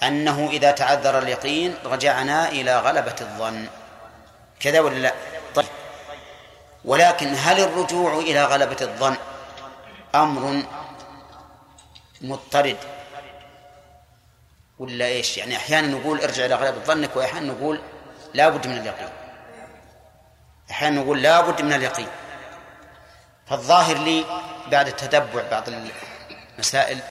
[0.03, 3.69] أنه إذا تعذر اليقين رجعنا إلى غلبة الظن.
[4.61, 5.15] كذا ولا لا؟
[5.55, 5.67] طيب.
[6.85, 9.17] ولكن هل الرجوع إلى غلبة الظن
[10.15, 10.63] أمر
[12.21, 12.77] مضطرد
[14.79, 17.81] ولا إيش؟ يعني أحيانا نقول ارجع إلى غلبة ظنك وأحيانا نقول
[18.35, 19.09] لا بد من اليقين.
[20.71, 22.09] أحيانا نقول لا بد من اليقين.
[23.47, 24.25] فالظاهر لي
[24.71, 25.65] بعد التتبع بعض
[26.59, 27.01] المسائل